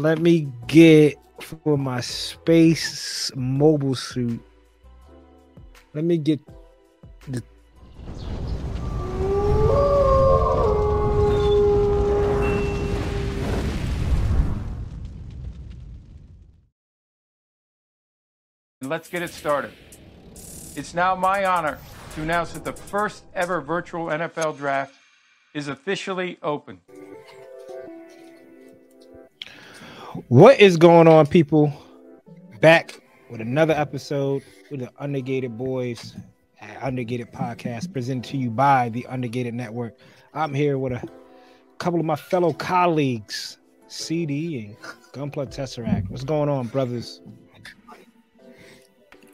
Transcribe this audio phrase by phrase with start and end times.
[0.00, 4.40] let me get for my space mobile suit.
[5.92, 6.40] Let me get
[7.28, 7.42] the
[18.82, 19.72] Let's get it started.
[20.74, 21.78] It's now my honor
[22.14, 24.94] to announce that the first ever virtual NFL draft
[25.52, 26.80] is officially open.
[30.28, 31.72] What is going on, people?
[32.60, 36.14] Back with another episode with the Undergated Boys
[36.60, 39.96] at Undergated Podcast, presented to you by the Undergated Network.
[40.34, 41.08] I'm here with a
[41.78, 44.76] couple of my fellow colleagues, CD and
[45.12, 46.10] Gunpla Tesseract.
[46.10, 47.20] What's going on, brothers?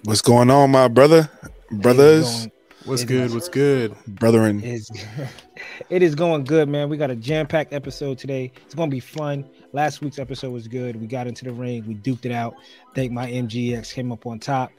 [0.04, 1.28] What's going on, my brother,
[1.70, 2.48] brothers,
[2.84, 3.24] What's It good?
[3.24, 3.94] is- What's good?
[4.06, 4.62] brethren?
[4.62, 4.90] It's,
[5.90, 6.88] it is going good, man.
[6.88, 8.52] We got a jam-packed episode today.
[8.64, 9.44] It's gonna be fun.
[9.72, 11.00] Last week's episode was good.
[11.00, 12.56] We got into the ring, we duped it out.
[12.94, 14.70] Think my MGX came up on top.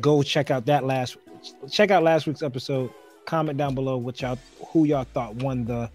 [0.00, 1.16] Go check out that last
[1.70, 2.90] check out last week's episode.
[3.24, 4.38] Comment down below what y'all
[4.68, 5.90] who y'all thought won the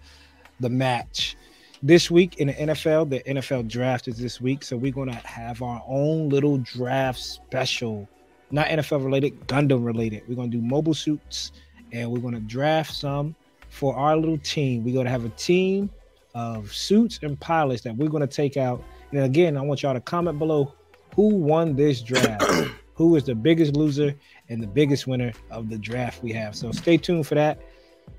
[0.60, 1.36] the match.
[1.82, 5.62] This week in the NFL, the NFL draft is this week, so we're gonna have
[5.62, 8.08] our own little draft special.
[8.50, 10.22] Not NFL related, Gundam related.
[10.26, 11.52] We're gonna do mobile suits
[11.92, 13.34] and we're gonna draft some
[13.68, 14.84] for our little team.
[14.84, 15.90] We're gonna have a team
[16.34, 18.82] of suits and pilots that we're gonna take out.
[19.12, 20.74] And again, I want y'all to comment below
[21.14, 22.42] who won this draft,
[22.94, 24.14] who is the biggest loser
[24.48, 26.54] and the biggest winner of the draft we have.
[26.54, 27.60] So stay tuned for that.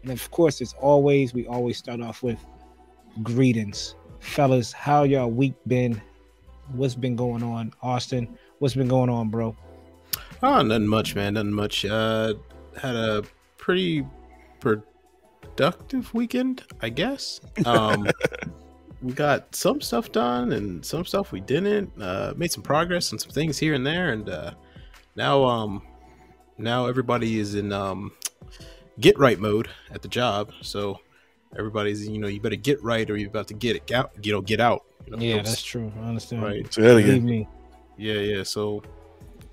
[0.03, 2.43] And of course, as always, we always start off with
[3.23, 4.71] greetings, fellas.
[4.71, 6.01] How y'all week been?
[6.73, 8.37] What's been going on, Austen?
[8.59, 9.55] What's been going on, bro?
[10.43, 11.33] Oh, nothing much, man.
[11.33, 11.85] Nothing much.
[11.85, 12.35] Uh,
[12.79, 13.23] had a
[13.57, 14.05] pretty
[15.59, 17.41] productive weekend, I guess.
[17.65, 18.07] Um,
[19.01, 21.91] we got some stuff done and some stuff we didn't.
[22.01, 24.51] Uh, made some progress on some things here and there, and uh,
[25.17, 25.81] now, um,
[26.57, 28.13] now everybody is in um,
[29.01, 30.53] get right mode at the job.
[30.61, 30.99] So
[31.57, 34.11] everybody's, you know, you better get right, or you're about to get it out.
[34.23, 34.85] You know, get out.
[35.05, 35.91] You know, Yeah, that's true.
[36.01, 36.41] I understand.
[36.41, 36.73] right.
[36.73, 37.25] Say that Believe again.
[37.25, 37.47] me.
[37.97, 38.43] Yeah, yeah.
[38.43, 38.81] So,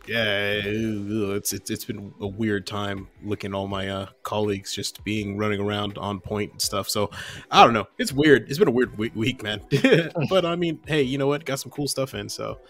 [0.09, 5.37] yeah, it's it's it's been a weird time looking all my uh, colleagues just being
[5.37, 6.89] running around on point and stuff.
[6.89, 7.11] So,
[7.51, 7.87] I don't know.
[7.99, 8.49] It's weird.
[8.49, 9.61] It's been a weird week, week man.
[10.31, 11.45] but I mean, hey, you know what?
[11.45, 12.61] Got some cool stuff in, so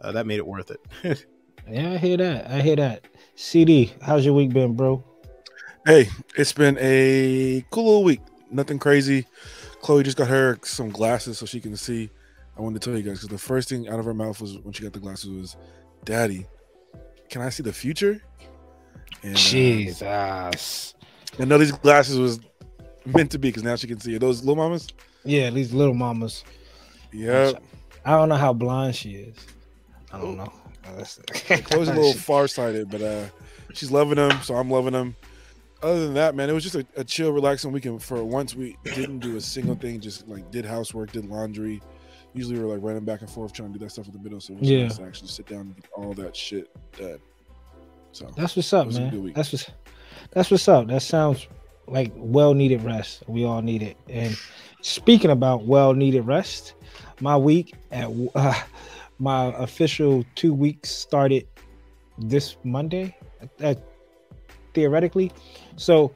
[0.00, 1.26] uh, that made it worth it.
[1.68, 2.48] Yeah, I hear that.
[2.48, 3.08] I hear that.
[3.34, 5.02] CD, how's your week been, bro?
[5.84, 8.20] Hey, it's been a cool little week.
[8.52, 9.26] Nothing crazy.
[9.80, 12.08] Chloe just got her some glasses so she can see.
[12.56, 14.58] I wanted to tell you guys because the first thing out of her mouth was
[14.58, 15.56] when she got the glasses was,
[16.04, 16.46] "Daddy,
[17.30, 18.22] can I see the future?"
[19.22, 20.94] And, uh, Jesus.
[21.38, 22.40] I know these glasses was
[23.04, 24.14] meant to be because now she can see.
[24.16, 24.88] Are those little mamas?
[25.24, 26.44] Yeah, these little mamas.
[27.12, 27.52] Yeah.
[28.04, 29.36] I don't know how blind she is.
[30.12, 30.52] I don't know.
[30.84, 31.18] That's-
[31.64, 33.24] Chloe's a little farsighted, but uh,
[33.74, 35.16] she's loving them, so I'm loving them.
[35.82, 38.02] Other than that, man, it was just a, a chill, relaxing weekend.
[38.02, 40.00] For once, we didn't do a single thing.
[40.00, 41.82] Just like did housework, did laundry.
[42.36, 44.40] Usually, we're like running back and forth trying to do that stuff in the middle.
[44.40, 44.82] So Yeah.
[44.84, 47.18] nice to actually sit down and get all that shit done.
[48.12, 49.32] So That's what's up, It was a good man.
[49.34, 49.70] That's what's
[50.32, 50.86] that's what's up.
[50.88, 51.46] That sounds
[51.86, 53.22] like well needed rest.
[53.26, 53.96] We all need it.
[54.08, 54.36] And
[54.82, 56.74] speaking about well needed rest,
[57.20, 58.54] my week at uh,
[59.18, 61.46] my official two weeks started
[62.18, 63.16] this Monday,
[63.62, 63.74] uh,
[64.74, 65.32] theoretically.
[65.76, 66.14] So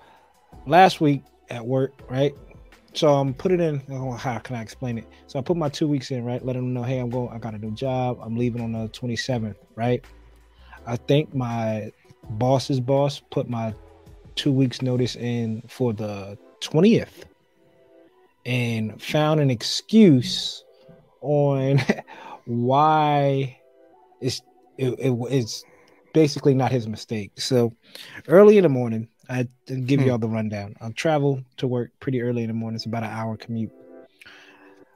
[0.66, 2.34] last week at work, right?
[2.92, 3.82] So um, I'm putting in.
[3.90, 5.06] Oh, how can I explain it?
[5.26, 6.44] So I put my two weeks in, right?
[6.44, 7.28] Let them know, hey, I'm going.
[7.30, 8.18] I got a new job.
[8.22, 10.04] I'm leaving on the 27th, right?
[10.86, 11.92] I think my
[12.30, 13.74] boss's boss put my
[14.34, 17.24] two weeks notice in for the 20th
[18.46, 20.64] and found an excuse
[21.20, 21.78] on
[22.46, 23.58] why
[24.20, 24.40] it's
[24.78, 25.64] it, it, it's
[26.12, 27.32] basically not his mistake.
[27.36, 27.72] So
[28.28, 30.06] early in the morning, I give Hmm.
[30.08, 30.74] y'all the rundown.
[30.80, 32.74] I travel to work pretty early in the morning.
[32.76, 33.70] It's about an hour commute.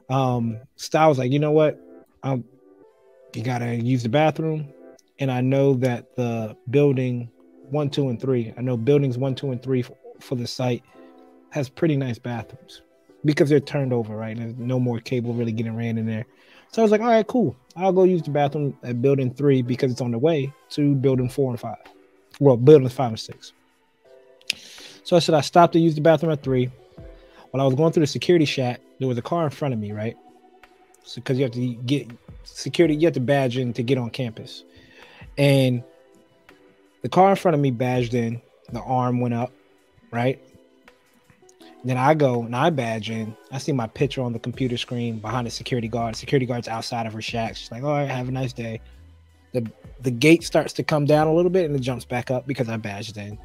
[0.09, 1.79] Um, Styles like, you know what?
[2.21, 2.43] Um,
[3.33, 4.67] you gotta use the bathroom,
[5.19, 7.29] and I know that the building
[7.69, 8.53] one, two, and three.
[8.57, 10.83] I know buildings one, two, and three for, for the site
[11.51, 12.81] has pretty nice bathrooms
[13.23, 14.37] because they're turned over, right?
[14.37, 16.25] And there's no more cable really getting ran in there.
[16.71, 17.55] So I was like, all right, cool.
[17.75, 21.29] I'll go use the bathroom at building three because it's on the way to building
[21.29, 21.77] four and five.
[22.39, 23.53] Well, building five and six.
[25.05, 26.71] So I said I stopped to use the bathroom at three.
[27.51, 29.79] While I was going through the security shack, there was a car in front of
[29.79, 30.17] me, right?
[31.03, 32.09] So because you have to get
[32.43, 34.63] security, you have to badge in to get on campus.
[35.37, 35.83] And
[37.03, 38.41] the car in front of me badged in,
[38.71, 39.51] the arm went up,
[40.11, 40.41] right?
[41.83, 43.37] Then I go and I badge in.
[43.51, 46.15] I see my picture on the computer screen behind the security guard.
[46.15, 47.55] Security guard's outside of her shack.
[47.55, 48.81] She's like, "All right, have a nice day."
[49.53, 52.47] The the gate starts to come down a little bit and it jumps back up
[52.47, 53.37] because I badged in.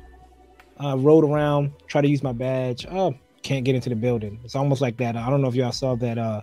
[0.80, 2.86] I rode around, try to use my badge.
[2.90, 4.40] Oh, can't get into the building.
[4.44, 5.16] It's almost like that.
[5.16, 6.40] I don't know if y'all saw that uh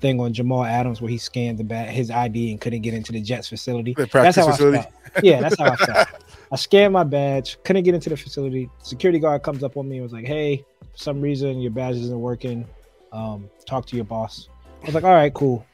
[0.00, 3.10] thing on Jamal Adams where he scanned the bag, his ID and couldn't get into
[3.10, 3.94] the Jets facility.
[3.94, 4.78] The That's how facility.
[4.78, 5.24] I felt.
[5.24, 6.08] Yeah, that's how I felt.
[6.52, 8.68] I scanned my badge, couldn't get into the facility.
[8.82, 11.96] Security guard comes up on me and was like, "Hey, for some reason your badge
[11.96, 12.66] isn't working.
[13.12, 14.48] Um, talk to your boss."
[14.82, 15.64] I was like, "All right, cool."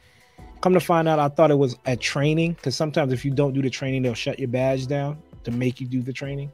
[0.61, 3.53] Come to find out, I thought it was a training because sometimes if you don't
[3.53, 6.51] do the training, they'll shut your badge down to make you do the training.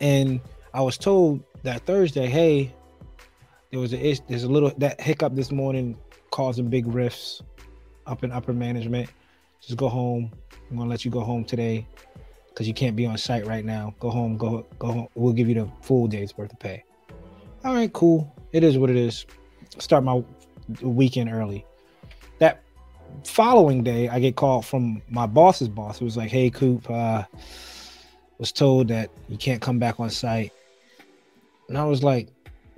[0.00, 0.40] And
[0.72, 2.72] I was told that Thursday, "Hey,
[3.70, 5.96] there was a there's a little that hiccup this morning
[6.30, 7.42] causing big rifts
[8.06, 9.10] up in upper management.
[9.60, 10.30] Just go home.
[10.70, 11.86] I'm gonna let you go home today
[12.48, 13.94] because you can't be on site right now.
[14.00, 14.36] Go home.
[14.36, 15.08] Go go home.
[15.14, 16.84] We'll give you the full day's worth of pay.
[17.64, 18.34] All right, cool.
[18.52, 19.26] It is what it is.
[19.78, 20.22] Start my
[20.82, 21.64] weekend early.
[22.38, 22.62] That
[23.24, 25.98] following day, I get called from my boss's boss.
[25.98, 27.24] Who was like, "Hey, Coop, uh,
[28.38, 30.52] was told that you can't come back on site."
[31.68, 32.28] And I was like,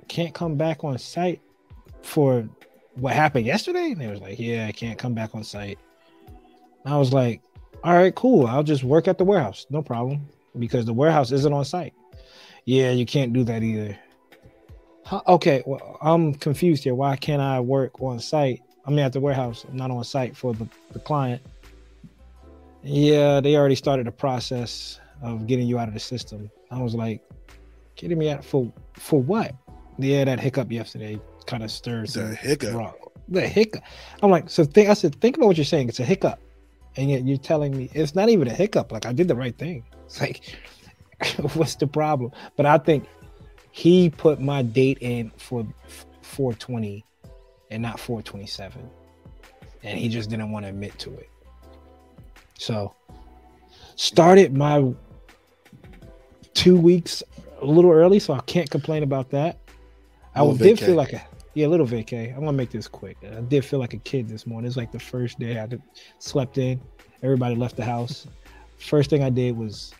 [0.07, 1.41] "Can't come back on site
[2.01, 2.47] for
[2.95, 5.79] what happened yesterday?" And they was like, "Yeah, I can't come back on site."
[6.83, 7.41] And I was like,
[7.83, 8.47] all right, cool.
[8.47, 9.65] I'll just work at the warehouse.
[9.69, 10.27] No problem.
[10.57, 11.93] Because the warehouse isn't on site.
[12.65, 13.97] Yeah, you can't do that either.
[15.05, 16.95] Huh, okay, well, I'm confused here.
[16.95, 18.61] Why can't I work on site?
[18.85, 21.41] I mean, at the warehouse, I'm not on site for the, the client.
[22.83, 26.49] Yeah, they already started the process of getting you out of the system.
[26.71, 27.21] I was like,
[27.95, 29.55] kidding me out for for what?
[29.97, 32.73] Yeah, that hiccup yesterday kind of stirs The hiccup.
[32.75, 32.93] raw-
[33.29, 33.81] The hiccup.
[34.21, 35.89] I'm like, so think I said, think about what you're saying.
[35.89, 36.39] It's a hiccup
[36.97, 38.91] and yet you're telling me it's not even a hiccup.
[38.91, 39.83] Like I did the right thing.
[40.07, 40.41] It's like,
[41.55, 42.31] what's the problem?
[42.55, 43.05] But I think
[43.71, 45.65] he put my date in for
[46.21, 47.03] 420
[47.71, 48.89] and not 427,
[49.83, 51.29] and he just didn't want to admit to it.
[52.57, 52.95] So
[53.97, 54.93] started my
[56.57, 57.21] two weeks
[57.61, 59.59] a little early, so I can't complain about that.
[60.35, 60.85] I did vacay.
[60.87, 61.23] feel like a
[61.53, 62.33] yeah, a little vacay.
[62.33, 63.17] I'm gonna make this quick.
[63.23, 64.67] I did feel like a kid this morning.
[64.67, 65.67] It's like the first day I
[66.19, 66.81] slept in.
[67.23, 68.27] Everybody left the house.
[68.79, 69.93] First thing I did was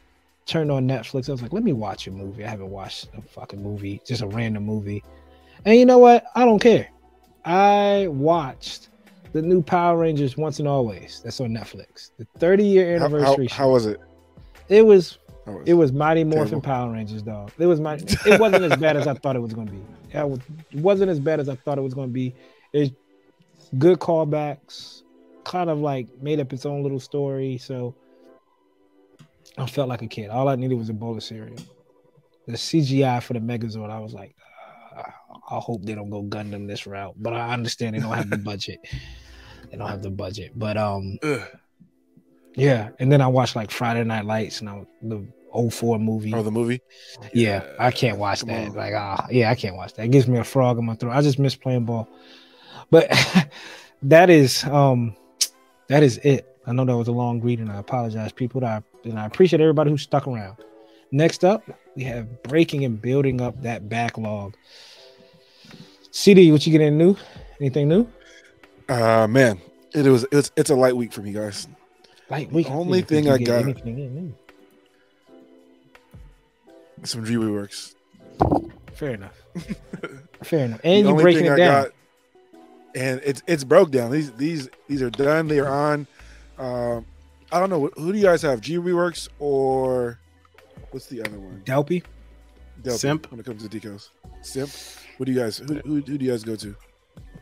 [0.45, 1.29] turn on Netflix.
[1.29, 2.43] I was like, let me watch a movie.
[2.43, 5.03] I haven't watched a fucking movie, just a random movie.
[5.65, 6.25] And you know what?
[6.35, 6.87] I don't care.
[7.45, 8.89] I watched
[9.33, 11.21] the new Power Rangers Once and Always.
[11.23, 12.11] That's on Netflix.
[12.17, 13.47] The 30 year How, how, anniversary.
[13.47, 13.99] how was it?
[14.69, 16.61] it was How was it was Mighty Morphin Terrible.
[16.61, 17.51] Power Rangers, dog.
[17.57, 17.95] It was my.
[18.25, 19.81] It wasn't as bad as I thought it was going to be.
[20.13, 20.39] Yeah, it was-
[20.71, 22.33] it wasn't as bad as I thought it was going to be.
[22.73, 22.93] It's
[23.77, 25.03] good callbacks,
[25.43, 27.57] kind of like made up its own little story.
[27.57, 27.95] So
[29.57, 30.29] I felt like a kid.
[30.29, 31.57] All I needed was a bowl of cereal.
[32.47, 34.35] The CGI for the Megazord, I was like,
[34.95, 35.01] uh,
[35.49, 37.15] I hope they don't go Gundam this route.
[37.17, 38.79] But I understand they don't have the budget.
[39.69, 40.51] They don't have the budget.
[40.55, 41.41] But um, Ugh.
[42.55, 42.89] yeah.
[42.99, 45.25] And then I watched like Friday Night Lights and I, the
[45.57, 46.33] 04 movie.
[46.33, 46.81] Oh, the movie?
[47.33, 48.69] Yeah, I can't watch that.
[48.69, 48.73] on.
[48.75, 50.05] Like, ah, yeah, I can't watch that.
[50.05, 51.13] It gives me a frog in my throat.
[51.13, 52.07] I just miss playing ball.
[52.89, 53.09] But
[54.03, 55.15] that is um
[55.87, 56.47] that is it.
[56.65, 57.69] I know that was a long reading.
[57.69, 58.63] I apologize, people.
[58.65, 60.57] I and I appreciate everybody who stuck around.
[61.11, 61.63] Next up,
[61.95, 64.55] we have breaking and building up that backlog.
[66.11, 67.15] CD, what you getting new?
[67.59, 68.07] Anything new?
[68.89, 69.59] Uh man,
[69.93, 71.67] it was it's it's a light week for me, guys.
[72.29, 73.65] Like we Only thing I got-.
[77.03, 77.95] Some G works.
[78.93, 79.39] Fair enough.
[80.43, 80.81] Fair enough.
[80.83, 81.83] And the you only breaking thing it I down.
[81.83, 81.91] got,
[82.95, 84.11] and it's it's broke down.
[84.11, 85.47] These these these are done.
[85.47, 86.07] They are on.
[86.57, 87.05] Um,
[87.51, 88.61] I don't know who do you guys have?
[88.61, 90.19] G Reworks or
[90.91, 91.61] what's the other one?
[91.65, 92.03] Delpy.
[92.83, 93.31] Delphi, Simp.
[93.31, 94.09] When it comes to decals,
[94.41, 94.71] Simp.
[95.17, 95.57] What do you guys?
[95.57, 96.75] Who, who, who do you guys go to?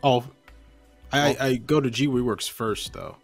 [0.03, 0.24] Oh,
[1.12, 3.15] I, I, I go to G Reworks first though.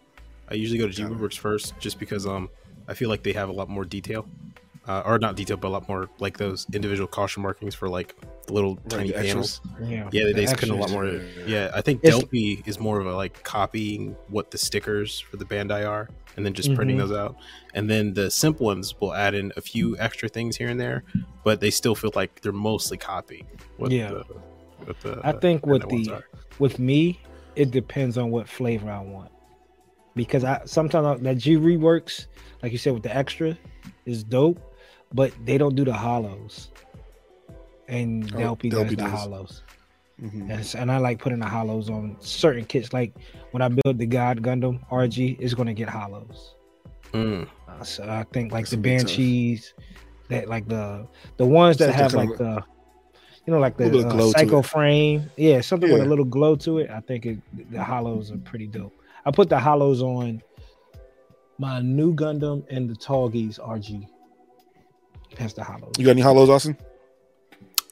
[0.48, 1.12] I usually go to G Got.
[1.12, 2.48] Reworks first just because um
[2.88, 4.26] I feel like they have a lot more detail,
[4.88, 8.14] uh, or not detailed, but a lot more like those individual caution markings for like
[8.46, 9.60] the little tiny the panels.
[9.70, 9.88] extras?
[9.90, 10.08] Yeah.
[10.12, 11.06] Yeah, they, they the put in a lot more.
[11.06, 14.58] Yeah, yeah, Yeah, I think It's- Delphi is more of a like copying what the
[14.58, 17.08] stickers for the Bandai are, and then just printing Mhm.
[17.08, 17.36] those out.
[17.74, 21.04] And then the simple ones will add in a few extra things here and there,
[21.44, 23.46] but they still feel like they're mostly copying.
[23.76, 24.08] What Yeah.
[24.08, 24.24] the,
[24.84, 26.24] what the I think with the are.
[26.58, 27.20] with me,
[27.54, 29.30] it depends on what flavor I want.
[30.16, 32.26] Because I sometimes I- that G reworks,
[32.62, 33.56] like you said, with the extra,
[34.04, 34.60] is dope,
[35.14, 36.70] but they don't do the hollows.
[37.88, 39.10] And Oh, Delphi, Delphi does the does.
[39.10, 39.62] hollows.
[40.20, 40.50] Mhm.
[40.50, 42.92] And, and I like putting the hollows on certain kits.
[42.92, 43.12] Like
[43.50, 46.54] when I build the God Gundam RG, it's gonna get hollows.
[47.12, 47.46] Mm.
[47.68, 49.06] Uh, so I think like That's the gonna tough.
[49.08, 49.74] Banshees,
[50.28, 51.06] that like the
[51.38, 52.64] the ones that Something have kinda like the
[53.46, 55.28] you know, like the Little bit of uh, glow psycho frame.
[55.36, 56.90] Yeah, something with a little glow to it.
[56.90, 57.38] I think it,
[57.72, 58.94] the hollows are pretty dope.
[59.26, 60.40] I put the hollows on
[61.58, 64.06] my new Gundam and the Tallgeese RG.
[65.38, 65.92] That's the hollows.
[65.98, 66.76] You got any hollows, Austen?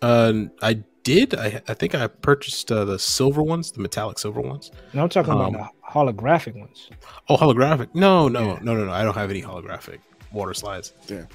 [0.03, 0.33] Uh,
[0.63, 1.35] I did.
[1.35, 4.71] I I think I purchased uh, the silver ones, the metallic silver ones.
[4.95, 6.91] No, I'm talking Um, about the holographic ones.
[7.29, 7.89] Oh, holographic?
[7.95, 8.59] No, no, Yeah.
[8.63, 8.93] no, no, no.
[8.93, 9.99] I don't have any holographic
[10.33, 10.93] water slides.
[11.07, 11.29] Damn.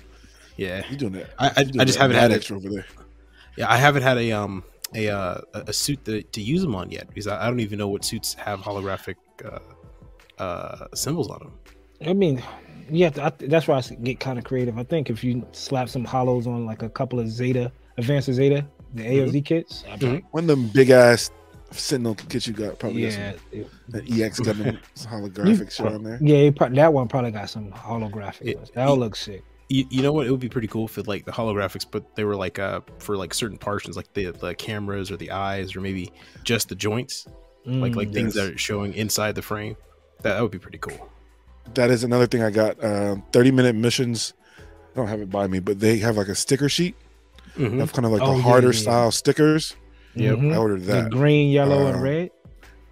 [0.57, 1.29] Yeah, You doing that?
[1.37, 2.35] I I, doing I just that haven't mad had it.
[2.35, 2.85] extra over there.
[3.57, 6.75] Yeah, I haven't had a um a uh, a a suit to, to use them
[6.75, 9.59] on yet because I, I don't even know what suits have holographic uh,
[10.41, 11.51] uh, symbols on them.
[12.09, 12.41] I mean,
[12.89, 14.77] yeah, I, that's why I get kind of creative.
[14.77, 18.65] I think if you slap some hollows on like a couple of Zeta, Advanced Zeta,
[18.93, 20.23] the AOZ kits, I'd be Mhm.
[20.31, 21.31] One of them big ass
[21.71, 26.03] Sentinel kits you got probably yeah, got it- some that EX Gundam holographic shit on
[26.03, 26.19] there.
[26.21, 28.41] yeah, pro- that one probably got some holographic.
[28.47, 28.71] It- ones.
[28.73, 29.43] That'll look sick.
[29.67, 30.27] You, you know what?
[30.27, 32.81] It would be pretty cool if it like the holographics, but they were like uh
[32.99, 36.11] for like certain portions, like the the cameras or the eyes or maybe
[36.43, 37.25] just the joints,
[37.65, 38.13] like like Mm.
[38.13, 39.75] things that are showing inside the frame.
[40.21, 41.09] That, that would be pretty cool.
[41.73, 42.81] That is another thing I got.
[42.83, 44.33] Um, Thirty minute missions.
[44.59, 46.95] I don't have it by me, but they have like a sticker sheet
[47.57, 47.81] Mhm.
[47.81, 48.81] of kind of like Oh, the harder yeah, yeah.
[48.81, 49.75] style stickers.
[50.15, 50.37] Yep.
[50.37, 50.53] Mhm.
[50.53, 52.31] I ordered The that green, yellow, and Uh, red.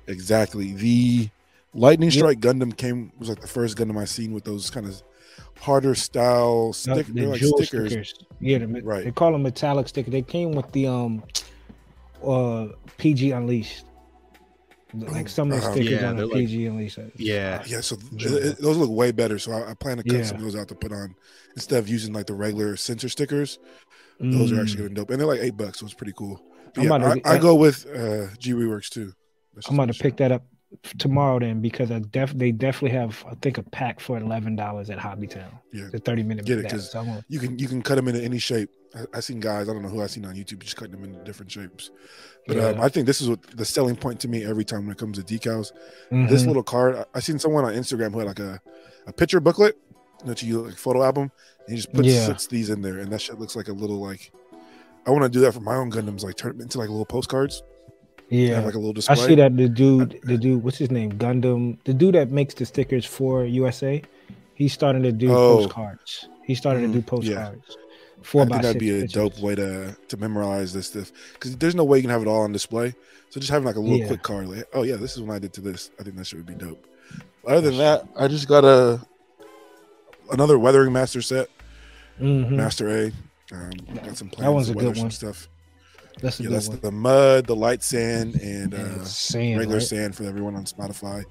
[0.07, 0.73] exactly.
[0.73, 1.29] The
[1.73, 2.17] Lightning Yep.
[2.19, 5.01] Strike Gundam came was like the first Gundam I seen with those kind of
[5.61, 7.07] harder style stick.
[7.07, 7.91] the they're like jewel stickers.
[7.91, 8.13] stickers.
[8.41, 9.05] Yeah, the, Right.
[9.05, 10.11] they call them metallic sticker.
[10.11, 11.23] They came with the um,
[12.25, 13.85] uh, PG Unleashed.
[14.93, 16.99] Like some of the Uh, stickers yeah, on the they're like- PG Unleashed.
[17.15, 19.39] Yeah, Yeah, so th- it- those look way better.
[19.39, 20.23] So I, I plan to cut Yeah.
[20.23, 21.15] some of those out to put on
[21.55, 23.59] instead of using like the regular sensor stickers.
[24.19, 24.61] Those are Mm.
[24.61, 26.41] actually gonna dope, and they're like eight bucks, so it's pretty cool.
[26.75, 29.13] But I'm yeah, about to- I, I go with uh, G Reworks too.
[29.55, 30.45] That's I'm just about to pick that up
[30.97, 34.89] tomorrow then because I def they definitely have I think a pack for eleven dollars
[34.89, 35.51] at Hobbytown.
[35.73, 35.89] Yeah.
[35.91, 36.45] the thirty minute.
[36.45, 36.71] Get it, that.
[36.71, 38.69] 'cause So gonna- You can you can cut them into any shape.
[38.95, 39.67] I, I seen guys.
[39.69, 41.89] I don't know who I seen on YouTube just cutting them into different shapes.
[42.47, 44.91] But um, I think this is what the selling point to me every time when
[44.91, 45.71] it comes to decals.
[46.11, 46.47] This Mhm.
[46.47, 46.95] little card.
[46.95, 48.59] I, I seen someone on Instagram who had like a,
[49.07, 49.77] a picture booklet
[50.25, 51.31] that you like photo album,
[51.65, 52.25] and he just puts Yeah.
[52.25, 54.31] sits these in there, and that shit looks like a little like.
[55.05, 57.05] I want to do that for my own Gundams, like turn it into like little
[57.05, 57.63] postcards.
[58.29, 58.55] yeah.
[58.55, 59.15] have like a little display.
[59.15, 61.11] I see that the dude, the dude, what's his name?
[61.13, 64.01] Gundam, the dude that makes the stickers for USA.
[64.55, 65.57] He's starting to do Oh.
[65.57, 66.29] postcards.
[66.45, 67.61] He started to do postcards.
[67.69, 67.75] yeah.
[68.23, 69.11] Four I think that'd be a pictures.
[69.13, 72.27] dope way to to memorize this stuff because there's no way you can have it
[72.27, 72.95] all on display.
[73.29, 74.07] So just having like a little Yeah.
[74.07, 75.91] quick card, like, oh yeah, this is when I did to this.
[75.99, 76.85] I think that shit would be dope.
[77.47, 79.01] Other than that, I just got a
[80.31, 81.49] another Weathering Master set,
[82.19, 82.51] Mhm.
[82.51, 83.11] Master A.
[83.51, 83.71] Um,
[84.03, 85.11] got some plans one's a good one.
[85.11, 85.49] stuff.
[86.21, 86.79] That's Yeah, that's one.
[86.81, 89.85] the mud, the light sand, and And uh, sand, regular right?
[89.87, 91.23] sand for everyone on Spotify.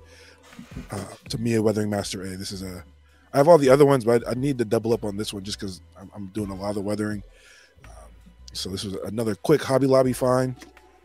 [0.90, 2.36] Uh, a Weathering Master A.
[2.36, 2.84] This is a.
[3.32, 5.32] I have all the other ones, but I, I need to double up on this
[5.32, 7.22] one just because I'm, I'm doing a lot of the weathering.
[7.84, 7.90] Um,
[8.52, 10.54] so this was another quick Hobby Lobby find.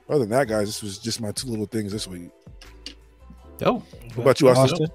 [0.10, 2.30] Other than that, guys, this was just my two little things this week.
[3.66, 3.84] Oh,
[4.16, 4.88] What about you, Austin?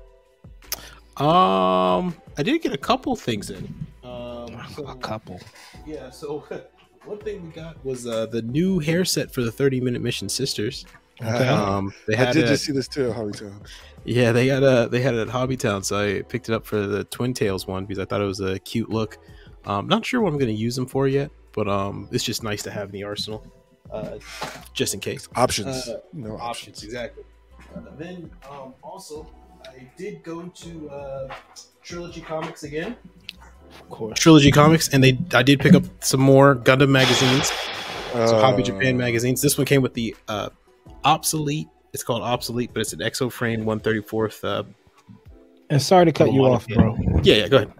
[1.19, 3.75] um, I did get a couple things in.
[4.05, 5.41] Um, so- A couple.
[5.87, 6.45] Yeah, so
[7.05, 10.29] one thing we got was uh, the new hair set for the 30 minute mission
[10.29, 10.87] sisters.
[11.21, 11.49] Okay.
[11.49, 13.61] Um, they I had did a- just see this too at Hobby Town.
[14.05, 16.87] yeah, they had a they had it at Hobbytown, so I picked it up for
[16.87, 19.19] the Twin Tails one because I thought it was a cute look.
[19.65, 22.43] Um, not sure what I'm going to use them for yet, but um, it's just
[22.43, 23.45] nice to have in the arsenal,
[23.93, 24.19] uh,
[24.73, 25.29] just in case.
[25.37, 25.89] Options.
[25.89, 26.41] Uh, no options.
[26.43, 27.25] options exactly.
[27.77, 29.31] Uh, then um, also
[29.65, 31.35] I did go to uh,
[31.85, 32.97] Trilogy Comics again.
[33.81, 34.19] Of course.
[34.19, 37.53] Trilogy Comics, and they I did pick up some more Gundam magazines.
[38.13, 39.41] So Hobby Uh, Japan magazines.
[39.41, 40.51] This one came with the uh,
[41.05, 41.69] obsolete.
[41.93, 44.45] It's called obsolete, but it's an Exoframe 134th.
[44.45, 44.63] Uh,
[45.71, 46.97] And sorry to cut you off, bro.
[47.23, 47.49] yeah, yeah.
[47.49, 47.73] Go ahead.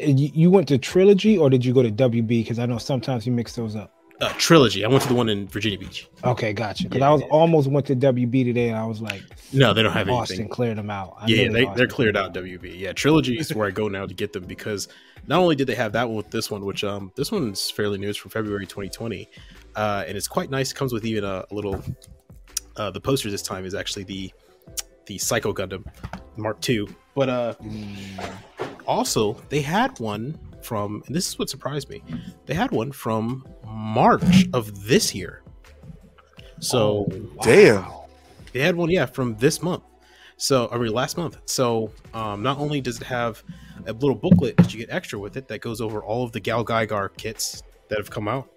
[0.00, 2.26] You you went to Trilogy or did you go to WB?
[2.26, 3.92] Because I know sometimes you mix those up.
[4.20, 4.84] Uh, trilogy.
[4.84, 6.08] I went to the one in Virginia Beach.
[6.24, 6.84] Okay, gotcha.
[6.84, 7.26] Because Yeah, I was yeah.
[7.28, 10.50] almost went to WB today, and I was like, No, they don't have Austen anything.
[10.52, 11.16] cleared them out.
[11.20, 12.78] I Yeah, they they're cleared out WB.
[12.78, 14.88] Yeah, Trilogy is where I go now to get them because
[15.26, 17.98] not only did they have that one with this one, which um this one's fairly
[17.98, 19.28] new, it's from February 2020,
[19.76, 20.70] uh, and it's quite nice.
[20.72, 21.82] It comes with even a, a little.
[22.76, 24.32] Uh, the poster this time is actually the
[25.06, 25.84] the Psycho Gundam
[26.36, 27.54] Mark II, but uh,
[28.86, 32.02] also they had one from, and this is what surprised me.
[32.46, 35.42] They had one from March of this year.
[36.60, 37.06] So
[37.42, 37.84] Damn.
[38.52, 39.82] they had one, yeah, from this month.
[40.36, 41.38] So I mean last month.
[41.44, 43.42] So um, not only does it have
[43.86, 46.40] a little booklet that you get extra with it that goes over all of the
[46.40, 48.50] GaoGaiGar kits that have come out,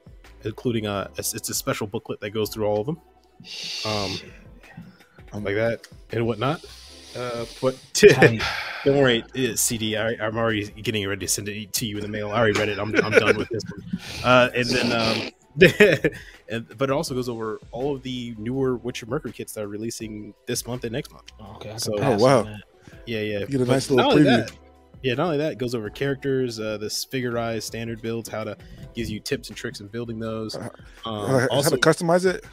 [0.44, 3.00] including a it's it's a special booklet that goes through all of them,
[3.86, 4.12] um,
[5.34, 6.64] Um, like that and whatnot.
[7.16, 8.42] Uh, but Tight.
[8.86, 9.98] don't worry, uh, CD.
[9.98, 12.32] I, I'm already getting ready to send it to you in the mail.
[12.32, 12.80] I already read it.
[12.80, 14.02] I'm, I'm done with this one.
[14.24, 15.30] Uh, and then um,
[16.50, 19.68] and but it also goes over all of the newer Witcher Mercury kits that are
[19.68, 21.32] releasing this month and next month.
[21.56, 21.74] Okay.
[21.78, 22.44] So- Oh, wow.
[23.06, 23.40] Yeah, yeah.
[23.40, 24.24] You get a But nice little preview.
[24.48, 24.52] that-
[25.04, 28.58] yeah, not only that, it goes over characters, uh, this figurized standard builds, how to
[28.96, 30.56] gives you tips and tricks in building those.
[30.56, 30.70] Uh,
[31.06, 32.44] Um, how, how also, to customize it?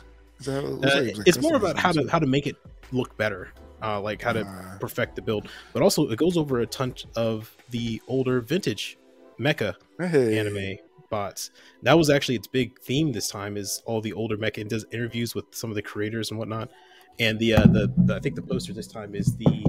[0.45, 1.05] That how it looks uh, like?
[1.05, 2.57] It was like it's more about how to how to make it
[2.93, 4.77] look better, uh, like how to Ah.
[4.81, 5.49] perfect the build.
[5.73, 8.99] But also, it goes over a ton of the older vintage
[9.39, 10.39] mecha Hey.
[10.39, 10.79] anime
[11.11, 11.51] bots.
[11.83, 14.85] That was actually its big theme this time is all the older mecha and does
[14.93, 16.71] interviews with some of the creators and whatnot.
[17.19, 19.65] And the uh, the, the I think the poster this time is the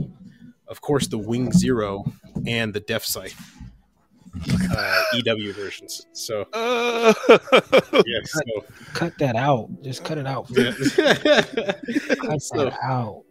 [0.67, 2.03] of course the Wing Zero
[2.48, 3.36] and the Deathscythe
[4.75, 6.06] uh, EW versions.
[6.13, 7.13] So Uh,
[8.06, 8.42] yeah, so,
[8.94, 9.70] Cut that out.
[9.82, 10.48] Just cut it out.
[10.51, 10.72] yeah.
[12.15, 13.24] Cut so, that out.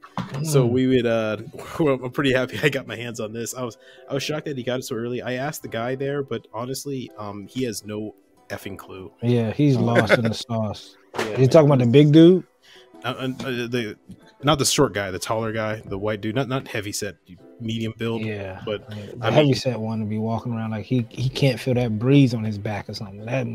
[0.45, 0.71] so Mm.
[0.71, 1.39] we would uh
[1.81, 3.55] well, I'm pretty happy I got my hands on this.
[3.55, 3.77] I was
[4.09, 5.23] I was shocked that he got it so early.
[5.23, 8.15] I asked the guy there, but honestly, um he has no
[8.49, 9.11] effing clue.
[9.23, 10.97] Yeah, he's lost in the sauce.
[11.19, 12.45] Yeah, You talking about the big dude?
[13.05, 13.97] uh, uh, uh, the
[14.45, 17.17] not the short guy, the taller guy, the white dude, not not heavy set,
[17.61, 18.23] medium build.
[18.23, 18.61] Yeah.
[18.65, 21.59] But The I heavy mean- set one to be walking around like he he can't
[21.59, 23.25] feel that breeze on his back or something.
[23.25, 23.47] That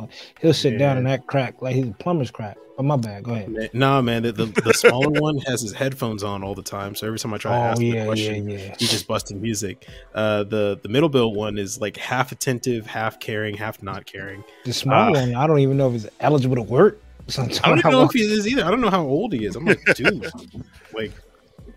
[0.42, 2.58] he'll sit down in that crack like he's a plumber's crack.
[2.78, 3.24] But my bad.
[3.24, 3.72] Go ahead.
[3.74, 6.96] Nah, man, the, the, the smaller one has his headphones on all the time.
[6.96, 8.76] So every time I try to Oh ask him a yeah, yeah, question, yeah.
[8.80, 9.86] he's just busting music.
[10.16, 14.46] Uh, the the middle build one is like half attentive, half caring, half not caring.
[14.64, 15.20] The small Ah.
[15.20, 17.02] one, I don't even know if it's eligible to work.
[17.64, 18.64] I don't know if he is either.
[18.66, 19.56] I don't know how old he is.
[19.56, 20.26] I'm like, dude,
[20.94, 21.12] like,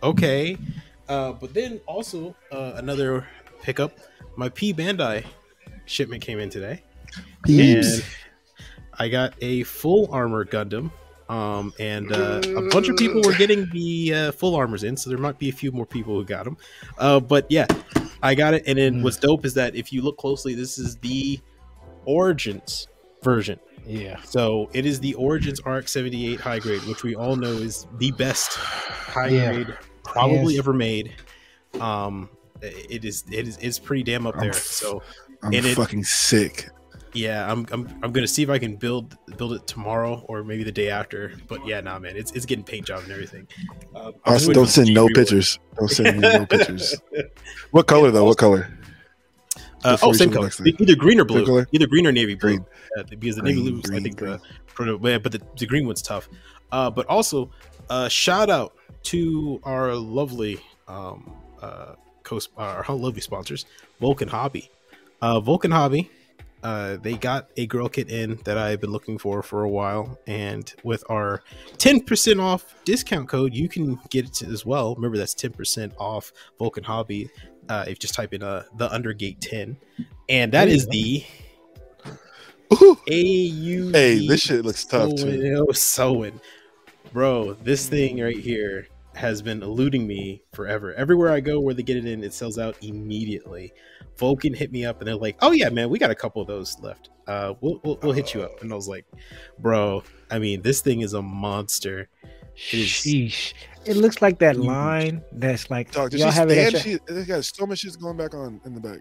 [0.03, 0.57] okay.
[1.09, 3.27] Uh, but then also uh, another
[3.63, 3.99] pickup.
[4.37, 5.25] My P Bandai
[5.87, 6.83] shipment came in today.
[7.49, 8.05] and
[8.99, 10.91] I got a full armor Gundam.
[11.29, 15.09] Um, and uh, a bunch of people were getting the uh, full armors in, so
[15.09, 16.59] there might be a few more people who got them.
[16.99, 17.67] Uh, but yeah,
[18.23, 18.65] I got it.
[18.67, 19.03] And then Mm.
[19.03, 21.41] what's dope is that if you look closely, this is the
[22.05, 22.87] Origins
[23.23, 23.59] version.
[23.87, 24.21] Yeah.
[24.23, 28.55] So it is the Origins RX-78 high grade, which we all know is the best
[28.55, 29.53] high Yeah.
[29.53, 30.59] grade probably Yes.
[30.61, 31.13] ever made.
[31.81, 32.29] Um,
[32.61, 34.51] it is it is it's pretty damn up I'm there.
[34.51, 35.03] f- So
[35.43, 36.69] I'm and it- fucking sick.
[37.15, 40.63] yeah, I'm, I'm I'm gonna see if I can build build it tomorrow or maybe
[40.65, 41.33] the day after.
[41.49, 43.49] But yeah, nah, man, it's it's getting paint job and everything.
[43.95, 45.59] Uh, Also, don't send no pictures.
[45.79, 46.95] Don't send me no pictures.
[47.73, 48.25] What color though?
[48.25, 48.69] What color?
[49.85, 50.51] Uh, oh, same color.
[50.65, 51.65] Either green or blue.
[51.73, 52.59] Either green or navy blue.
[52.59, 52.67] Green.
[52.97, 54.33] Uh, because the navy blue, is, I think, green.
[54.33, 54.99] the proto.
[54.99, 56.29] But the, the green one's tough.
[56.71, 57.51] Uh, but also,
[57.91, 63.67] uh, shout out to our lovely, um, uh, co our lovely sponsors,
[64.01, 64.71] Vulcan Hobby.
[65.21, 66.11] Uh, Vulcan Hobby.
[66.63, 70.17] Uh, they got a girl kit in that I've been looking for for a while,
[70.29, 71.43] and with our
[71.79, 74.95] 10% off discount code, you can get it as well.
[74.95, 77.29] Remember, that's 10% off Vulcan Hobby.
[77.69, 79.77] Uh, if you just type in uh, the Undergate 10,
[80.29, 80.91] and that There you is go.
[80.93, 81.25] the
[82.75, 82.97] Ooh.
[83.09, 83.93] AU.
[83.93, 85.67] Hey, this shit looks tough too.
[85.73, 86.41] Sewing.
[87.13, 90.95] Bro, this thing right here has been eluding me forever.
[90.95, 93.73] Everywhere I go where they get it in, it sells out immediately.
[94.17, 96.49] Vulcan hit me up and they're like, "Oh yeah, man, we got a couple of
[96.49, 97.11] those left.
[97.27, 99.05] Uh, we'll we'll, we'll hit you up." And I was like,
[99.59, 102.09] "Bro, I mean, this thing is a monster."
[102.71, 103.55] is Sheesh.
[103.85, 106.87] It looks like that line that's like Dog, did y'all she have it at stand?
[106.87, 109.01] your- She, they got so much shit's going back on in the back.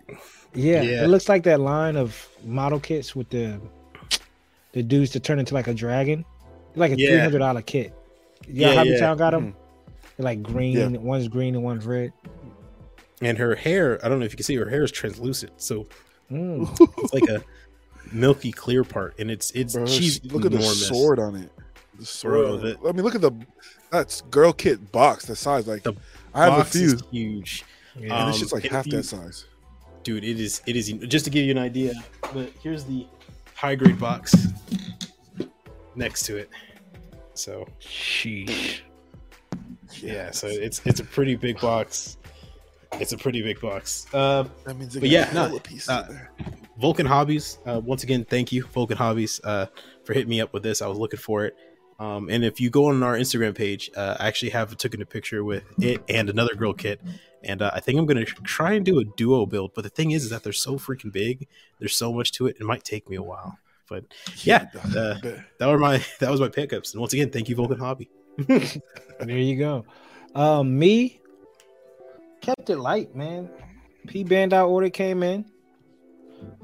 [0.54, 1.04] Yeah, Yeah.
[1.04, 3.60] it looks like that line of model kits with the
[4.74, 6.26] the dudes to turn into like a dragon,
[6.76, 7.10] like a Yeah.
[7.10, 7.94] three hundred dollar kit.
[8.48, 9.00] Yeah, Yeah, Hobby yeah.
[9.00, 9.56] Town got them.
[10.17, 10.78] They're like green.
[10.78, 10.88] Yeah.
[11.00, 12.12] One's green and one's red.
[13.22, 15.88] And her hair, I don't know if you can see, her hair is translucent, so
[16.32, 16.67] Mm.
[17.04, 17.44] it's like a
[18.12, 21.52] milky clear part, and it's it's Bro, she's look at the sword on it.
[22.02, 22.34] The sword.
[22.34, 22.78] Bro, on it.
[22.88, 23.32] I mean, look at the
[23.92, 25.26] that's girl kit box.
[25.26, 25.94] The size, like The
[26.34, 27.64] I have a few, is huge.
[27.96, 28.20] Yeah.
[28.22, 29.46] and this Um, shit's like half you- that size.
[30.04, 31.94] dude it is it is just to give you an idea
[32.34, 33.06] but here's the
[33.54, 34.34] high grade box
[35.96, 36.50] next to it
[37.36, 38.80] so Sheesh.
[40.02, 42.18] yeah so it's it's a pretty big box
[42.94, 45.60] it's a pretty big box uh that means they but got yeah, no,
[45.94, 46.08] uh,
[46.80, 49.66] vulcan hobbies uh once again thank you vulcan hobbies uh
[50.04, 51.56] for hitting me up with this i was looking for it
[52.02, 55.06] um and if you go on our instagram page uh i actually have taken a
[55.06, 57.00] picture with it and another girl kit
[57.44, 59.74] and uh, I think I'm gonna try and do a duo build.
[59.74, 61.48] But the thing is, is that they're so freaking big.
[61.80, 62.58] There's so much to it.
[62.60, 63.58] It might take me a while.
[63.90, 64.06] But
[64.44, 65.16] yeah, uh,
[65.58, 66.94] that were my that was my pickups.
[66.94, 68.10] And once again, thank you, Vulcan Hobby.
[69.20, 69.86] There you go.
[70.34, 71.22] Um, me
[72.42, 73.52] kept it light, man.
[74.08, 75.46] P band out order came in.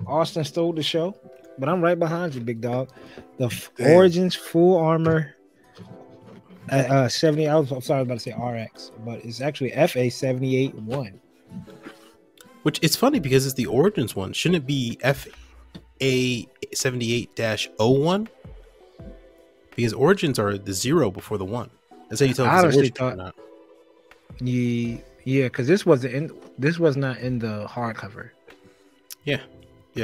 [0.07, 1.15] Austen stole the show,
[1.57, 2.89] but I'm right behind you, big dog.
[3.37, 3.91] The Damn.
[3.95, 5.35] Origins full armor.
[6.71, 7.47] Uh, uh, 70.
[7.47, 10.75] I was I'm sorry I was about to say RX, but it's actually FA 78
[10.75, 11.19] 1.
[12.63, 14.33] Which it's funny because it's the Origins one.
[14.33, 15.27] Shouldn't it be F
[16.01, 18.27] A seventy eight dash 01?
[19.75, 21.69] because origins are the zero before the one.
[22.09, 23.35] That's how you tell if I it's honestly origin or thought- not.
[24.41, 26.31] Yeah, yeah, because this wasn't in.
[26.57, 28.31] This was not in the hardcover.
[29.23, 29.41] Yeah,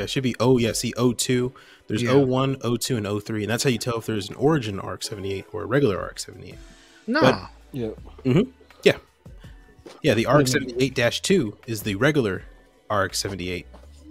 [0.01, 1.53] it should be oh yeah, see O2.
[1.87, 2.11] There's Yeah.
[2.11, 5.45] O1, O2, and O3, and that's how you tell if there's an origin RX 78
[5.51, 6.55] or a regular RX 78.
[7.07, 7.89] No, But- Yeah.
[10.01, 12.43] Yeah, the What RX do you 78 2 is the regular
[12.91, 13.65] RX 78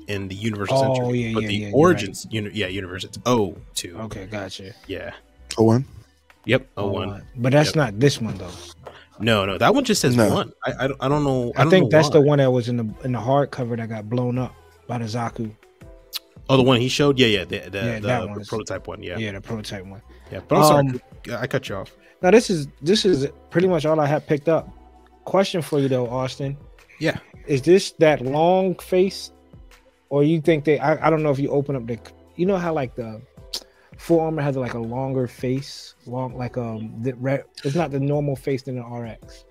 [0.09, 1.19] in the Universal Oh, Century.
[1.21, 4.01] yeah, but yeah, the yeah, you're Origins, uni- yeah, Universe, it's O2.
[4.05, 4.75] okay, gotcha.
[4.87, 5.13] Yeah.
[5.59, 5.85] Oh one.
[6.45, 7.11] Yep, Oh, O1.
[7.13, 7.77] uh, but that's Yep.
[7.77, 8.51] not this one though.
[9.19, 10.35] No, no, that one just says No.
[10.35, 10.53] one.
[10.67, 11.53] I, I, don't, I don't know.
[11.57, 12.13] I, I, don't think know that's why.
[12.15, 14.55] the one that was in the in the hardcover that got blown up
[14.89, 15.51] by the Zaku.
[16.53, 17.19] Oh, the one he showed?
[17.19, 19.03] Yeah, yeah, the, the, Yeah, the, that the prototype one.
[19.03, 19.27] Yeah, yeah.
[19.27, 20.03] Yeah, the prototype one.
[20.31, 21.93] Yeah, but I'm Um, sorry, I cut you off.
[22.23, 24.69] Now this is this is pretty much all I have picked up.
[25.25, 26.57] Question for you though, Austen.
[27.01, 27.19] Yeah.
[27.47, 29.33] Is this that long face,
[30.11, 30.79] or you think they?
[30.79, 31.99] I, I don't know if you open up the.
[32.37, 33.21] You know how like the
[33.99, 38.01] full armor has like a longer face, long like um the re, it's not the
[38.01, 39.45] normal face in the RX.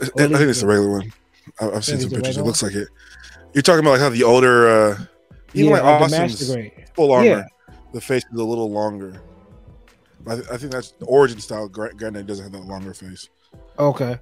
[0.00, 1.12] I, I think it's the the- regular one.
[1.60, 2.36] I, I've seen some pictures.
[2.36, 2.88] It looks like it.
[3.52, 4.98] You're talking about like how the older, uh,
[5.54, 7.44] even like the Austen's full armor, Yeah.
[7.92, 9.20] the face is a little longer.
[10.26, 11.68] I, th- I think that's the origin style.
[11.68, 13.28] Gra- Granted, doesn't have that longer face.
[13.78, 14.18] Okay,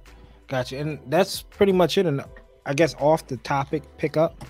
[0.47, 0.77] gotcha.
[0.77, 2.05] And that's pretty much it.
[2.05, 2.23] And
[2.65, 4.45] I guess off the topic, pick up.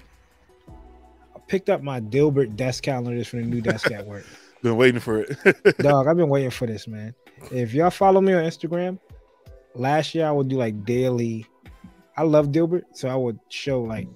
[1.36, 4.26] I picked up my Dilbert desk calendar just for the new desk at work.
[4.62, 5.38] Been waiting for it.
[5.78, 7.16] Dog, I've been waiting for this, man.
[7.50, 9.00] If y'all follow me on Instagram,
[9.74, 11.46] last year I would do like daily.
[12.18, 14.10] I love Dilbert, so I would show like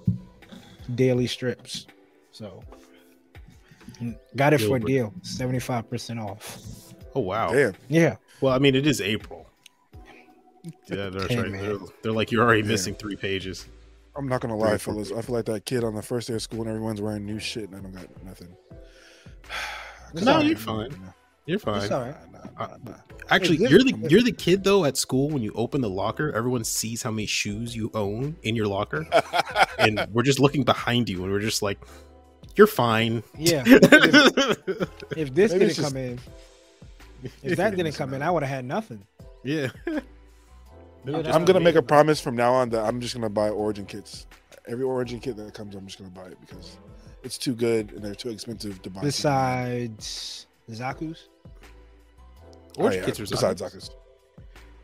[0.95, 1.88] daily strips.
[2.34, 2.62] So
[4.36, 6.58] got it for a deal, seventy five percent off.
[7.15, 7.52] Oh wow.
[7.54, 7.74] Damn.
[7.89, 9.48] Yeah, Well, I mean, it is April.
[10.89, 11.52] Yeah, that's Hey, right.
[11.52, 12.67] They're, they're like you're already Yeah.
[12.69, 13.67] missing three pages.
[14.15, 15.12] I'm not gonna lie, Three or four fellas.
[15.12, 17.39] I feel like that kid on the first day of school and everyone's wearing new
[17.39, 18.56] shit and I don't got nothing.
[20.22, 20.91] No, you're fine.
[21.48, 21.82] You're fine.
[21.82, 22.15] it's all right.
[22.32, 22.98] Nah, nah, nah, nah.
[23.32, 24.12] Actually, Hey, you're the good.
[24.12, 27.26] you're the kid though at school when you open the locker, everyone sees how many
[27.26, 29.08] shoes you own in your locker,
[29.80, 31.80] and we're just looking behind you, and we're just like,
[32.56, 36.20] "You're fine." Yeah, if, if this Maybe didn't just- come in,
[37.44, 39.06] if that didn't come in, I would have had nothing.
[39.44, 39.68] yeah.
[39.86, 40.00] Yeah,
[41.22, 41.88] that's I'm gonna make a man.
[41.88, 44.26] promise from now on that I'm just gonna buy origin kits.
[44.68, 46.78] Every origin kit that comes, I'm just gonna buy it because
[47.24, 49.02] it's too good and they're too expensive to buy.
[49.02, 51.28] Besides Zaku's,
[52.78, 53.89] oh, Origin yeah, kits are besides Zaku's.
[53.89, 53.96] Zaku's.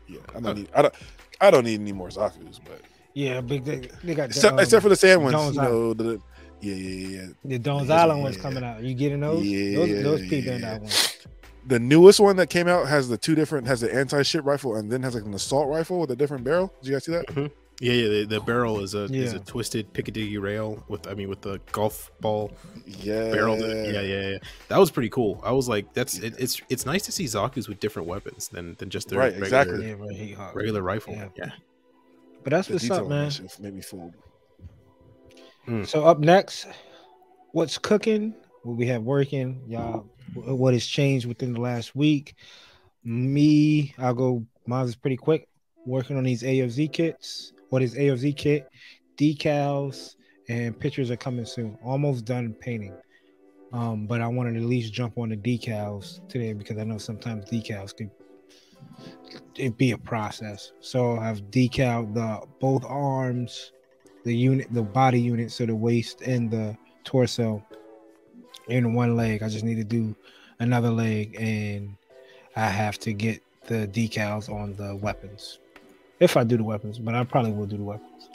[0.08, 0.68] Yeah, I Uh, don't need.
[0.74, 0.94] I don't.
[1.40, 2.82] I don't need any more Zaku's, but
[3.14, 5.94] yeah, big they, they got the, except, um, except for the sand ones, you know.
[5.94, 6.20] The,
[6.60, 7.26] yeah, yeah, yeah.
[7.44, 8.42] the Doan's Yeah, Island ones yeah.
[8.42, 8.82] coming out.
[8.82, 9.44] You getting those?
[9.44, 10.78] Yeah, those those yeah, people in yeah.
[10.78, 10.90] that one.
[11.66, 14.76] The newest one that came out has the two different has the anti ship rifle
[14.76, 16.72] and then has like an assault rifle with a different barrel.
[16.82, 17.26] Did you guys see that?
[17.26, 17.46] Mm-hmm.
[17.82, 18.08] Yeah, yeah.
[18.08, 21.60] The, the barrel is a is a twisted Picatinny rail with, I mean, with the
[21.72, 22.50] golf ball
[22.86, 23.56] Yeah, barrel.
[23.56, 24.38] that- Yeah, yeah, yeah.
[24.68, 25.40] That was pretty cool.
[25.42, 28.74] I was like, that's it, it's it's nice to see Zaku's with different weapons than
[28.78, 29.86] than just their Right, regular, exactly.
[29.88, 30.54] Yeah, right, he hot.
[30.54, 31.14] regular rifle.
[31.14, 31.28] Yeah.
[31.36, 31.50] Yeah.
[32.42, 33.30] But that's The what's up, man.
[33.30, 33.82] shit made me
[35.70, 35.84] fool.
[35.84, 36.66] So up next,
[37.52, 38.34] what's cooking?
[38.62, 40.06] What we have working, y'all.
[40.34, 42.34] What has changed within the last week?
[43.04, 44.44] Me, I'll go.
[44.66, 45.48] Mine is pretty quick.
[45.86, 47.52] Working on these AOZ kits.
[47.70, 48.68] What is AOZ kit?
[49.16, 50.16] Decals
[50.48, 51.78] and pictures are coming soon.
[51.82, 52.94] Almost done painting.
[53.72, 56.98] Um, but I wanted to at least jump on the decals today because I know
[56.98, 58.10] sometimes decals can
[59.56, 60.72] it be a process.
[60.80, 63.72] So I've decaled the both arms,
[64.24, 67.62] the unit, the body unit, so the waist and the torso
[68.68, 69.42] in one leg.
[69.42, 70.14] I just need to do
[70.58, 71.96] another leg, and
[72.56, 75.58] I have to get the decals on the weapons.
[76.18, 78.28] If I do the weapons, but I probably will do the weapons.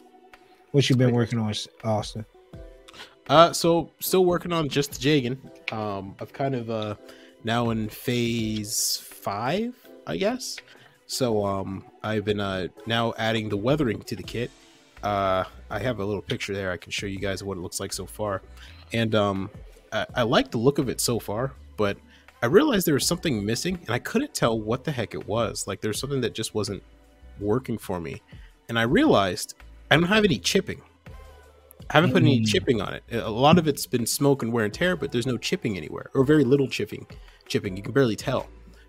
[0.72, 2.26] What you been working on, Austen?
[3.30, 5.38] Uh, so still working on just the Jegan.
[5.72, 6.96] Um, I've kind of uh
[7.44, 10.58] now in phase five, I guess.
[11.08, 14.52] So um, I've been uh now adding the weathering to the kit.
[15.06, 16.72] Uh, I have a little picture there.
[16.72, 18.42] I can show you guys what it looks like so far,
[18.92, 19.50] and um,
[19.94, 21.98] I, I like the look of it so far, but
[22.42, 25.68] I realized there was something missing, and I couldn't tell what the heck it was.
[25.68, 26.82] Like there's something that just wasn't
[27.40, 28.22] working for me,
[28.68, 29.54] and I realized
[29.92, 30.82] I don't have any chipping.
[31.92, 32.48] I haven't put any Mm.
[32.48, 33.04] chipping on it.
[33.12, 36.10] A lot of it's been smoke and wear and tear, but there's no chipping anywhere,
[36.16, 37.06] or very little chipping.
[37.48, 38.48] Chipping, you can barely tell.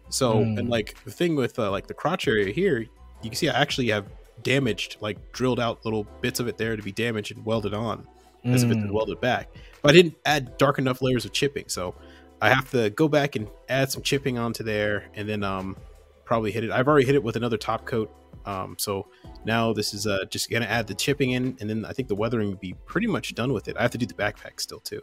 [0.09, 0.61] So, Mm.
[0.61, 2.79] and like the thing with uh, like the crotch area here,
[3.23, 4.07] you can see I actually have
[4.47, 8.07] damaged, like drilled out little bits of it there to be damaged and welded on
[8.45, 8.93] as if it's been Mm.
[8.95, 9.49] welded back.
[9.83, 11.95] But I didn't add dark enough layers of chipping, so
[12.41, 15.77] I have to go back and add some chipping onto there, and then um
[16.25, 16.71] probably hit it.
[16.71, 18.09] I've already hit it with another top coat.
[18.45, 19.09] Um, so
[19.45, 22.15] now this is uh, just gonna add the chipping in, and then I think the
[22.15, 23.77] weathering would be pretty much done with it.
[23.77, 25.03] I have to do the backpack still too,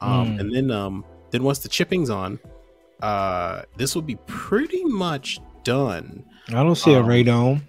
[0.00, 0.40] um, Mm.
[0.40, 2.38] and then um, then once the chipping's on,
[3.02, 6.24] uh, this will be pretty much done.
[6.48, 7.60] I don't see a Um, radome.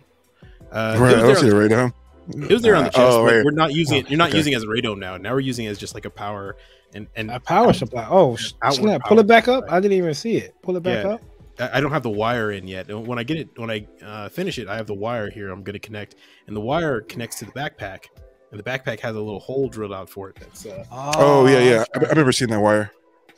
[0.72, 1.94] Uh, right, it I was don't there see on it right now.
[2.28, 3.46] the- it was there on the Uh, chest, oh, but right.
[3.46, 4.10] we're not using it.
[4.10, 4.38] You're not Okay.
[4.38, 5.18] using it as a radome now.
[5.18, 6.56] Now we're using it as just like a power
[6.94, 8.08] and and A power supply.
[8.10, 9.02] Oh, sh- Outward snap!
[9.02, 9.64] power Pull it back up.
[9.70, 10.54] I didn't even see it.
[10.62, 11.12] Pull it back Yeah.
[11.14, 11.22] up.
[11.60, 12.88] I I don't have the wire in yet.
[12.92, 15.50] When I get it, when I uh, finish it, I have the wire here.
[15.52, 16.16] I'm going to connect,
[16.48, 18.06] and the wire connects to the backpack,
[18.52, 20.38] and the backpack has a little hole drilled out for it.
[20.40, 21.84] That's uh, Oh yeah, yeah.
[21.96, 22.92] I, I remember seeing that wire.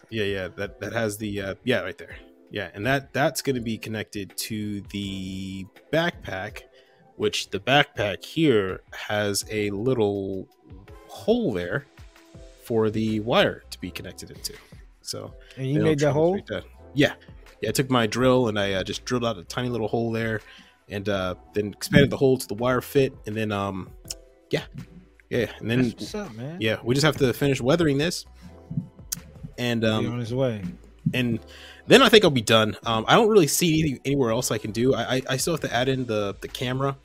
[0.09, 0.47] yeah, yeah.
[0.55, 2.15] That that has the uh, yeah right there.
[2.51, 6.63] Yeah, and that that's going to be connected to the backpack,
[7.21, 10.47] which the backpack here has a little
[11.07, 11.85] hole there
[12.63, 14.53] for the wire to be connected into.
[15.03, 16.39] So And you made that hole.
[16.47, 16.63] that.
[16.95, 17.13] Yeah,
[17.61, 17.69] yeah.
[17.69, 20.41] I took my drill and I uh, just drilled out a tiny little hole there,
[20.89, 23.91] and uh, then expanded the hole to the wire fit, and then um,
[24.49, 24.63] yeah,
[25.29, 28.25] yeah, and then up, yeah, we just have to finish weathering this,
[29.59, 30.63] and Be on um, his way.
[31.13, 31.39] and
[31.85, 32.75] then I think I'll be done.
[32.83, 34.95] Um, I don't really see any, anywhere else I can do.
[34.95, 36.97] I, I I still have to add in the the camera.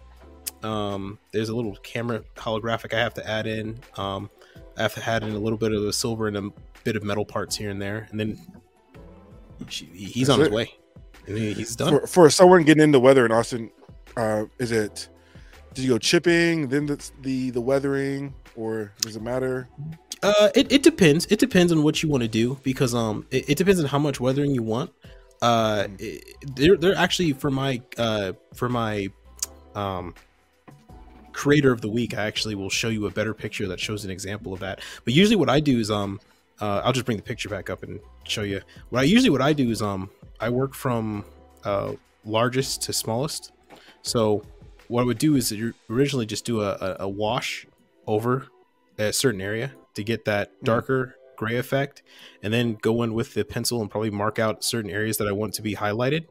[0.67, 3.79] Um, there's a little camera holographic I have to add in.
[3.97, 4.29] Um,
[4.77, 6.51] I have had in a little bit of the silver and a
[6.85, 8.39] bit of metal parts here and there, and then
[9.69, 10.75] she, he's That's on his way.
[11.27, 12.01] And he- he's done.
[12.01, 13.71] For, for someone getting into weather in Austen,
[14.17, 15.09] uh, is it?
[15.75, 19.69] Did you go chipping, then the the, the weathering, or does it matter?
[20.23, 21.27] Uh, it, it depends.
[21.27, 23.99] It depends on what you want to do because um, it, it depends on how
[23.99, 24.91] much weathering you want.
[25.43, 26.25] Uh, it,
[26.57, 29.09] they're they're actually for my uh for my
[29.75, 30.15] um
[31.37, 32.16] creator of the week.
[32.16, 34.81] I actually will show you a better picture that shows an example of that.
[35.05, 36.18] But usually, what I do is um,
[36.61, 38.62] uh, I'll just bring the picture back up and show you.
[38.88, 41.25] What I usually what I do is um, I work from
[41.64, 41.92] uh
[42.25, 43.53] largest to smallest.
[44.03, 44.42] So
[44.88, 45.55] what I would do is
[45.90, 47.66] originally just do a, a, a wash
[48.07, 48.49] over
[48.99, 52.03] a certain area to get that darker gray effect
[52.42, 55.33] and then go in with the pencil and probably mark out certain areas that I
[55.33, 56.27] want to be highlighted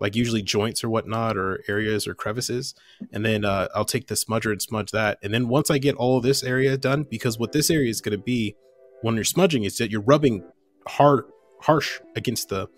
[0.00, 2.74] like usually joints or whatnot or areas or crevices.
[3.12, 5.18] And then uh, I'll take the smudger and smudge that.
[5.22, 8.16] And then once I get all this area done because what this area is going
[8.16, 8.56] to be
[9.02, 10.44] when you're smudging is that you're rubbing
[10.86, 11.24] hard
[11.60, 12.68] harsh against the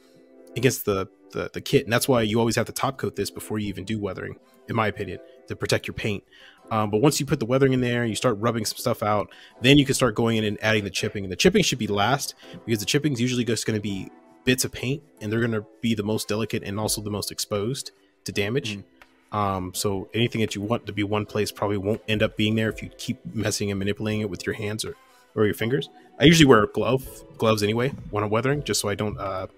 [0.57, 1.85] against the, the the kit.
[1.85, 4.37] And that's why you always have to top coat this before you even do weathering
[4.69, 6.25] in my opinion to protect your paint.
[6.71, 9.03] Um, but once you put the weathering in there and you start rubbing some stuff
[9.03, 11.25] out, then you can start going in and adding the chipping.
[11.25, 14.11] And the chipping should be last because the chipping is usually just going to be
[14.45, 17.31] bits of paint and they're going to be the most delicate and also the most
[17.33, 17.91] exposed
[18.25, 18.79] to damage.
[19.33, 22.55] Um, so anything that you want to be one place probably won't end up being
[22.55, 24.95] there if you keep messing and manipulating it with your hands or,
[25.35, 25.89] or your fingers.
[26.21, 27.07] I usually wear glove
[27.39, 29.49] gloves anyway when I'm weathering, just so I don't uh,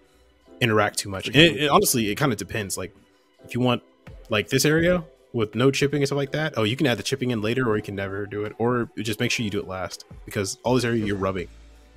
[0.61, 1.27] interact too much.
[1.27, 2.79] And it, it- honestly, it kind of depends.
[2.79, 2.95] Like
[3.45, 3.83] if you want
[4.31, 7.03] like this area with no chipping and stuff like that, oh, you can add the
[7.03, 9.61] chipping in later, or you can never do it, or just make sure you do
[9.61, 11.49] it last because all this area you're rubbing,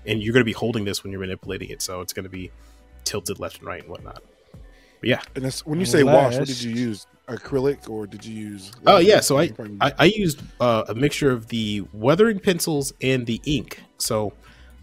[0.05, 2.29] and you're going to be holding this when you're manipulating it, so it's going to
[2.29, 2.51] be
[3.09, 4.21] tilted left and right and whatnot.
[4.99, 6.37] But yeah, And that's when you say wash.
[6.37, 7.07] What did you use?
[7.27, 8.71] Acrylic or did you use?
[8.87, 13.25] Oh yeah, so I I, I used uh, a mixture of the weathering pencils and
[13.25, 13.81] the ink.
[13.97, 14.33] So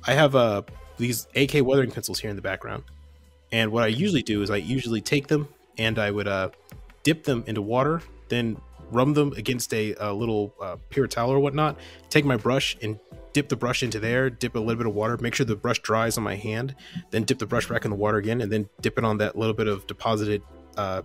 [0.07, 0.63] I have uh,
[0.97, 2.85] these AK weathering pencils here in the background,
[3.51, 6.51] and what I usually do is I usually take them and I would uh,
[7.03, 8.57] dip them into water, then
[8.93, 11.77] rub them against a, a little uh, paper towel or whatnot.
[12.11, 12.99] Take my brush and
[13.37, 14.31] dip the brush into there.
[14.31, 15.19] Dip a little bit of water.
[15.21, 16.75] Make sure the brush dries on my hand.
[17.11, 19.37] Then dip the brush back in the water again, and then dip it on that
[19.37, 20.41] little bit of deposited
[20.79, 21.03] uh,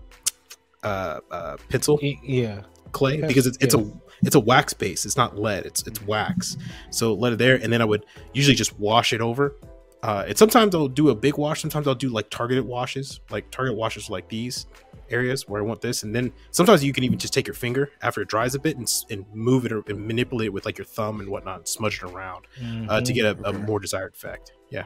[0.82, 2.62] uh, uh, pencil Yeah.
[2.94, 3.82] clay because it's it's yeah.
[3.82, 3.92] a
[4.24, 5.06] it's a wax base.
[5.06, 5.66] It's not lead.
[5.66, 6.56] It's it's wax.
[6.90, 9.54] So let it there, and then I would usually just wash it over.
[10.02, 11.60] Uh, and sometimes I'll do a big wash.
[11.60, 14.68] Sometimes I'll do like targeted washes, like target washes like these
[15.12, 16.04] areas where I want this.
[16.04, 18.78] And then sometimes you can even just take your finger after it dries a bit
[18.78, 21.68] and, and move it or and manipulate it with like your thumb and whatnot, and
[21.68, 22.46] smudge it around
[22.90, 23.16] uh, to Mhm.
[23.16, 24.54] get a, a more desired effect.
[24.70, 24.84] Yeah.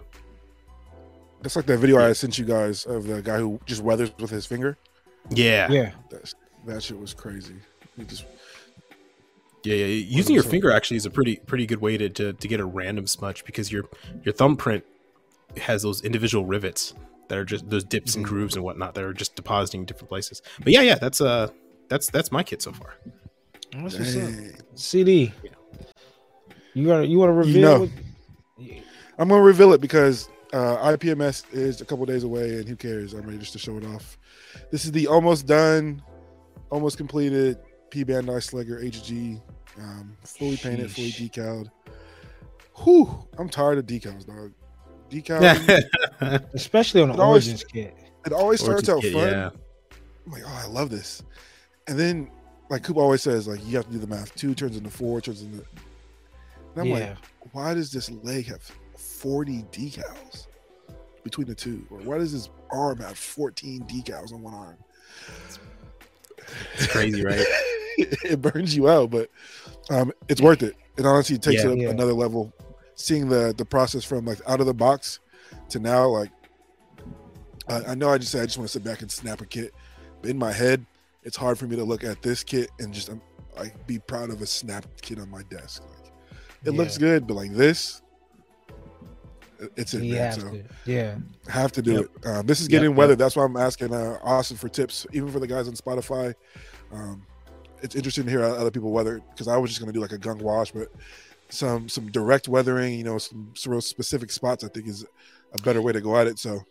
[1.42, 4.32] That's like that video I sent you guys of the guy who just weathers with
[4.32, 4.78] his finger.
[5.30, 5.72] Yeah.
[5.72, 5.92] Yeah.
[6.10, 6.34] That
[6.66, 7.56] that shit was crazy.
[7.98, 8.26] He just
[9.64, 9.86] Yeah, yeah.
[9.86, 12.66] Using your finger actually is a pretty pretty good way to, to to get a
[12.66, 13.84] random smudge because your
[14.24, 14.84] your thumbprint
[15.58, 16.94] has those individual rivets
[17.28, 18.30] that are just those dips and Mhm.
[18.30, 20.42] grooves and whatnot that are just depositing in different places.
[20.64, 21.48] But yeah, yeah, that's uh
[21.90, 22.96] that's that's my kit so far.
[23.76, 24.22] What's what's up?
[24.24, 24.56] dang.
[24.76, 25.34] CD.
[26.74, 27.62] You gotta you want to reveal?
[27.62, 27.80] know.
[27.82, 27.90] what-
[29.18, 33.14] I'm gonna reveal it because uh, IPMS is a couple days away, and who cares?
[33.14, 34.18] I'm ready just to show it off.
[34.72, 36.02] This is the almost done,
[36.70, 37.58] almost completed
[37.90, 39.42] P Bandai Slugger HG,
[39.78, 41.32] um, fully painted, fully Sheesh.
[41.32, 41.70] decaled.
[42.84, 44.54] Whew, I'm tired of decals, dog.
[45.10, 47.96] Decal, Especially on the It always- Origins kit.
[48.26, 49.30] it always starts out Origins fun.
[49.30, 49.50] yeah.
[50.26, 51.22] I'm like, oh, I love this.
[51.88, 52.32] And then,
[52.70, 54.34] like Coop always says, like you have to do the math.
[54.36, 55.58] Two turns into four, turns into.
[56.76, 56.94] And I'm yeah.
[56.94, 57.18] like,
[57.54, 58.62] why does this leg have
[58.98, 60.48] 40 decals?
[61.24, 61.84] between the two?
[61.89, 64.78] Or why does his arm have 14 decals on one arm?
[66.76, 67.39] It's crazy, right?
[67.98, 69.30] it burns you out, but
[69.89, 70.76] um, it's worth it.
[70.98, 71.72] It honestly takes Yeah.
[71.72, 71.89] it Yeah.
[71.89, 72.54] another level.
[72.95, 75.19] Seeing the the process from like out of the box
[75.69, 76.31] to now, like
[77.67, 79.45] I, I know I just said I just want to sit back and snap a
[79.45, 79.73] kit,
[80.21, 80.86] but in my head,
[81.23, 83.21] it's hard for me to look at this kit and just um,
[83.58, 85.84] like be proud of a snapped kit on my desk.
[85.84, 86.12] Like
[86.63, 88.01] it looks good, but like this,
[89.75, 90.25] it's in You there.
[90.31, 90.63] have So to.
[90.86, 91.15] Yeah.
[91.49, 92.03] have to do Yep.
[92.23, 92.27] it.
[92.27, 92.97] Um, this is getting yep.
[92.97, 93.15] weather.
[93.15, 96.34] That's why I'm asking uh, Austen for tips, even for the guys on Spotify.
[96.93, 97.25] Um,
[97.81, 100.01] it's interesting to hear how other people weather because I was just going to do
[100.01, 100.88] like a gunk wash, but
[101.56, 105.06] some some direct weathering, you know, some, some real specific spots, I think is
[105.54, 106.38] a better way to go at it.
[106.39, 106.62] So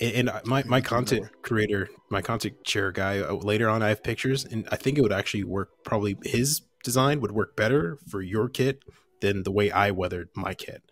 [0.00, 4.02] And, and my, my content creator, my content share guy, uh, later on, I have
[4.02, 5.70] pictures, and I think it would actually work.
[5.84, 8.82] Probably his design would work better for your kit
[9.20, 10.82] than the way I weathered my kit.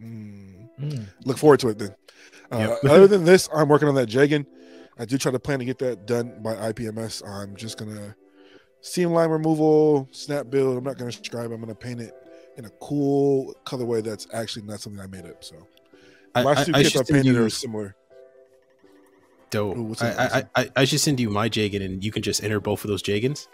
[0.00, 1.06] mm, Mm.
[1.24, 1.94] look forward to it then.
[2.50, 2.84] Uh, Yep.
[2.90, 4.44] other than this, I'm working on that Jegan.
[4.98, 7.22] I do try to plan to get that done by IPMS.
[7.26, 8.14] I'm just gonna
[8.80, 10.76] seam line removal, snap build.
[10.76, 11.52] I'm not gonna scribe.
[11.52, 12.12] I'm gonna paint it
[12.56, 15.42] in a cool colorway that's actually not something I made up.
[15.44, 15.56] So
[16.34, 17.96] I, last I, two I I should send painted you are similar.
[19.50, 19.76] dope.
[19.76, 22.60] Ooh, I, I, I, I should send you my Jegan, and you can just enter
[22.60, 23.46] both of those Jegans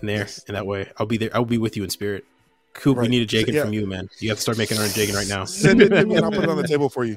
[0.00, 0.44] in there, Yes.
[0.46, 1.30] and that way I'll be there.
[1.34, 2.24] I'll be with you in spirit.
[2.72, 3.62] Coop, we need a Jegan Yeah.
[3.64, 4.08] from you, man.
[4.20, 5.44] You have to start making our own Jegan right now.
[5.44, 7.16] Send it to me and I'll put it on the table for you.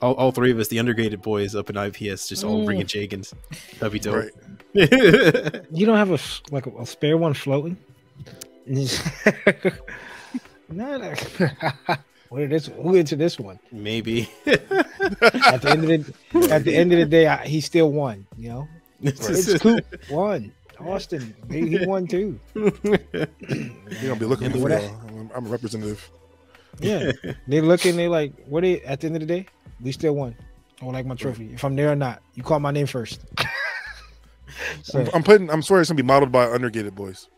[0.00, 2.64] all, all three of us, the undergated boys up in IPS, just all Mm.
[2.64, 3.34] bringing Jegans.
[3.78, 4.16] That'd be dope.
[4.16, 4.30] Right.
[5.70, 7.76] You don't have a s- like a, a spare one floating?
[10.70, 11.14] no, no.
[12.30, 12.66] Where this?
[12.66, 13.58] Who into this one?
[13.70, 14.28] Maybe.
[14.46, 18.26] At the end of the at the end of the day, I, he still won.
[18.36, 18.68] You know,
[19.02, 20.52] it's Coop won.
[20.80, 22.38] Austen, he, he won too.
[22.54, 24.76] You're gonna be looking for what me.
[24.76, 26.10] I- I'm, I'm a representative.
[26.80, 27.12] Yeah,
[27.46, 27.94] they looking.
[27.96, 28.62] They like, what?
[28.62, 29.46] They at the end of the day,
[29.80, 30.34] we still won.
[30.82, 31.52] I would like my trophy.
[31.54, 33.20] If I'm there or not, you call my name first.
[34.82, 35.48] so I'm, I'm putting.
[35.50, 37.28] I'm sorry, it's gonna be modeled by Undergated Boys.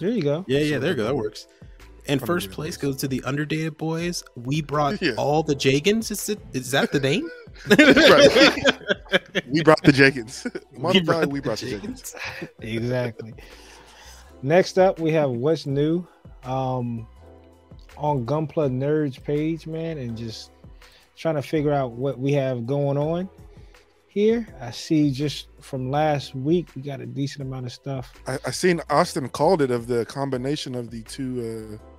[0.00, 0.44] there you go.
[0.48, 1.04] Yeah, yeah, there you go.
[1.04, 1.46] That works.
[2.08, 4.24] And first place goes to the Undergated Boys.
[4.34, 5.12] We brought Yeah.
[5.16, 6.10] all the Jegans.
[6.10, 6.40] Is it?
[6.52, 7.30] Is that the name?
[9.48, 10.46] We brought the Jenkins.
[10.76, 12.14] Modeled by brought we brought the Jenkins.
[12.60, 13.34] exactly.
[14.42, 16.06] Next up, we have what's new
[16.44, 17.06] um,
[17.96, 20.50] on Gunpla Nerds page, man, and just
[21.16, 23.28] trying to figure out what we have going on
[24.08, 24.46] here.
[24.60, 28.12] I see just from last week we got a decent amount of stuff.
[28.26, 31.91] I, I seen Austen called it of the combination of the two uh,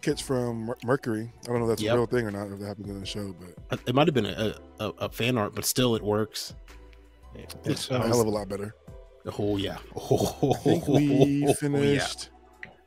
[0.00, 1.30] kits from Mercury.
[1.42, 1.94] I don't know if that's Yep.
[1.94, 2.48] a real thing or not.
[2.52, 3.34] If that happened in the show,
[3.68, 6.54] but It might have been a, a, a fan art, but still, it works.
[7.64, 8.74] it's So, a hell of a lot better.
[9.38, 9.78] Oh yeah.
[9.96, 12.30] Oh, I think we finished.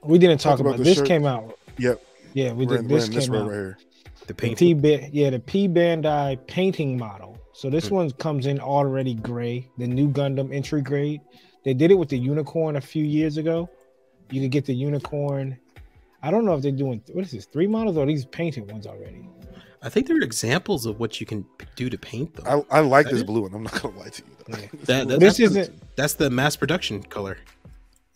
[0.03, 0.97] we didn't talk Talk about about, this.
[0.97, 1.07] shirt.
[1.07, 1.57] Came out.
[1.77, 2.01] Yep,
[2.33, 2.85] Yeah, we we're did.
[2.85, 3.47] in, This in this came out.
[3.47, 3.77] right here.
[4.21, 4.59] The The paint.
[4.59, 7.37] P yeah, the P Bandai painting model.
[7.53, 7.95] So this Hmm.
[7.95, 11.19] one comes in already gray, the new Gundam entry grade.
[11.65, 13.69] They did it with the unicorn a few years ago.
[14.31, 15.57] You could get the unicorn.
[16.21, 18.85] I don't know if they're doing what is this three models or these painted ones
[18.87, 19.27] already.
[19.81, 21.45] I think there are examples of what you can
[21.77, 22.45] do to paint them.
[22.69, 23.53] I, I like That this is- blue one.
[23.53, 24.29] I'm not gonna lie to you.
[24.49, 24.55] Yeah.
[24.85, 27.37] That- that- This that's, isn't- that's the mass production color.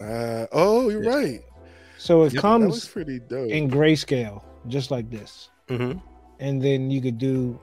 [0.02, 1.16] Uh, oh, you're Yeah.
[1.16, 1.42] right.
[1.98, 3.50] So it Yep, That looks comes pretty dope.
[3.50, 6.00] in grayscale, just like this, Mm-hmm.
[6.40, 7.58] and then you could do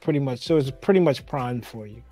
[0.00, 0.40] pretty much.
[0.40, 2.02] So it's pretty much primed for you.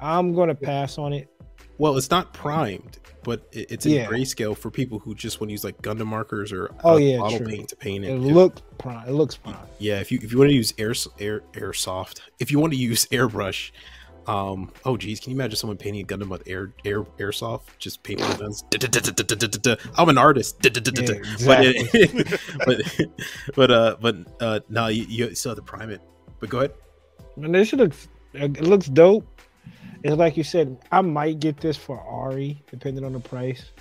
[0.00, 1.28] I'm gonna pass on it.
[1.78, 4.06] Well, it's not primed, but it, it's in Yeah.
[4.06, 7.38] grayscale for people who just want to use like Gundam markers or Oh, yeah, bottle
[7.38, 7.46] true.
[7.48, 8.08] paint to paint it.
[8.10, 9.08] It If- look prime.
[9.08, 9.56] It looks prime.
[9.78, 12.78] yeah, if you if you want to use air air airsoft, if you want to
[12.78, 13.70] use airbrush,
[14.26, 18.02] um, oh geez, can you imagine someone painting a Gundam with air air airsoft, just
[18.02, 18.62] paint the guns?
[19.98, 20.62] I'm an artist.
[20.62, 20.72] But
[22.66, 22.82] but
[23.54, 26.00] but uh but uh no, you, you still have to prime it.
[26.40, 26.72] But go ahead.
[27.36, 29.33] And this looks it looks dope.
[30.04, 33.72] It's like you said, I might get this for Ari, depending on the price,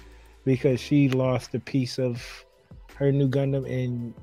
[0.46, 2.46] because she lost a piece of
[2.96, 4.14] her new Gundam, and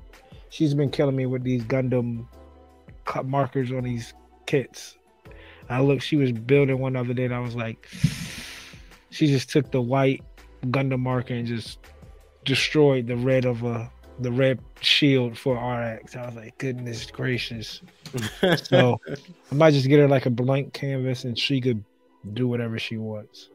[0.49, 2.25] she's been killing me with these Gundam
[3.05, 4.15] cut markers on these
[4.47, 4.97] kits.
[5.69, 7.87] I look, she was building one the other day, and I was like,
[9.11, 10.23] she just took the white
[10.65, 11.77] Gundam marker and just
[12.45, 16.15] destroyed the red of a the red shield for RX.
[16.15, 17.81] I was like, goodness gracious.
[18.63, 18.99] So
[19.51, 21.83] I might just get her like a blank canvas and she could
[22.33, 23.49] do whatever she wants.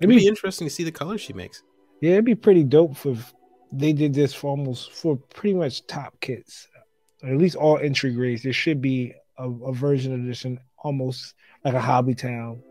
[0.00, 1.62] It'd be interesting to see the colors she makes.
[2.00, 3.34] Yeah, it'd be pretty dope for if
[3.72, 6.68] they did this for almost for pretty much top kits,
[7.22, 8.42] or at least all entry grades.
[8.42, 11.34] There should be a, a version of this in almost
[11.64, 12.62] like a hobby town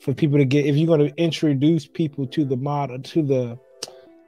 [0.00, 0.66] for people to get.
[0.66, 3.58] If you're going to introduce people to the model to the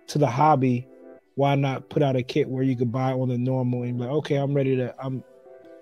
[0.06, 0.86] to the hobby,
[1.34, 4.04] why not put out a kit where you could buy on the normal and be
[4.04, 4.94] like, okay, I'm ready to.
[4.98, 5.22] I'm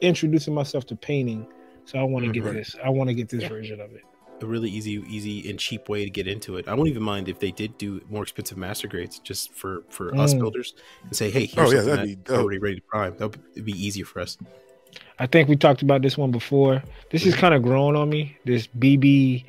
[0.00, 1.46] introducing myself to painting.
[1.84, 2.74] So I want to get this.
[2.84, 3.48] I want to get this Yeah.
[3.48, 4.02] version of it.
[4.42, 6.66] A really easy, easy and cheap way to get into it.
[6.66, 10.14] I won't even mind if they did do more expensive master grades just for for
[10.16, 10.38] us Mm.
[10.40, 10.72] builders
[11.04, 13.14] and say, hey, here's Oh, yeah, something that'd be already ready to prime.
[13.18, 14.38] That would be easier for us.
[15.18, 16.82] I think we talked about this one before.
[17.10, 18.38] This is kind of growing on me.
[18.46, 19.44] This BB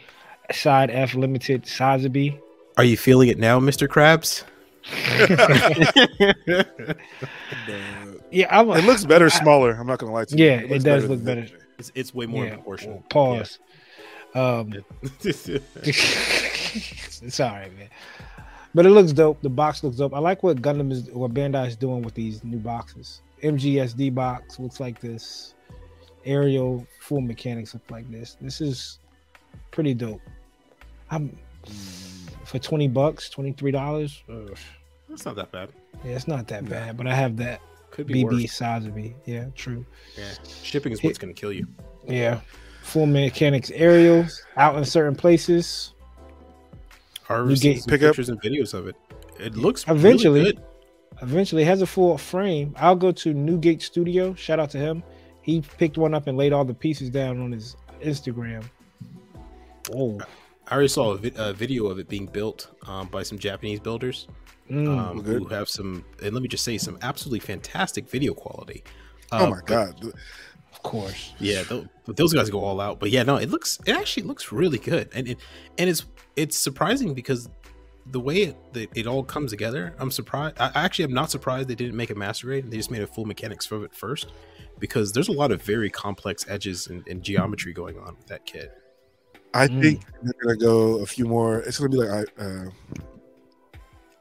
[0.51, 2.37] side F limited Sazabi.
[2.75, 4.43] Are you feeling it now, Mister Krabs?
[8.33, 9.71] Yeah, I'm, It looks better smaller.
[9.73, 10.45] I'm not gonna lie to you.
[10.45, 11.47] Yeah, it looks does better look better.
[11.77, 13.03] It's, it's way more yeah, proportional.
[13.09, 13.59] Pause.
[14.35, 14.81] Um, Yeah.
[15.83, 17.89] it's all right, man.
[18.73, 19.41] But it looks dope.
[19.41, 20.13] The box looks dope.
[20.13, 23.21] I like what Gundam is, what Bandai is doing with these new boxes.
[23.43, 25.55] MGSD box looks like this.
[26.23, 28.37] Aerial full mechanics look like this.
[28.39, 28.99] This is
[29.71, 30.21] pretty dope.
[31.09, 31.35] I'm
[32.45, 34.23] for twenty bucks, twenty three dollars.
[35.09, 35.69] That's not that bad.
[36.05, 36.95] Yeah, it's not that bad.
[36.95, 37.59] But I have that
[37.89, 38.53] Could be BB worse.
[38.53, 39.15] size of me.
[39.25, 39.83] Yeah, true.
[40.17, 40.31] Yeah.
[40.63, 41.67] Shipping is what's going to kill you.
[42.07, 42.39] Yeah,
[42.81, 45.93] full mechanics aerials out in certain places.
[47.29, 48.95] Our You get- some Pick up- pictures and videos of it.
[49.39, 50.41] It looks Eventually.
[50.41, 50.63] really good.
[51.21, 52.73] Eventually, it has a full frame.
[52.77, 54.33] I'll go to Newgate Studio.
[54.33, 55.03] Shout out to him.
[55.41, 58.63] He picked one up and laid all the pieces down on his Instagram.
[59.93, 60.19] Oh,
[60.67, 63.79] I already saw a, vi- a video of it being built um, by some Japanese
[63.79, 64.27] builders
[64.69, 64.87] mm.
[64.97, 68.83] um, who have some, and let me just say, some absolutely fantastic video quality.
[69.31, 70.13] Oh Uh, my but- god.
[70.83, 71.33] Of course.
[71.39, 72.99] Yeah, tho- those guys go all out.
[72.99, 75.37] But yeah, no, it looks it actually looks really good, and it,
[75.77, 76.05] and it's
[76.35, 77.49] it's surprising because
[78.07, 80.55] the way it, that it all comes together, I'm surprised.
[80.59, 82.71] I I actually am not surprised they didn't make a master grade.
[82.71, 84.31] They just made a full mechanics of it first,
[84.79, 88.45] because there's a lot of very complex edges and, and geometry going on with that
[88.47, 88.71] kit.
[89.53, 89.81] I Mm.
[89.83, 91.59] think they're gonna go a few more.
[91.59, 92.65] It's gonna be like uh,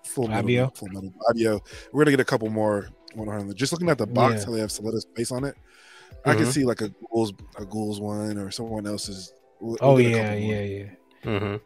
[0.04, 0.72] full metal, Fabio?
[0.74, 1.60] full metal Fabio.
[1.92, 3.56] We're gonna get a couple more 100.
[3.56, 4.46] Just looking at the box, Yeah.
[4.46, 5.56] how they have Suletta's face on it,
[6.24, 6.52] I can Mhm.
[6.52, 9.32] see like a Guel's, a Guel's one or someone else's.
[9.60, 10.60] We'll- Oh we'll get a yeah, yeah,
[11.24, 11.30] yeah.
[11.30, 11.56] Mm-hmm.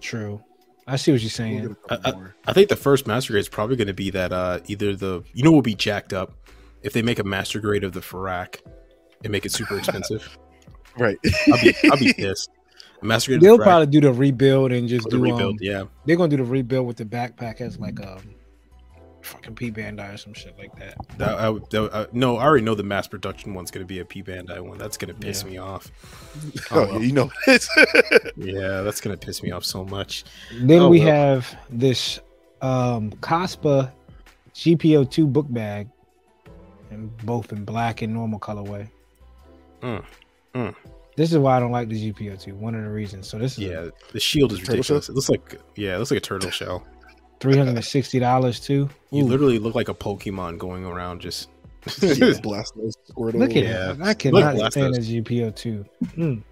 [0.00, 0.42] True.
[0.86, 1.62] I see what you're We'll saying.
[1.62, 4.10] get a couple I- I think the first master grade is probably going to be
[4.10, 6.34] that uh either the you know will be jacked up
[6.82, 8.62] if they make a master grade of the Pharact
[9.22, 10.36] and make it super expensive.
[10.98, 11.16] Right.
[11.50, 12.50] I'll be I'll be pissed.
[13.00, 13.40] A master grade.
[13.40, 15.52] They'll the probably do the rebuild and just with the do rebuild.
[15.52, 15.84] um, yeah.
[16.04, 18.20] They're gonna do the rebuild with the backpack as like um,
[19.22, 20.96] fucking P Bandai or some shit like that.
[21.18, 24.00] That, I, that, uh, no, I already know the mass production one's going to be
[24.00, 24.78] a P Bandai one.
[24.78, 25.50] That's going to piss Yeah.
[25.50, 25.90] me off.
[26.70, 26.92] Oh, well.
[26.94, 27.68] yeah, you know it's
[28.36, 30.24] Yeah, that's going to piss me off so much.
[30.62, 31.08] Then Oh, we well.
[31.08, 32.20] have this
[32.60, 33.90] um Caspa
[34.54, 35.88] GP02 book bag,
[36.90, 38.88] and both in black and normal colorway.
[39.82, 40.04] Mm,
[40.54, 40.74] mm.
[41.16, 42.52] This is why I don't like the GP02.
[42.54, 43.28] One of the reasons.
[43.28, 45.08] So this is Yeah, the shield is ridiculous.
[45.08, 46.86] It looks like yeah, it looks like a turtle shell.
[47.42, 48.88] Three hundred and sixty dollars too.
[49.10, 51.48] You literally look like a Pokemon going around just.
[52.00, 53.34] yeah, Blastoise Squirtle.
[53.34, 53.90] look at Yeah.
[53.94, 54.00] it.
[54.00, 55.24] I cannot Look, stand the Blastoise.
[55.24, 55.86] GP02.
[56.16, 56.42] Mm.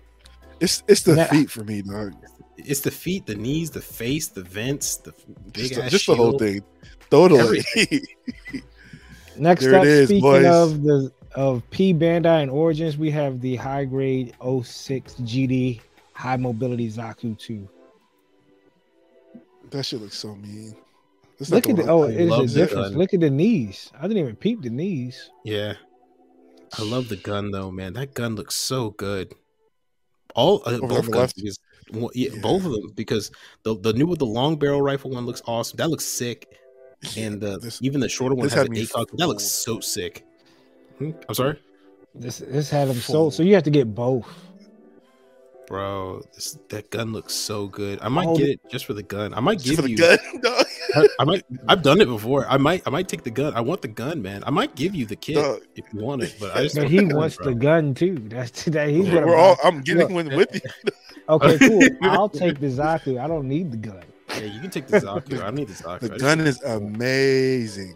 [0.58, 2.14] It's it's the Now- feet for me, dog.
[2.56, 5.12] it's the feet, the knees, the face, the vents, the
[5.52, 6.62] big Just, the, ass just the whole thing.
[7.08, 7.62] Totally.
[9.36, 10.44] Next There up, is, speaking boys.
[10.46, 15.80] of the of P Bandai and Origins, we have the high grade 06 GD
[16.14, 17.68] high mobility Zaku 2.
[19.70, 20.74] That shit looks so mean.
[21.38, 22.88] It's Look at the one oh, I- it is a difference.
[22.90, 22.98] gun.
[22.98, 23.90] Look at the knees.
[23.98, 25.30] I didn't even peep the knees.
[25.44, 25.74] Yeah,
[26.78, 27.94] I love the gun though, man.
[27.94, 29.32] That gun looks so good.
[30.34, 31.58] All uh, Over both guns, because,
[31.92, 32.40] well, yeah, Yeah.
[32.40, 33.30] both of them because
[33.62, 35.76] the the new with the long barrel rifle one looks awesome.
[35.78, 36.46] That looks sick,
[37.16, 39.16] and the this- even the shorter one this has an ACOG.
[39.16, 40.24] That looks so sick.
[40.98, 41.12] Hmm?
[41.28, 41.58] I'm sorry,
[42.14, 43.14] This this had them Full.
[43.14, 44.28] sold, so you have to get both.
[45.70, 46.20] Bro.
[46.34, 47.98] This, that gun looks so good.
[48.02, 49.32] I might Hold get it just for the gun.
[49.32, 49.96] I might Just give for the you.
[49.96, 50.66] gun, dog.
[50.96, 51.44] I, I might.
[51.68, 52.46] I've done it before.
[52.48, 52.82] I might.
[52.86, 53.54] I might take the gun.
[53.54, 54.42] I want the gun, man.
[54.44, 55.62] I might give you the kit Dog.
[55.76, 57.46] if you want it, but I just But want he the gun, wants bro.
[57.46, 58.18] the gun too.
[58.28, 59.56] That's that he's We're, gonna we're all.
[59.64, 60.26] I'm getting Look.
[60.28, 60.60] one with you.
[61.28, 61.80] Okay, cool.
[62.02, 63.22] I'll take the Zaku.
[63.22, 64.02] I don't need the gun.
[64.30, 65.40] Yeah, you can take the Zaku.
[65.40, 66.00] I need the Zaku.
[66.00, 67.94] The gun is amazing.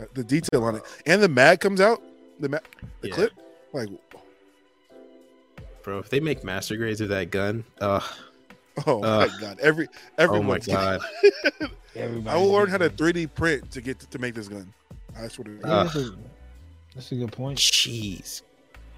[0.00, 2.02] Uh, The detail on it, and the mag comes out.
[2.40, 2.62] The mag,
[3.00, 3.14] the Yeah.
[3.14, 3.32] clip,
[3.72, 3.88] like,
[5.88, 5.98] bro.
[5.98, 8.00] If they make master grades of that gun, uh,
[8.86, 9.58] oh Uh, my god!
[9.60, 11.00] Every oh my everyone's god,
[11.96, 14.72] I will learn how to 3D print to get to, to make this gun.
[15.18, 15.86] I swear to God.
[15.86, 16.10] that's, a,
[16.94, 17.58] that's a good point.
[17.58, 18.42] jeez,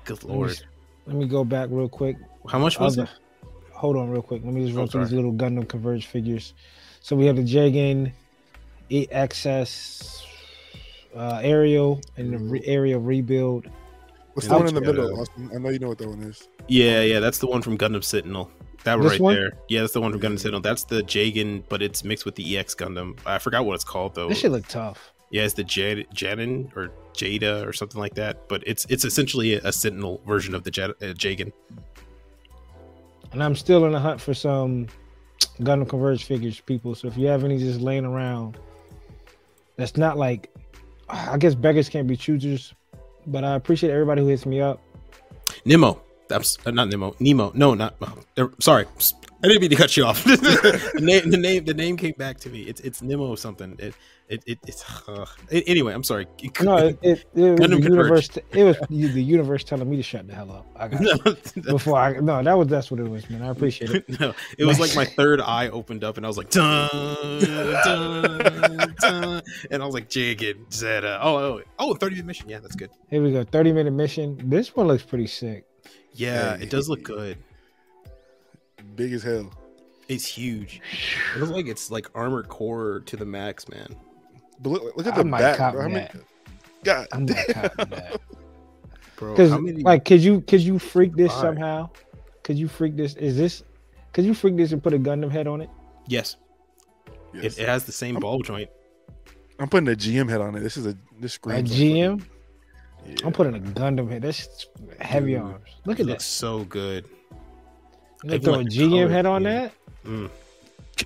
[0.04, 0.60] good Let me, lord.
[1.06, 2.16] let me go back real quick.
[2.48, 3.46] How much was Other- it?
[3.72, 4.42] Hold on, real quick.
[4.44, 5.22] Let me just run Oh, through these sorry.
[5.22, 6.52] little Gundam Converge figures.
[7.00, 8.12] So we have the Jegan
[8.90, 10.22] XS
[11.16, 13.66] uh, aerial and the re- aerial rebuild.
[14.40, 15.08] What's the one in the middle?
[15.08, 15.50] gotta- Austen?
[15.54, 16.48] I know you know what that one is.
[16.68, 18.50] Yeah, yeah, that's the one from Gundam Sentinel.
[18.84, 19.34] That one This right one?
[19.34, 19.52] there.
[19.68, 20.60] Yeah, that's the one from Gundam Sentinel.
[20.60, 23.18] That's the Jegan, but it's mixed with the EX Gundam.
[23.26, 24.28] I forgot what it's called though.
[24.28, 25.12] This should look tough.
[25.30, 28.48] Yeah, it's the Jad- Janin or Jada or something like that.
[28.48, 31.52] But it's it's essentially a, a Sentinel version of the Jad- uh, Jegan.
[33.32, 34.88] And I'm still in the hunt for some
[35.60, 36.94] Gundam Converge figures, people.
[36.94, 38.58] So if you have any just laying around,
[39.76, 40.52] that's not like,
[41.08, 42.74] I guess beggars can't be choosers,
[43.26, 44.80] but I appreciate everybody who hits me up.
[45.64, 46.00] Nemo.
[46.28, 47.16] That's uh, not Nemo.
[47.18, 47.50] Nemo.
[47.54, 47.94] No, not.
[48.36, 48.86] Uh, sorry,
[49.42, 50.22] I didn't mean to cut you off.
[50.24, 52.62] the name, the name, the name came back to me.
[52.62, 53.74] It's it's Nemo something.
[53.78, 53.94] It
[54.28, 55.94] it, it it's uh, anyway.
[55.94, 56.26] I'm sorry.
[56.62, 58.28] No, it, it, it was the universe.
[58.52, 60.66] It was the universe telling me to shut the hell up.
[60.76, 63.42] I got no, before I no, that was that's what it was, man.
[63.42, 64.20] I appreciate it.
[64.20, 66.88] no, it was like my third eye opened up, and I was like, dun,
[67.40, 71.18] dun, dun, and I was like, Jagged Zeta.
[71.22, 72.48] Oh, oh, oh, 30 minute mission.
[72.48, 72.90] Yeah, that's good.
[73.08, 73.42] Here we go.
[73.42, 74.38] 30 minute mission.
[74.50, 75.64] This one looks pretty sick.
[76.12, 76.64] Yeah, Hey.
[76.64, 77.38] it does look good.
[78.94, 79.50] Big as hell.
[80.08, 80.80] It's huge.
[81.34, 83.94] It looks like it's like armored core to the max, man.
[84.60, 85.56] But look, look at the might back.
[85.56, 85.82] cop Bro.
[85.82, 86.08] How many?
[86.84, 88.20] God, I'm not counting that.
[89.16, 91.40] Bro, Because many like, could you could you freak this Why?
[91.42, 91.90] somehow?
[92.42, 93.14] Could you freak this?
[93.14, 93.62] Is this?
[94.12, 95.70] Could you freak this and put a Gundam head on it?
[96.08, 96.36] Yes,
[97.34, 97.58] yes.
[97.58, 98.68] it, it has the same ball joint.
[99.60, 100.60] I'm putting a GM head on it.
[100.60, 101.70] This is a this A screams.
[101.70, 102.24] like GM?
[103.06, 103.14] Yeah.
[103.24, 104.22] I'm putting a Gundam head.
[104.22, 104.66] That's
[105.00, 105.68] heavy Dude, arms.
[105.84, 106.32] Look It at looks this.
[106.32, 107.04] so good.
[108.22, 109.52] You gonna throw like a GM color head on scheme.
[109.52, 109.72] that?
[110.04, 110.30] Mm.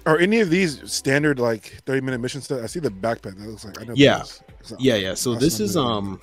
[0.06, 2.62] Are any of these standard like 30 minute mission stuff?
[2.62, 3.38] I see the backpack.
[3.38, 3.94] That looks like I know.
[3.96, 4.18] Yeah.
[4.18, 4.42] this.
[4.78, 5.14] Yeah, yeah.
[5.14, 5.84] So this is good.
[5.84, 6.20] um,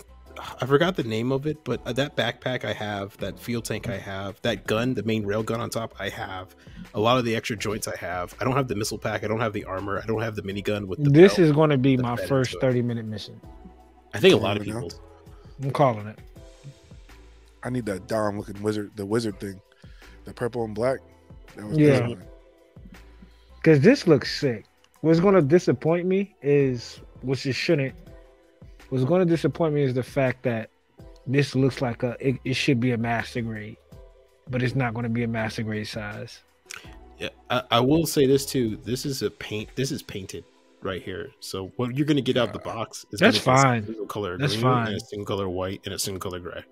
[0.59, 3.89] I forgot the name of it, but uh, that backpack I have, that field tank
[3.89, 6.55] I have, that gun, the main rail gun on top, I have.
[6.93, 8.35] A lot of the extra joints I have.
[8.39, 9.23] I don't have the missile pack.
[9.23, 9.99] I don't have the armor.
[10.01, 11.09] I don't have the minigun with the.
[11.09, 13.39] This is going to be my first 30 minute mission.
[14.13, 14.91] I think a lot of people.
[15.63, 16.19] I'm calling it.
[17.63, 19.61] I need that Dom looking wizard, the wizard thing,
[20.25, 20.99] the purple and black.
[21.55, 22.13] That was Yeah.
[23.57, 24.65] Because this looks sick.
[25.01, 27.93] What's going to disappoint me is, which it shouldn't,
[28.89, 30.69] what's going to disappoint me is the fact that
[31.27, 33.77] this looks like a, it, it should be a master grade,
[34.49, 36.41] but it's not going to be a master grade size.
[37.17, 38.77] Yeah, I, I will say this too.
[38.77, 39.69] This is a paint.
[39.75, 40.43] This is painted
[40.81, 41.29] right here.
[41.39, 43.85] So what you're gonna get out of the box is That's gonna be fine.
[43.85, 44.87] Single color That's green fine.
[44.87, 46.63] and a single color white and a single color gray.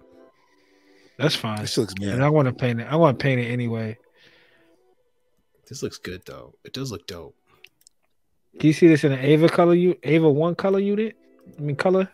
[1.19, 1.59] That's fine.
[1.61, 2.23] This looks And.
[2.23, 2.87] I want to paint it.
[2.89, 3.97] I want to paint it anyway.
[5.67, 6.55] This looks good though.
[6.63, 7.35] It does look dope.
[8.59, 9.73] Can you see this in an Ava color?
[9.75, 11.15] You Ava one color unit?
[11.57, 12.09] I mean color.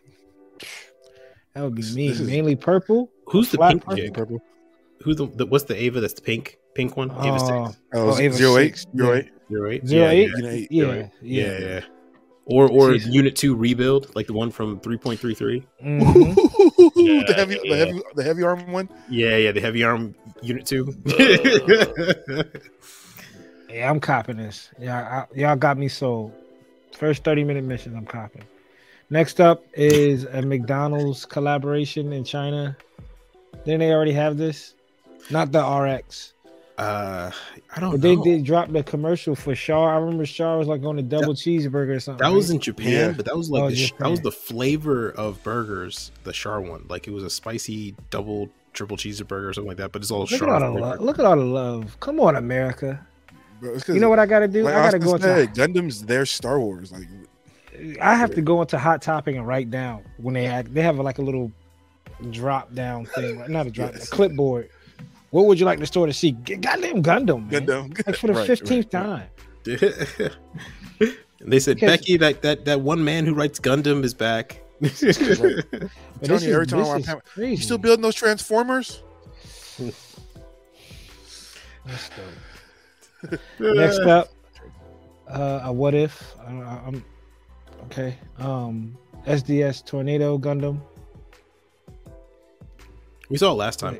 [1.54, 2.10] That would be me.
[2.10, 3.10] this is- Mainly purple.
[3.28, 3.96] Who's the pink purple.
[3.96, 4.14] jig?
[4.14, 4.42] Purple.
[5.04, 6.00] Who's the, the what's the Ava?
[6.02, 7.12] That's the pink pink one.
[7.12, 9.20] Ava Oh, six Oh, Oh, Ava zero eight, six, zero yeah.
[9.20, 9.30] eight.
[9.50, 9.88] Zero eight.
[9.88, 10.30] Zero yeah, eight?
[10.38, 10.68] Yeah, eight.
[10.72, 11.08] Yeah, yeah, yeah.
[11.22, 11.82] yeah, yeah.
[12.48, 13.12] Or or Jeez.
[13.12, 15.66] unit two rebuild, like the one from three point three three.
[15.84, 16.36] Mhm.
[17.28, 17.76] the heavy, yeah.
[17.76, 18.88] the heavy, the heavy arm one.
[19.10, 20.94] Yeah, yeah, the heavy arm unit two.
[23.76, 24.70] Yeah, I'm copping this.
[24.80, 26.32] Yeah, I, y'all got me sold.
[26.98, 28.44] First 30 minute mission, I'm copping.
[29.10, 32.78] Next up is a McDonald's collaboration in China.
[33.66, 34.76] Didn't they already have this?
[35.30, 36.32] Not the RX.
[36.78, 37.32] Uh,
[37.74, 38.16] I don't But know.
[38.16, 39.96] they did drop the commercial for Char.
[39.96, 42.24] I remember Char was like on a double cheeseburger or something.
[42.26, 43.12] That was in Japan, Yeah.
[43.16, 46.86] but that was like Oh, the that was the flavor of burgers, the Char one.
[46.90, 49.94] Like it was a spicy double triple cheeseburger or something like that.
[49.94, 50.80] But it's all Look at Char all the flavor.
[50.82, 51.00] love.
[51.00, 51.98] Look at all the love.
[52.02, 53.06] Come on, America.
[53.62, 54.64] Bro, You know what I gotta do?
[54.64, 56.92] Like I gotta Austen go into said, Gundam's their Star Wars.
[56.92, 57.08] Like
[58.02, 60.98] I have to go into Hot Topic and write down when they had they have
[61.00, 61.54] like a little
[62.32, 64.08] drop down thing, not a drop, Yes.
[64.08, 64.70] a clipboard.
[65.36, 66.32] What would you like the store to see?
[66.32, 67.66] Goddamn Gundam, man.
[67.66, 68.08] Gundam.
[68.08, 69.28] Like for the Right, fifteenth right,
[69.68, 69.78] right.
[70.22, 70.32] time.
[71.42, 74.62] and they said, Because- Becky, that, that that one man who writes Gundam is back.
[74.80, 77.52] But telling this you, every time this I'm is crazy.
[77.52, 79.04] You still building those Transformers?
[81.86, 83.40] That's dope.
[83.60, 84.30] Next up,
[85.28, 86.34] uh, a what if?
[86.48, 87.04] I, I, I'm
[87.88, 88.18] okay.
[88.38, 90.80] Um, SDS Tornado Gundam.
[93.30, 94.00] we saw it last time.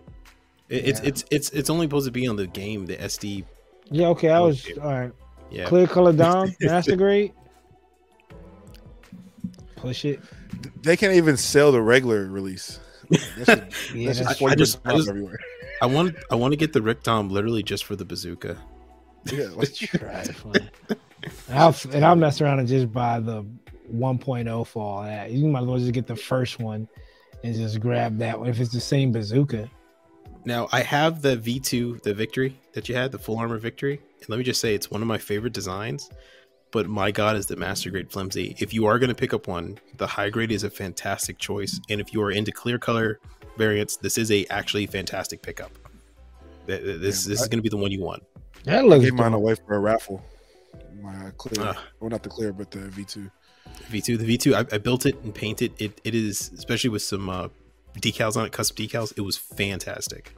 [0.70, 1.08] It, it's Yeah.
[1.10, 3.44] it's it's it's only supposed to be on the game, the SD.
[3.92, 4.30] Yeah, okay.
[4.30, 4.80] I oh, was Okay.
[4.80, 5.12] all right.
[5.52, 7.34] Yeah, Clear color Dom, master grade.
[9.76, 10.20] Push it.
[10.82, 12.80] They can't even sell the regular release.
[13.38, 15.40] That's, a, Yeah, that's that's just I- I 40 just- I just- everywhere.
[15.82, 18.58] I want I want to get the Rick Dom literally just for the bazooka.
[19.32, 20.70] Yeah, like, Trifling.
[20.90, 21.00] and,
[21.60, 23.44] I'll, and I'll mess around and just buy the
[23.94, 25.32] 1.0 for all that.
[25.32, 26.88] You might as well just get the first one
[27.44, 29.70] and just grab that one if it's the same bazooka.
[30.46, 34.30] Now I have the V2, the Victory that you had, the full armor Victory, and
[34.30, 36.10] let me just say it's one of my favorite designs.
[36.72, 38.56] But my God, is the master grade flimsy.
[38.60, 41.80] If you are going to pick up one, the high grade is a fantastic choice,
[41.90, 43.20] and if you are into clear color
[43.58, 45.72] variants, this is a actually fantastic pickup.
[46.68, 48.24] Th- th- This Yeah, this is going to be the one you want.
[48.66, 49.40] That I looks gave mine dope.
[49.42, 50.24] away for a raffle.
[51.02, 51.82] My uh, clear, Ah.
[52.00, 53.32] well, not the clear, but the V2.
[53.90, 54.18] V2.
[54.20, 56.02] The V2, I, I built it and painted it.
[56.04, 57.48] It is, especially with some uh,
[58.02, 59.14] decals on it, custom decals.
[59.18, 60.36] It was fantastic.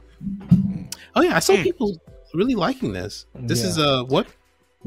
[1.14, 2.00] Oh yeah, I saw people
[2.34, 3.26] really liking this.
[3.34, 4.26] This is a uh what?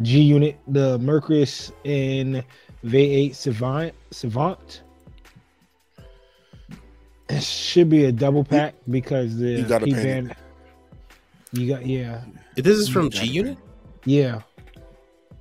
[0.02, 2.44] G Unit, the Mercurius in
[2.86, 3.94] Vayeate Savant.
[4.12, 4.82] Savant.
[7.30, 10.24] It should be a double pack because the you gotta P paint it.
[10.28, 10.36] band.
[11.54, 12.22] You got yeah,
[12.56, 13.58] This is from G Unit.
[14.06, 14.42] yeah.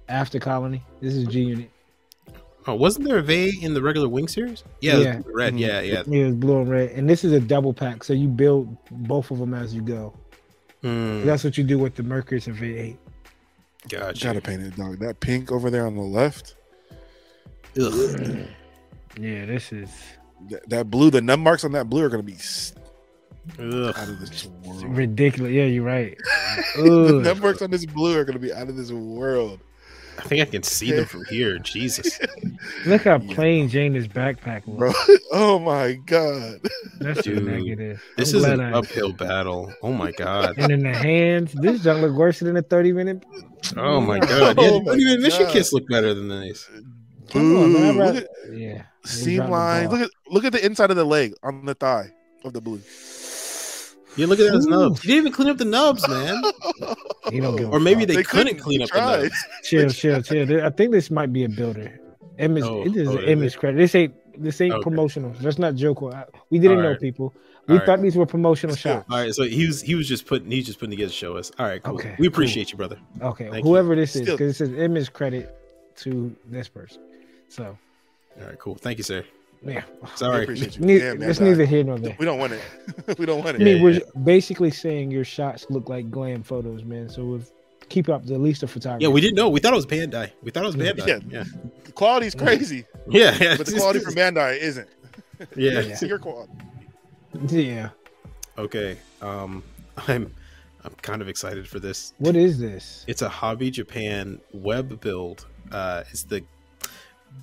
[0.09, 1.71] After Colony, this is G Unit.
[2.67, 4.65] Oh, wasn't there a V in the regular Wing series?
[4.81, 5.21] Yeah, it was Yeah.
[5.33, 5.55] red.
[5.55, 5.59] Mhm.
[5.61, 6.03] Yeah, yeah.
[6.07, 9.31] Yeah, it's blue and red, and this is a double pack, so you build both
[9.31, 10.13] of them as you go.
[10.85, 12.97] Mm, That's what you do with the Mercurius and Vayeate.
[13.89, 14.25] gotcha.
[14.25, 14.99] Gotta paint it, dog.
[14.99, 16.55] That pink over there on the left,
[17.81, 18.47] Ugh.
[19.19, 19.89] Yeah, this is
[20.51, 22.37] that, that blue, the nub marks on that blue are gonna be
[23.59, 23.95] Ugh.
[23.97, 24.85] out of this world.
[24.97, 25.53] ridiculous.
[25.53, 26.17] Yeah, you're right.
[26.77, 27.25] the Ugh.
[27.25, 29.61] nub marks on this blue are gonna be out of this world.
[30.23, 31.59] I think I can see them from here.
[31.59, 32.19] Jesus.
[32.87, 33.35] Look how Yeah.
[33.35, 34.79] plain Jane's backpack looks.
[35.07, 36.61] Bro, oh my god.
[36.99, 38.03] That's Dude, negative.
[38.17, 39.73] This I'm is an I- uphill battle.
[39.83, 40.59] Oh my god.
[40.59, 43.25] And in the hands, this junk look worse than a 30 minute.
[43.77, 44.57] Oh my god.
[44.59, 45.53] Yeah, Oh the my even mission God.
[45.53, 46.69] kits look better than these.
[47.31, 47.99] Come on, Boo.
[47.99, 48.83] Rather- yeah.
[49.05, 49.89] seam They dropped the line.
[49.89, 52.11] Look at look at the inside of the leg on the thigh
[52.45, 52.81] of the blue.
[54.21, 54.71] Yeah, look at those Ooh.
[54.71, 55.03] nubs.
[55.05, 56.43] You didn't even clean up the nubs, man.
[57.31, 59.17] He don't give a Or maybe they, They couldn't, couldn't clean up try.
[59.17, 59.45] the nubs.
[59.63, 60.65] chill, chill, chill.
[60.65, 61.99] I think this might be a builder.
[62.39, 63.79] Image, Oh, it is oh, an image credit.
[63.79, 64.83] This ain't this ain't Okay.
[64.83, 65.35] promotional.
[65.41, 66.03] Let's not joke.
[66.51, 67.01] We didn't know Alright.
[67.01, 67.35] people.
[67.67, 67.87] We Alright.
[67.87, 69.07] thought these were promotional shots.
[69.11, 71.37] All right, so he was he was just putting he's just putting together to show
[71.37, 71.51] us.
[71.59, 71.95] All right, cool.
[71.95, 72.29] Okay, we cool.
[72.29, 72.99] appreciate you, brother.
[73.23, 75.55] Okay, Thank whoever this is, because it says image credit
[75.97, 77.03] to this person.
[77.49, 77.77] So
[78.41, 78.75] All right, cool.
[78.75, 79.25] Thank you, sir.
[79.63, 79.83] Yeah,
[80.17, 80.43] Sorry.
[80.45, 80.85] appreciate you.
[80.87, 82.17] Ne- Damn, man, it's neither here nor there.
[82.19, 82.61] We don't want it.
[83.19, 83.61] we don't want it.
[83.61, 83.65] I it.
[83.65, 84.01] mean, Yeah, we're yeah.
[84.25, 87.09] basically saying your shots look like glam photos, man.
[87.09, 87.51] So we've
[87.89, 89.05] keep up the least of photography.
[89.05, 89.49] Yeah, we didn't know.
[89.49, 90.31] We thought it was Bandai.
[90.43, 90.93] We thought it was Yeah.
[90.93, 91.07] Bandai.
[91.07, 91.19] Yeah.
[91.39, 91.45] Yeah,
[91.85, 93.57] The quality's crazy, yeah, yeah.
[93.57, 94.89] but the quality from Bandai isn't.
[95.57, 95.73] yeah.
[95.73, 95.81] Yeah.
[95.81, 96.53] It's your quality.
[97.49, 97.91] Yeah.
[98.59, 98.97] Okay.
[99.23, 99.63] Um,
[100.09, 100.33] I'm
[100.85, 102.15] I'm kind of excited for this.
[102.19, 103.05] What is this?
[103.07, 105.47] It's a Hobby Japan web build.
[105.71, 106.43] Uh, it's the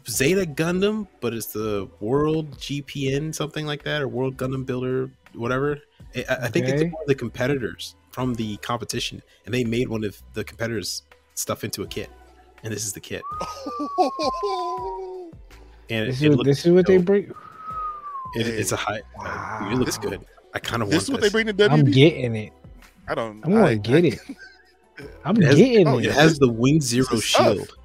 [0.09, 5.79] Zeta Gundam, but it's the World GPN something like that, or World Gundam Builder, whatever.
[6.15, 6.83] I, I I think they Okay.
[6.85, 11.03] took one of the competitors from the competition, and they made one of the competitors'
[11.35, 12.09] stuff into a kit,
[12.63, 13.21] and this is the kit.
[15.89, 17.31] And This it, it is, looks this is what they bring.
[18.35, 19.01] It, it's a high.
[19.23, 20.19] uh, it looks good.
[20.53, 21.71] I kind of want this is what they bring to WB.
[21.71, 22.51] I'm getting it.
[23.07, 23.41] I don't.
[23.45, 24.19] I'm gonna I- get I- it.
[25.23, 26.07] I'm It has- getting oh, it.
[26.07, 27.45] It has the Wing Zero is tough.
[27.55, 27.77] shield.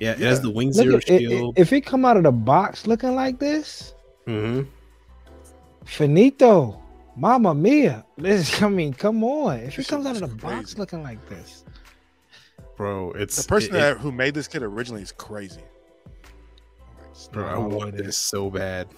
[0.00, 1.58] Yeah, it has the Wing Look Zero at, it, it- shield.
[1.58, 3.94] if it come out of the box looking like this,
[4.26, 4.62] hmm
[5.84, 6.80] finito,
[7.16, 8.04] mama mia.
[8.16, 9.58] This, I mean, come on.
[9.60, 11.64] If it comes out of the looks box looking like this,
[12.76, 15.60] Bro, it's The person it- it- that who made this kit originally is crazy.
[17.32, 18.16] Bro, I want it this is.
[18.16, 18.88] so bad.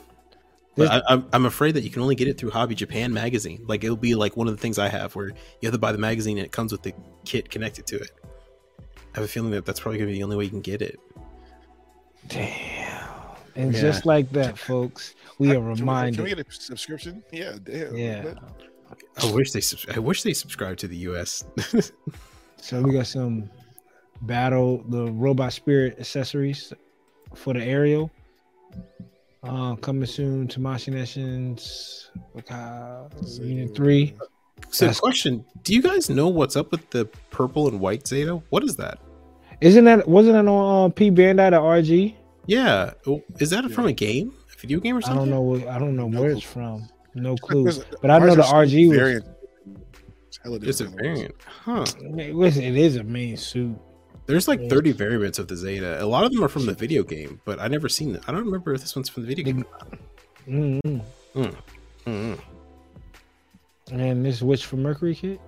[0.77, 3.65] But I, I'm, I'm afraid that you can only get it through Hobby Japan magazine.
[3.67, 5.35] Like it'll be like one of the things I have where you
[5.65, 6.93] have to buy the magazine and it comes with the
[7.25, 8.11] kit connected to it.
[9.17, 10.83] I have a feeling that that's probably gonna be the only way you can get
[10.83, 11.01] it.
[12.29, 13.09] damn.
[13.55, 13.81] And Yeah.
[13.81, 16.27] just like that, folks, we are Can we- Can we reminded.
[16.37, 17.23] get a subscription?
[17.33, 17.97] Yeah, damn.
[17.97, 18.35] Yeah.
[19.23, 21.45] I wish they subs- I wish they subscribed to the US.
[22.59, 23.49] So we got some
[24.23, 26.73] battle the robot spirit accessories
[27.35, 28.11] for the aerial.
[29.45, 32.11] Uh, coming soon to Machinations
[32.51, 33.09] uh,
[33.41, 34.15] Unit 3.
[34.71, 38.43] so That's- question, do you guys know what's up with the purple and white Zeta?
[38.51, 38.99] What is that?
[39.61, 42.15] Isn't that wasn't that on uh, P Bandai the RG?
[42.47, 42.93] Yeah.
[43.41, 43.75] Is that Yeah.
[43.75, 44.33] from a game?
[44.55, 45.17] A video game or something?
[45.19, 46.39] I don't know what I don't know No where clue.
[46.39, 46.89] it's from.
[47.15, 47.71] No clue.
[48.03, 49.25] But I know the RG was variant.
[50.29, 51.35] It's It's a variant.
[51.65, 51.85] Huh.
[52.19, 53.77] it was- it is a main suit.
[54.27, 56.03] There's like 30 variants of the Zeta.
[56.03, 58.23] A lot of them are from the video game, but I never seen it.
[58.29, 59.65] I don't remember if this one's from the video game.
[60.49, 61.01] mm
[62.07, 62.39] Mm.
[63.93, 65.41] And this Witch for Mercury kit.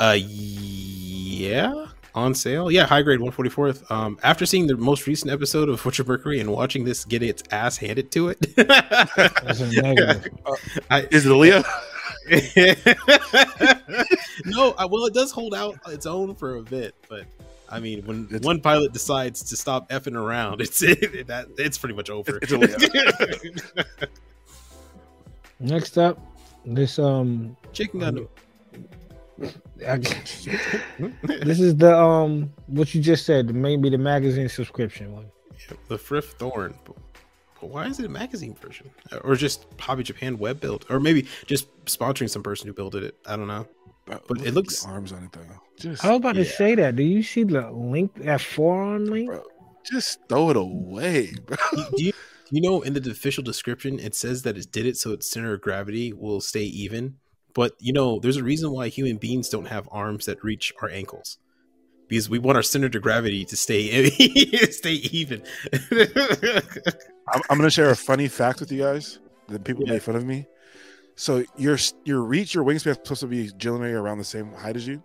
[0.00, 2.70] Uh, yeah, on sale.
[2.70, 3.90] Yeah, high grade 144th.
[3.90, 7.42] Um, after seeing the most recent episode of Witcher Mercury and watching this get its
[7.50, 10.28] ass handed to it, That's a negative.
[10.90, 11.62] I, Is it Leah?
[14.44, 17.24] no, I, well, it does hold out its own for a bit, but
[17.68, 21.78] I mean, when It's- one pilot decides to stop effing around, it's it, that it's
[21.78, 22.38] pretty much over.
[22.42, 24.08] It's a
[25.60, 26.18] Next up,
[26.64, 28.26] this um Chicken Gundam.
[28.26, 28.40] I-
[29.78, 35.26] this is the um what you just said, maybe the magazine subscription one.
[35.88, 36.74] the Frith Thorn.
[36.84, 36.96] But,
[37.60, 38.90] but why is it a magazine version,
[39.22, 43.16] or just Hobby Japan web build, or maybe just sponsoring some person who built it?
[43.26, 43.66] I don't know.
[44.06, 45.40] But, But look it looks- arms on it though.
[45.78, 46.96] Just I was about to say that.
[46.96, 49.28] Do you see the link that forearm link?
[49.30, 49.42] Bro,
[49.84, 51.56] Just throw it away, bro.
[51.96, 52.12] do you,
[52.50, 55.54] you know in the official description it says that it did it so its center
[55.54, 57.16] of gravity will stay even
[57.54, 60.88] but you know there's a reason why human beings don't have arms that reach our
[60.90, 61.38] ankles
[62.08, 64.10] because we want our center of gravity to stay
[64.70, 65.42] stay even
[67.32, 69.18] I'm, I'm gonna share a funny fact with you guys.
[69.48, 69.94] That people Yeah.
[69.94, 70.46] make fun of me.
[71.16, 74.76] So your your reach, your wingspan is supposed to be generally around the same height
[74.76, 75.02] as you.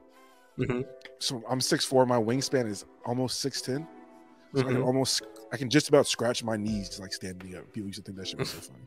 [0.58, 0.86] Mhm.
[1.20, 2.06] So I'm six four.
[2.06, 3.88] My wingspan is almost six ten.
[4.54, 4.86] So I can Mhm.
[4.86, 5.22] almost,
[5.52, 7.72] I can just about scratch my knees like standing up.
[7.74, 8.84] People used to think that shit was so funny.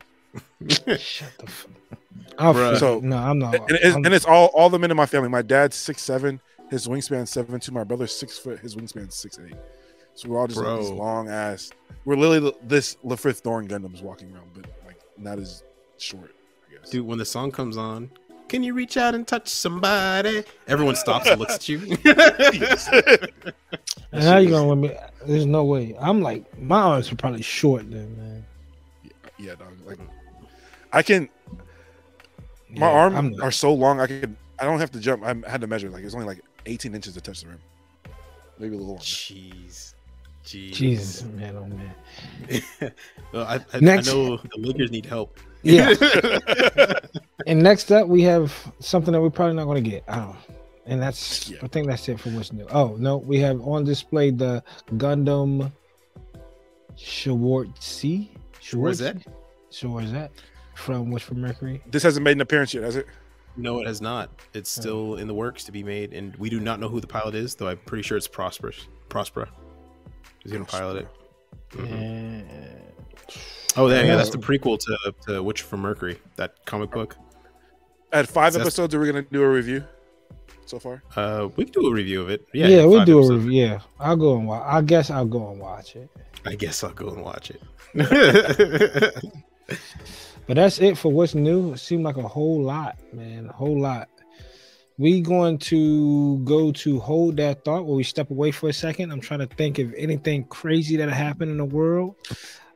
[0.67, 1.71] Shut the fuck.
[2.41, 3.55] Oh, So- no, I'm not.
[3.55, 5.27] and, it's, I'm- and it's all all the men in my family.
[5.29, 6.39] My dad's six seven.
[6.69, 7.71] His wingspan seven two.
[7.73, 8.59] My brother's six foot.
[8.59, 9.55] His wingspan six eight.
[10.13, 11.71] So we're all just like this long ass.
[12.05, 15.63] We're literally this Lfrith Thorn Gundams walking around, but like not as
[15.97, 16.33] short.
[16.69, 16.89] I guess.
[16.91, 18.09] dude when the song comes on
[18.47, 21.79] can you reach out and touch somebody everyone stops and looks at you
[24.11, 24.91] and how you gonna let me?
[25.25, 25.95] There's no way.
[25.99, 28.45] I'm like my arms are probably short then, man.
[29.37, 29.73] yeah, dog.
[29.85, 29.99] Like
[30.91, 31.29] I can.
[32.69, 33.99] My Yeah, arms I'm are so long.
[33.99, 34.35] I could.
[34.59, 35.23] I don't have to jump.
[35.23, 35.89] I had to measure.
[35.89, 37.59] Like it's only like 18 inches to touch the rim.
[38.59, 39.03] Maybe a little longer.
[39.03, 39.93] jeez
[40.43, 42.91] jeez Jesus, man, oh man.
[43.33, 45.37] well, I, I, Next- I know the Lakers need help.
[45.61, 45.93] Yeah.
[47.47, 50.03] and next up, we have something that we're probably not going to get.
[50.07, 50.35] I don't.
[50.85, 51.49] And that's.
[51.49, 51.59] Yeah.
[51.61, 52.65] I think that's it for what's new.
[52.71, 54.63] Oh no, we have on display the
[54.93, 55.71] Gundam
[56.97, 58.29] Schwarzette.
[58.73, 59.17] Where's that?
[59.71, 60.29] Schwarzette
[60.79, 61.81] from What's from Mercury.
[61.85, 63.05] This hasn't made an appearance yet, has it?
[63.57, 64.29] No, it has not.
[64.53, 64.81] It's Oh.
[64.81, 67.35] still in the works to be made, and we do not know who the pilot
[67.35, 68.87] is, though I'm pretty sure it's Prosperous.
[69.09, 69.47] Prospera.
[70.43, 71.07] He's gonna pilot it.
[71.71, 71.91] Mhm.
[71.91, 72.45] And
[73.75, 74.33] Oh, yeah, yeah, that's Oh.
[74.33, 77.15] the prequel to, to Witch from Mercury, that comic book.
[78.11, 79.83] At five That's- episodes, are we gonna do a review
[80.65, 81.03] so far?
[81.15, 82.47] Uh, we can do a review of it.
[82.53, 83.51] yeah, Yeah, we'll five do a review.
[83.51, 84.63] Yeah, I'll go and watch.
[84.65, 86.09] I guess I'll go and watch it.
[86.45, 87.61] I guess I'll go and watch it.
[90.49, 91.73] But that's it for what's new.
[91.73, 93.45] It seemed like a whole lot, man.
[93.49, 94.09] A whole lot.
[94.97, 99.11] We going to go to hold that thought where we step away for a second.
[99.11, 102.15] I'm trying to think of anything crazy that happened in the world.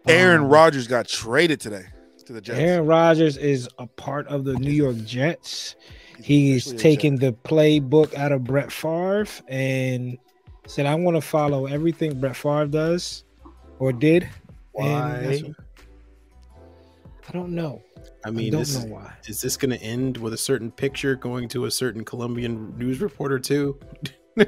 [0.07, 1.85] Aaron Um, Rodgers got traded today
[2.27, 2.59] to the Jets.
[2.59, 5.75] Aaron Rodgers is a part of the New York Jets.
[6.21, 7.41] He's officially a taking Jet.
[7.43, 10.19] the playbook out of Brett Favre and
[10.67, 13.23] said, "I want to follow everything Brett Favre does
[13.79, 14.29] or did."
[14.79, 15.53] And that's- Why?
[17.33, 17.81] I don't know.
[18.23, 19.11] I I mean, don't this, know why.
[19.27, 23.01] is this going to end with a certain picture going to a certain Colombian news
[23.01, 23.79] reporter too?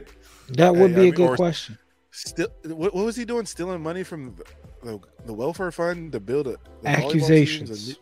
[0.50, 1.78] That would Hey, be I a mean, good question.
[2.12, 3.48] Still, what, what was he doing?
[3.48, 4.44] Stealing money from the,
[4.92, 7.24] the, the welfare fund to build a the volleyball teams?
[7.24, 8.00] Accusations.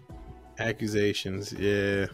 [0.59, 2.07] Accusations, yeah,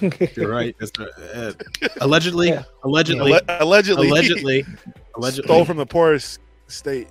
[0.36, 0.74] you're right.
[0.80, 1.08] That's right.
[1.32, 1.52] Uh,
[2.00, 2.64] allegedly, Yeah.
[2.82, 4.64] allegedly, Alle- allegedly, allegedly,
[5.14, 7.08] allegedly, stole from the poorest state.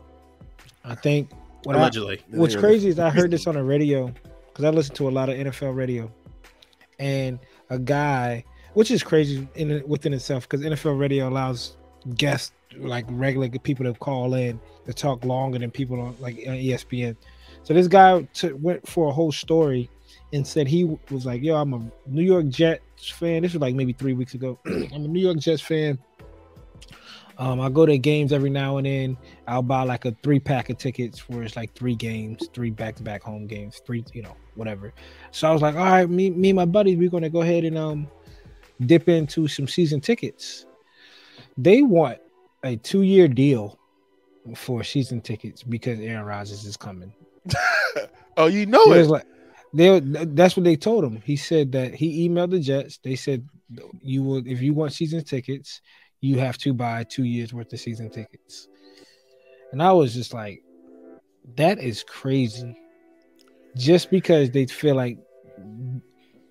[0.84, 1.32] I think
[1.64, 2.22] what I, allegedly.
[2.32, 4.14] what's crazy is I heard this on the radio
[4.56, 6.10] because I listen to a lot of NFL radio,
[6.98, 7.40] and
[7.70, 11.76] a guy, which is crazy in within itself, because NFL radio allows
[12.16, 16.54] guests like regular people to call in to talk longer than people on like on
[16.54, 17.18] ESPN.
[17.64, 19.90] So this guy t- went for a whole story
[20.32, 23.76] and said he was like, "Yo, I'm a New York Jets fan." This was like
[23.76, 24.58] maybe three weeks ago.
[24.66, 26.00] I'm a New York Jets fan.
[27.38, 29.18] Um, I go to games every now and then.
[29.50, 32.96] I'll buy like a three pack of tickets where it's like three games, three back
[32.96, 34.94] to back home games, three, you know, whatever.
[35.32, 37.64] So I was like, all right, me, me and my buddies, we're gonna go ahead
[37.64, 38.08] and um
[38.86, 40.66] dip into some season tickets.
[41.58, 42.20] They want
[42.64, 43.80] a two year deal
[44.56, 47.14] for season tickets because Aaron Rodgers is coming.
[48.38, 49.26] Oh, you know It like
[49.74, 51.22] they that's what they told him.
[51.24, 53.00] He said that he emailed the Jets.
[53.04, 53.48] They said
[54.02, 55.82] you will if you want season tickets,
[56.22, 58.68] you have to buy two years worth of season tickets.
[59.72, 60.64] And I was just like,
[61.56, 62.78] that is crazy.
[63.76, 65.18] Just because they feel like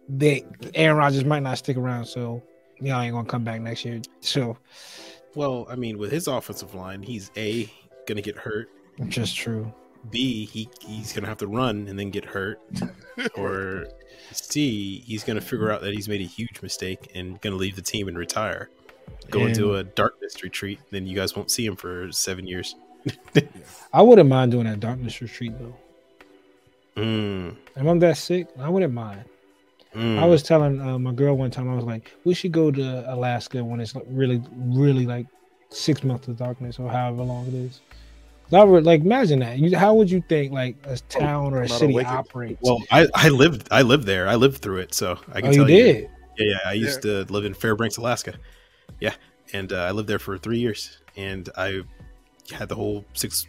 [0.08, 0.44] they
[0.74, 2.42] Aaron Rodgers might not stick around, so
[2.80, 4.00] y'all ain't gonna come back next year.
[4.20, 4.56] So
[5.34, 7.70] Well, I mean, with his offensive line, he's a
[8.06, 8.70] gonna get hurt.
[9.08, 9.72] just true.
[10.10, 12.60] B, he he's gonna have to run and then get hurt,
[13.36, 13.86] or
[14.32, 17.82] C, he's gonna figure out that he's made a huge mistake and gonna leave the
[17.82, 18.68] team and retire,
[19.30, 20.78] go into a darkness retreat.
[20.90, 22.74] Then you guys won't see him for seven years.
[23.92, 25.74] I wouldn't mind doing that darkness retreat though.
[26.97, 29.24] Mm, If I'm that sick, I wouldn't mind.
[29.95, 30.18] mm.
[30.18, 33.12] I was telling uh, my girl one time, I was like, we should go to
[33.12, 35.26] Alaska when it's like really, really like
[35.70, 37.80] six months of darkness or however long it is.
[38.53, 39.59] I would like imagine that.
[39.59, 42.16] You, how would you think like a town or a I'm not city awakened.
[42.16, 42.61] operates?
[42.62, 44.28] well, I I lived I lived there.
[44.28, 46.11] I lived through it, so I can oh, you tell did.
[46.38, 46.59] Yeah, yeah.
[46.70, 48.34] I used to live in Fairbanks, Alaska.
[49.01, 49.14] Yeah,
[49.53, 51.80] and uh, I lived there for three years, and I
[52.53, 53.47] had the whole six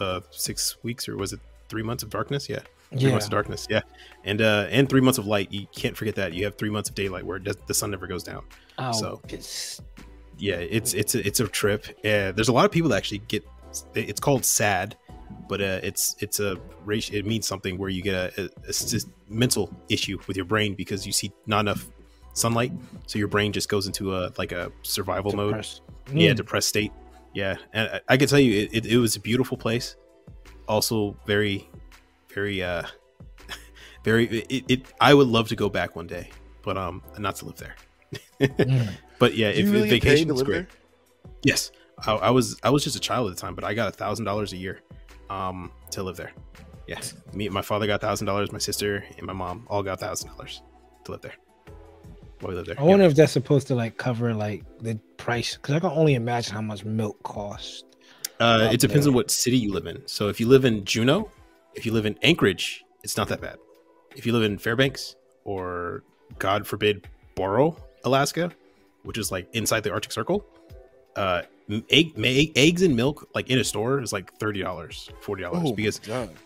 [0.00, 2.48] uh six weeks or was it three months of darkness?
[2.48, 2.60] Yeah.
[2.90, 3.10] Three Yeah.
[3.10, 3.80] months of darkness, yeah,
[4.24, 5.50] and uh, and three months of light.
[5.50, 6.32] You can't forget that.
[6.34, 8.44] You have three months of daylight where does, the sun never goes down.
[8.78, 9.80] Oh, So- it's
[10.38, 13.18] yeah it's it's a, it's a trip uh, there's a lot of people that actually
[13.26, 13.42] get
[13.94, 14.94] it's called sad
[15.48, 18.50] but uh, it's it's a ratio it means something where you get a
[19.30, 21.88] mental issue with your brain because you see not enough
[22.34, 22.70] sunlight
[23.06, 25.80] so your brain just goes into a like a survival mode depressed.
[26.12, 26.36] yeah Mm.
[26.36, 26.92] depressed state
[27.34, 29.96] yeah and I, I can tell you it, it, it was a beautiful place
[30.68, 31.68] also very
[32.28, 32.82] very uh
[34.04, 36.30] very it, it i would love to go back one day
[36.62, 37.74] but um not to live there
[38.40, 38.88] Mm.
[39.18, 40.68] but yeah if you really get vacation is great there?
[41.42, 41.70] Yes,
[42.06, 43.92] I, I was I was just a child at the time, but I got a
[43.92, 44.80] thousand dollars a year
[45.30, 46.32] um, to live there.
[46.88, 48.50] Yes, me and my father got thousand dollars.
[48.52, 50.62] My sister and my mom all got thousand dollars
[51.04, 51.34] to live there.
[52.40, 52.80] While we lived there.
[52.80, 56.14] I wonder if that's supposed to like cover like the price because I can only
[56.14, 57.84] imagine how much milk costs.
[58.38, 60.06] Uh, it depends on what city you live in.
[60.06, 61.30] So if you live in Juneau,
[61.74, 63.58] if you live in Anchorage, it's not that bad.
[64.14, 66.02] If you live in Fairbanks or
[66.38, 68.52] God forbid Barrow, Alaska,
[69.02, 70.44] which is like inside the Arctic Circle,
[71.16, 71.42] uh,
[71.90, 72.12] egg,
[72.56, 76.00] eggs and milk like in a store is like thirty dollars, forty dollars Oh, because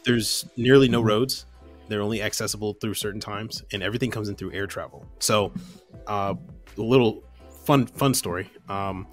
[0.04, 1.46] there's nearly no roads.
[1.88, 5.04] They're only accessible through certain times, and everything comes in through air travel.
[5.18, 5.52] So,
[6.06, 6.34] uh,
[6.78, 7.24] a little
[7.64, 8.48] fun fun story.
[8.68, 9.08] Um,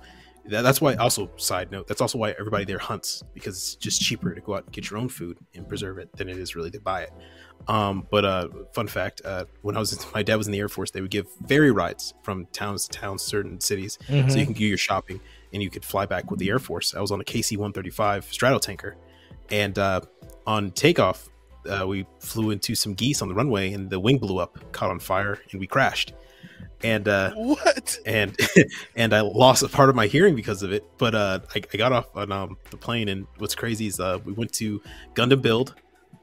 [0.49, 0.95] that's why.
[0.95, 4.55] Also, side note, that's also why everybody there hunts because it's just cheaper to go
[4.55, 7.01] out and get your own food and preserve it than it is really to buy
[7.01, 7.11] it.
[7.67, 10.69] Um, but uh, fun fact: uh, when I was my dad was in the Air
[10.69, 14.39] Force, they would give ferry rides from towns to towns, certain cities, so Mhm.
[14.39, 15.19] you can do your shopping
[15.53, 16.93] and you could fly back with the Air Force.
[16.95, 18.95] I was on a KC 135 stratotanker,
[19.49, 20.01] and uh,
[20.45, 21.29] on takeoff,
[21.69, 24.89] uh, we flew into some geese on the runway, and the wing blew up, caught
[24.91, 26.13] on fire, and we crashed.
[26.83, 27.97] And uh, What?
[28.05, 28.37] and
[28.95, 30.83] and I lost a part of my hearing because of it.
[30.97, 34.19] But uh, I, I got off on um, the plane, and what's crazy is uh,
[34.23, 34.81] we went to
[35.15, 35.75] Gundam Build,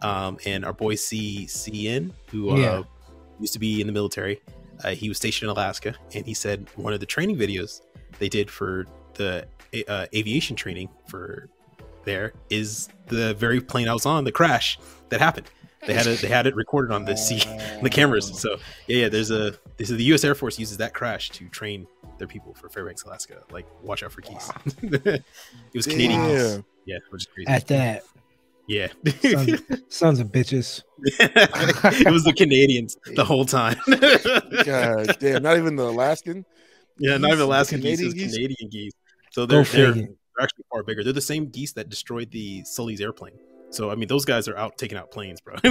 [0.03, 2.83] um, and our boy C CN, who uh, Yeah.
[3.41, 4.41] used to be in the military,
[4.85, 7.81] uh, he was stationed in Alaska, and he said one of the training videos
[8.21, 9.47] they did for the
[9.89, 11.49] uh, aviation training for
[12.05, 15.51] there is the very plane I was on, the crash that happened.
[15.87, 16.21] They had it.
[16.21, 17.43] They had it recorded on the C
[17.83, 18.41] the cameras.
[18.41, 18.57] So
[18.87, 19.09] yeah, yeah.
[19.09, 20.25] There's a this is the U.S.
[20.25, 21.87] Air Force uses that crash to train
[22.19, 23.43] their people for Fairbanks, Alaska.
[23.51, 24.51] Like, watch out for geese.
[24.83, 25.25] it
[25.75, 26.31] was Canadian Damn.
[26.31, 26.63] geese.
[26.87, 27.49] Yeah, which is crazy.
[27.49, 28.05] At that,
[28.67, 28.89] yeah,
[29.21, 30.83] sons, sons of bitches.
[31.05, 33.77] it was the Canadians the whole time.
[34.65, 35.43] God damn.
[35.43, 36.45] Not even the Alaskan.
[36.99, 37.45] yeah, not even Geese?
[37.45, 38.35] Alaskan geese, Canadian geese?
[38.35, 38.93] Canadian geese.
[39.33, 40.09] So they're they're, they're
[40.41, 41.05] actually far bigger.
[41.05, 43.35] They're the same geese that destroyed the Sully's airplane.
[43.75, 45.55] So I mean, those guys are out taking out planes, bro.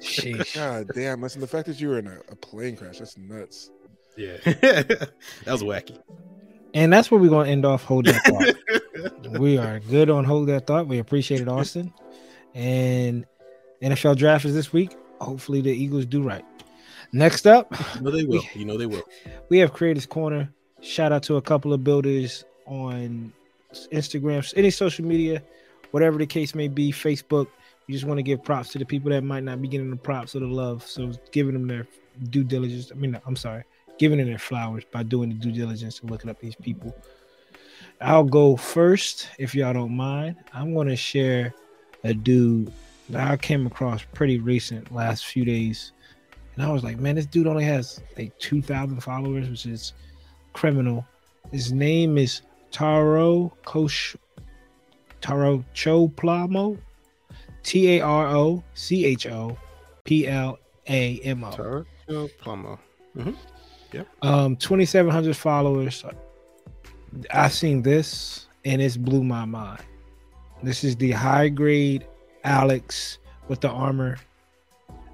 [0.00, 0.54] Sheesh.
[0.54, 1.20] God damn.
[1.20, 3.70] Listen, the fact that you were in a, a plane crash, that's nuts.
[4.16, 5.12] yeah, that
[5.46, 5.98] was wacky.
[6.74, 7.84] And that's where we're gonna end off.
[7.84, 9.30] Hold that thought.
[9.38, 10.86] we are good on hold that thought.
[10.86, 11.92] We appreciate it, Austen.
[12.54, 13.26] And
[13.82, 14.96] NFL draft is this week.
[15.20, 16.44] Hopefully the Eagles do right.
[17.12, 18.42] Next up, You know they will.
[18.54, 19.02] You know they will.
[19.50, 20.50] we have Creators Corner.
[20.80, 23.32] Shout out to a couple of builders on
[23.92, 25.42] Instagram, any social media,
[25.92, 27.46] whatever the case may be, Facebook.
[27.86, 29.96] We just want to give props to the people that might not be getting the
[29.96, 30.86] props or the love.
[30.86, 31.86] So giving them their
[32.30, 32.90] due diligence.
[32.90, 33.64] I mean, I'm sorry,
[33.98, 36.94] giving them their flowers by doing the due diligence and looking up these people.
[38.00, 40.36] I'll go first if y'all don't mind.
[40.52, 41.54] I'm going to share
[42.04, 42.72] a dude
[43.10, 45.92] that I came across pretty recent last few days.
[46.54, 49.92] And I was like, man, this dude only has like 2,000 followers, which is
[50.52, 51.06] criminal.
[51.50, 54.16] His name is Taro Kosh
[55.22, 56.76] Taro Cho Plamo.
[57.62, 59.56] T A R O C H O
[60.04, 60.58] P L
[60.88, 61.50] A M O.
[62.06, 62.78] Taro Plamo.
[64.22, 66.04] Um, 2,700 followers.
[67.30, 69.82] I've seen this and it's blew my mind.
[70.62, 72.06] This is the high grade
[72.44, 73.18] Alex
[73.48, 74.16] with the armor,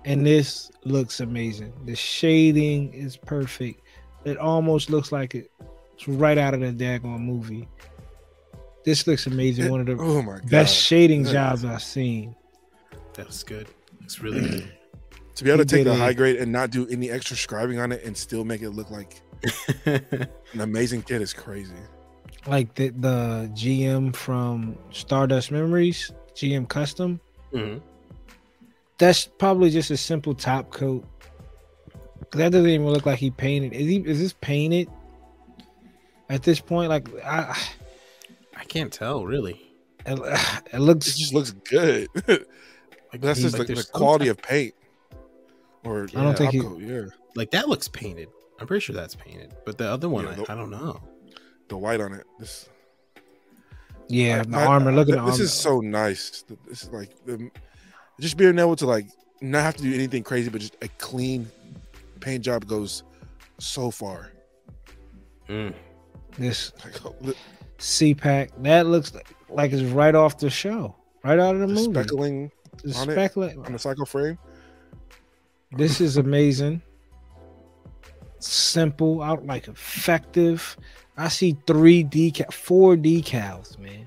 [0.05, 1.73] and this looks amazing.
[1.87, 3.81] The shading is perfect.
[4.25, 5.51] It almost looks like it-
[5.95, 7.67] it's right out of the daggone movie.
[8.85, 9.71] This looks amazing.
[9.71, 10.51] One of the Oh my god.
[10.51, 11.33] best shading Nice.
[11.33, 12.35] jobs I've seen.
[13.15, 13.67] That was good.
[14.03, 14.73] It's really good.
[15.35, 17.37] to be able he to take the a- high grade and not do any extra
[17.37, 19.21] scribing on it and still make it look like
[19.87, 21.75] an amazing kid is crazy.
[22.47, 27.21] Like the the GM from Stardust Memories, GM Custom.
[27.53, 27.81] Mhm.
[28.97, 31.05] That's probably just a simple top coat.
[32.33, 33.73] That doesn't even look like he painted.
[33.75, 33.97] Is he?
[33.99, 34.89] Is this painted?
[36.31, 37.57] At this point, like I,
[38.59, 39.73] I can't tell really.
[40.07, 41.17] it, it It looks.
[41.17, 42.09] just looks good.
[43.11, 44.75] Like, That's just like, the, the quality type- of paint.
[45.83, 47.05] Or I don't think top he- coat, yeah.
[47.37, 48.29] like that looks painted.
[48.61, 51.01] I'm pretty sure that's painted, but the other one, Yeah, I, the- I don't know.
[51.69, 52.27] The white on it.
[52.39, 52.69] This
[54.09, 54.93] Yeah, Like, the my- armor.
[54.93, 55.43] Look at the This armor.
[55.45, 56.45] is so nice.
[56.69, 57.51] This is like the,
[58.21, 59.07] just being able to like
[59.41, 61.51] not have to do anything crazy, but just a clean
[62.21, 63.05] paint job goes
[63.57, 64.33] so far.
[65.49, 65.73] Mm.
[66.37, 67.35] this Like
[67.79, 68.51] look, C pack.
[68.63, 71.93] That looks like, like it's right off the show, right out of the the movie.
[71.93, 72.51] speckling
[72.85, 73.59] The on it.
[73.67, 74.39] on the psycho frame.
[75.73, 76.83] This is amazing.
[78.41, 80.77] Simple, out like effective.
[81.17, 84.07] I see three decal, four decals, man.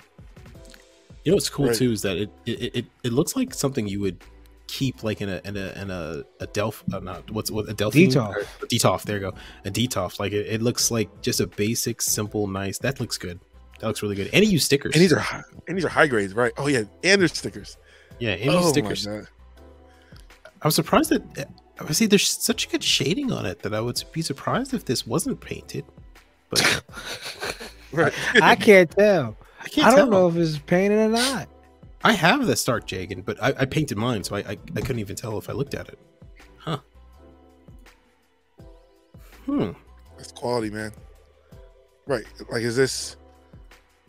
[1.24, 1.76] You know what's cool Right.
[1.76, 4.24] too is that it, it it it looks like something you would
[4.67, 7.74] keep like in a in a in a a delph uh, not what's what a
[7.74, 8.36] delphine Detolf.
[8.38, 9.34] Or- detolf there you go
[9.65, 13.38] a detolf like it, it looks like just a basic simple nice that looks good
[13.82, 15.89] that looks really good and he used stickers And these are high, and these are
[15.89, 16.53] high grades, right?
[16.57, 17.77] Oh yeah, and there's stickers.
[18.19, 19.27] yeah and he oh used my stickers God.
[20.61, 24.01] I was surprised that I see there's such good shading on it that I would
[24.13, 25.84] be surprised if this wasn't painted
[26.49, 26.84] but
[27.91, 28.13] Right.
[28.41, 29.36] I can't tell.
[29.59, 30.21] I can't I don't tell.
[30.21, 31.49] know if it's painted or not.
[32.03, 34.99] I have the Stark Jegan, but I, I painted mine, so I, I I couldn't
[34.99, 35.99] even tell if I looked at it.
[36.57, 36.79] Huh.
[39.45, 39.71] Hmm.
[40.17, 40.91] That's quality, man.
[42.07, 42.23] Right.
[42.49, 43.17] Like, is this?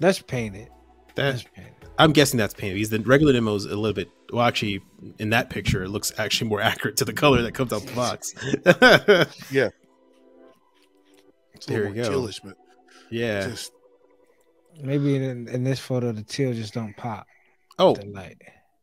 [0.03, 0.69] That's painted.
[1.15, 1.73] That That's painted.
[1.99, 4.09] I'm guessing that's painted because the regular Nemo is a little bit.
[4.33, 4.83] Well, actually,
[5.19, 7.95] in that picture, it looks actually more accurate to the color that comes out the
[7.95, 8.35] box.
[9.51, 9.69] Yeah.
[11.55, 12.11] It's There you go.
[12.11, 12.57] Tealish, but
[13.11, 13.49] yeah.
[13.49, 13.73] just
[14.83, 17.27] Maybe in, in this photo, the teal just don't pop
[17.79, 18.39] Oh, the light.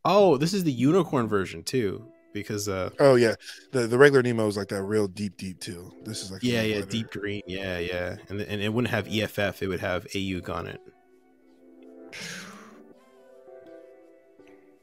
[0.05, 3.33] oh, this is the unicorn version too, because uh, oh yeah,
[3.71, 5.91] the the regular Nemo is like that real deep, deep teal.
[6.05, 6.89] This is like yeah, yeah, lighter.
[6.89, 10.67] deep green, yeah, yeah, and and it wouldn't have EFF, it would have AUG on
[10.67, 10.79] it.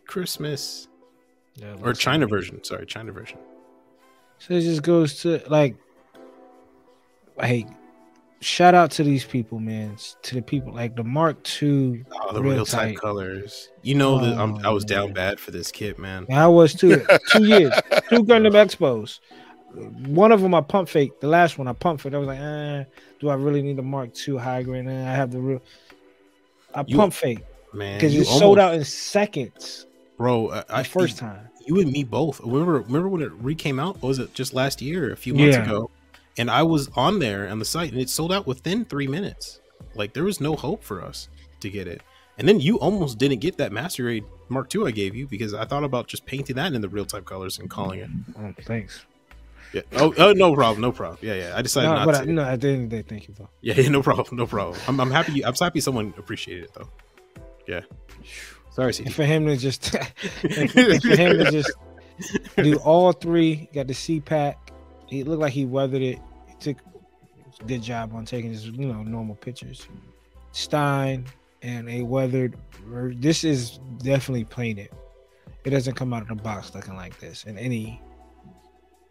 [0.06, 0.88] Christmas
[1.54, 2.62] Yeah, or China like- version.
[2.64, 3.38] Sorry, China version.
[4.38, 5.76] So it just goes to like,
[7.40, 7.66] hey,
[8.40, 9.96] shout out to these people, man.
[10.24, 12.04] To the people like the Mark II.
[12.12, 12.98] Oh, the Real real, type tight.
[12.98, 13.70] colors.
[13.82, 16.26] You know that I'm, I was Oh, down bad for this kit, man.
[16.30, 17.04] I was too.
[17.30, 17.72] two years,
[18.10, 19.20] two Gundam Expos.
[20.06, 21.20] One of them I pump fake.
[21.20, 22.14] The last one I pump fake.
[22.14, 22.84] I was like, eh,
[23.20, 24.86] do I really need the Mark II high grade?
[24.86, 25.62] Eh, I have the real.
[26.76, 27.40] I You- pump fake
[27.72, 30.48] Man, because it sold out in seconds bro.
[30.48, 31.48] uh, I first time.
[31.66, 32.40] you and me both.
[32.40, 34.00] Remember, remember when it re came out?
[34.02, 35.64] Was it just last year, a few months Yeah.
[35.64, 35.90] ago?
[36.38, 39.60] And I was on there on the site, and it sold out within three minutes.
[39.94, 41.28] Like there was no hope for us
[41.60, 42.02] to get it.
[42.38, 45.54] And then you almost didn't get that Master Grade Mark II I gave you because
[45.54, 48.10] I thought about just painting that in the real type colors and calling it.
[48.38, 49.06] Oh, thanks.
[49.72, 49.82] Yeah.
[49.94, 51.18] Oh, oh no problem, no problem.
[51.22, 51.52] Yeah, yeah.
[51.56, 52.20] I decided No, not but to.
[52.20, 53.48] I, no, at the end of the day, thank you, though.
[53.60, 54.78] Yeah, yeah, no problem, no problem.
[54.88, 55.44] I'm, I'm happy.
[55.44, 56.88] I'm happy someone appreciated it though.
[57.66, 57.80] Yeah.
[58.70, 59.90] Sorry, And for him to just,
[60.40, 61.72] for him to just
[62.56, 64.56] do all three, got the CPAC.
[65.06, 66.18] He looked like he weathered it.
[66.46, 66.76] He took
[67.66, 69.88] good job on taking his, you know, normal pictures.
[70.52, 71.24] Stein
[71.62, 72.56] and a weathered.
[72.86, 74.90] This is definitely painted.
[75.64, 78.00] It doesn't come out of the box looking like this in any.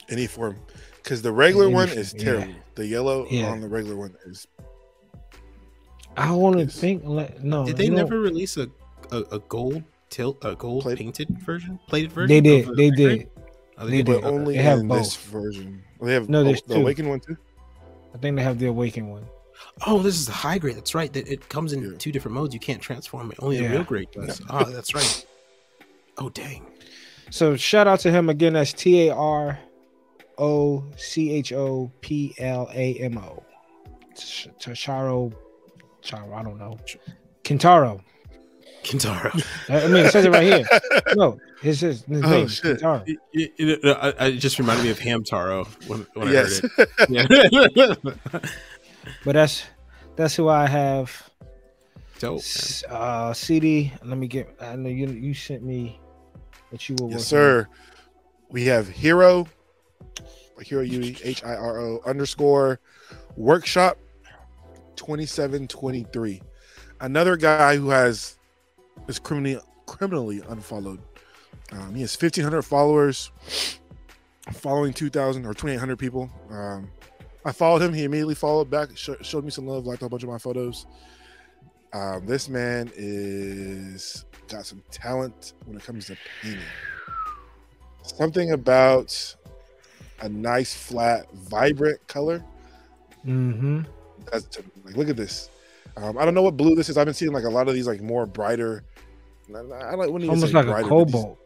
[0.09, 0.57] Any form,
[1.03, 2.23] because the regular Any one form, is yeah.
[2.23, 2.53] terrible.
[2.75, 3.45] The yellow Yeah.
[3.51, 4.47] on the regular one is
[6.17, 7.03] I want to think.
[7.05, 8.69] like, No, Did they you know, never release a,
[9.11, 12.27] a, a gold tilt a gold Plate- painted version plated version?
[12.29, 12.69] They did.
[12.75, 13.29] They did.
[13.77, 14.23] Oh, They but did.
[14.23, 15.25] only They have in this both.
[15.43, 15.83] version.
[16.01, 16.81] They have No, there's the two.
[16.81, 17.35] awakened one too.
[18.13, 19.25] I think they have the awakened one.
[19.85, 20.77] Oh, this is the high grade.
[20.77, 21.11] That's right.
[21.11, 21.97] That it comes in Yeah.
[21.97, 22.53] two different modes.
[22.53, 23.37] You can't transform it.
[23.41, 23.63] Only Yeah.
[23.67, 24.41] the real grade does.
[24.49, 25.25] Oh, that's right.
[26.17, 26.65] Oh dang.
[27.29, 28.53] So shout out to him again.
[28.53, 29.59] That's T A R
[30.37, 33.43] O C H O P L A M O.
[34.17, 35.33] Ch- Charo,
[36.03, 36.77] Charo, I don't know.
[37.43, 38.01] Kintaro.
[38.83, 39.31] Kintaro.
[39.69, 40.65] I I mean, it says it right here.
[41.15, 42.77] No, his his, his Oh, name, shit.
[42.79, 43.03] Kintaro.
[43.07, 43.17] It,
[43.57, 46.61] it, it, I- it just reminded me of Hamtaro when, when yes.
[46.63, 47.71] I heard it.
[47.75, 48.39] Yeah.
[49.23, 49.63] But that's
[50.15, 51.29] that's who I have.
[52.19, 52.41] Dope.
[52.89, 52.97] man.
[52.97, 53.91] Uh, CD.
[54.03, 54.49] Let me get.
[54.59, 55.99] I know you you sent me
[56.71, 57.05] that you were.
[57.05, 57.67] working yes, sir.
[58.49, 59.45] We have hero,
[60.61, 62.79] hero Yui H I R O underscore
[63.35, 63.97] workshop
[64.95, 66.41] twenty seven twenty three.
[67.01, 68.37] Another guy who has
[69.07, 70.99] is criminally criminally unfollowed.
[71.71, 73.31] Um, he has fifteen hundred followers,
[74.53, 76.29] following two thousand or twenty eight hundred people.
[76.49, 76.89] Um,
[77.43, 77.93] I followed him.
[77.93, 80.87] He immediately followed back, sh- showed me some love, liked a bunch of my photos.
[81.93, 86.61] Um, this man is got some talent when it comes to painting.
[88.03, 89.35] Something about
[90.21, 92.43] a nice, flat, vibrant color.
[93.25, 93.81] Mm-hmm.
[94.31, 95.49] That's like, look at this.
[95.97, 96.97] Um, I don't know what blue this is.
[96.97, 98.83] I've been seeing like a lot of these like more brighter.
[99.53, 101.39] I I like wouldn't even Almost like brighter, a but these- cobalt.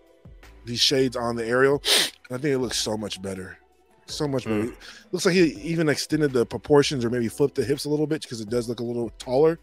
[0.65, 1.81] These, shades on the aerial,
[2.29, 3.57] I think it looks so much better.
[4.05, 4.65] So much better.
[4.65, 4.75] Mm.
[5.11, 8.21] Looks like he even extended the proportions or maybe flipped the hips a little bit
[8.21, 9.57] because it does look a little taller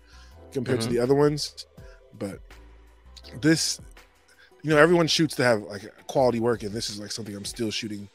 [0.53, 0.85] compared Mhm.
[0.85, 1.67] to the other ones.
[2.19, 2.41] but
[3.41, 3.79] this,
[4.63, 7.45] you know, everyone shoots to have like quality work, and this is like something I'm
[7.45, 8.09] still shooting.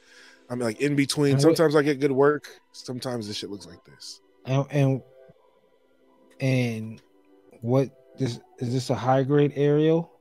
[0.52, 1.34] I'm like in between.
[1.36, 2.48] And what- Sometimes I get good work.
[2.74, 4.22] Sometimes this shit looks like this.
[4.46, 5.02] And and,
[6.40, 7.02] and
[7.62, 7.90] what
[8.20, 10.12] this is this a high grade aerial?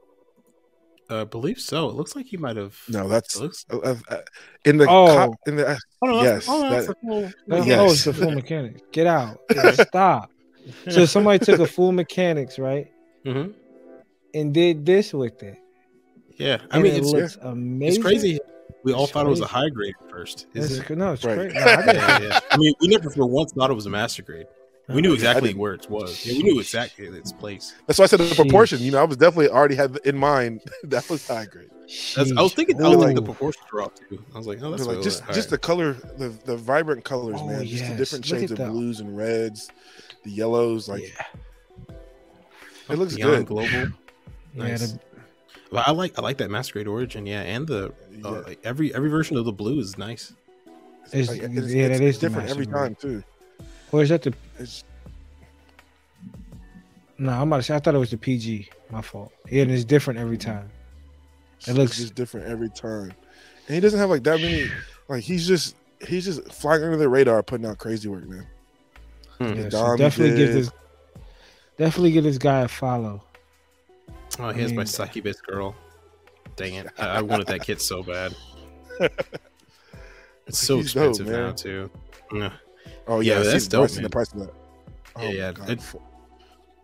[1.08, 1.88] I believe so.
[1.88, 2.78] It looks like he might have.
[2.88, 3.66] No, that's looks.
[3.72, 4.18] uh, uh, uh,
[4.64, 5.06] in the Oh.
[5.08, 7.92] co- in the uh, Oh, Yes, Oh, no, that's that- a full- Oh, Yes.
[7.92, 8.80] it's the full mechanics.
[8.92, 9.38] Get out.
[9.74, 10.30] Stop.
[10.88, 12.92] So somebody took a full mechanics, right?
[13.26, 13.50] mm-hmm.
[14.34, 15.58] And did this with it.
[16.36, 17.88] Yeah, I And mean, it it's looks amazing.
[17.88, 18.38] it's crazy.
[18.82, 20.46] We all It's thought it was a high grade at first.
[20.54, 20.96] Is It's, it?
[20.96, 21.34] no, it's Right.
[21.36, 21.54] great.
[21.54, 22.40] No, I yeah, yeah.
[22.50, 24.46] I mean, we never for once thought it was a master grade.
[24.88, 26.26] We knew exactly where it was.
[26.26, 27.74] Yeah, we knew exactly its place.
[27.86, 28.34] That's why I said the Sheesh.
[28.36, 28.80] proportion.
[28.80, 31.70] You know, I was definitely already had in mind that was high grade.
[32.16, 33.24] That's, I was thinking, I was thinking the Ooh.
[33.24, 34.24] proportions were off too.
[34.34, 35.46] I was like, oh, that's like just just was.
[35.48, 37.64] the color, the the vibrant colors, Oh, man.
[37.66, 38.70] Just the different Look shades of that.
[38.70, 39.70] blues and reds,
[40.24, 40.88] the yellows.
[40.88, 41.94] Like yeah,
[42.88, 43.46] it looks Beyond good.
[43.46, 43.68] global.
[43.70, 43.86] yeah,
[44.54, 44.92] Nice.
[44.92, 45.00] the-
[45.70, 47.26] But I like I like that masquerade origin.
[47.26, 48.26] Yeah, and the Yeah.
[48.28, 50.32] uh, like, every every version of the blue is nice.
[51.04, 53.22] It's, It's- like, yeah, it's, that it's different every time too.
[53.92, 54.34] or is that the?
[54.58, 54.84] It's
[57.18, 57.74] No, I'm about to say.
[57.74, 58.68] I thought it was the PG.
[58.90, 59.32] My fault.
[59.50, 60.70] Yeah, and it's different every time.
[61.60, 63.12] It it's looks- just different every time,
[63.66, 64.68] and he doesn't have like that many.
[65.08, 68.46] Like he's just he's just flying under the radar, putting out crazy work, man.
[69.38, 69.44] Hmm.
[69.54, 70.70] Yeah, so Dom definitely give this.
[71.78, 73.22] Definitely give this guy a follow.
[74.42, 75.74] Oh, here's my mean- succubus girl.
[76.56, 76.86] Dang it!
[76.98, 78.34] I, I wanted that kit so bad.
[80.46, 81.90] It's so He's dope, expensive now too.
[82.32, 82.52] Yeah.
[83.06, 84.02] Oh Yeah, yeah, that's see the dope, man.
[84.02, 84.54] The price of that.
[85.16, 85.80] Oh, Yeah, yeah, it-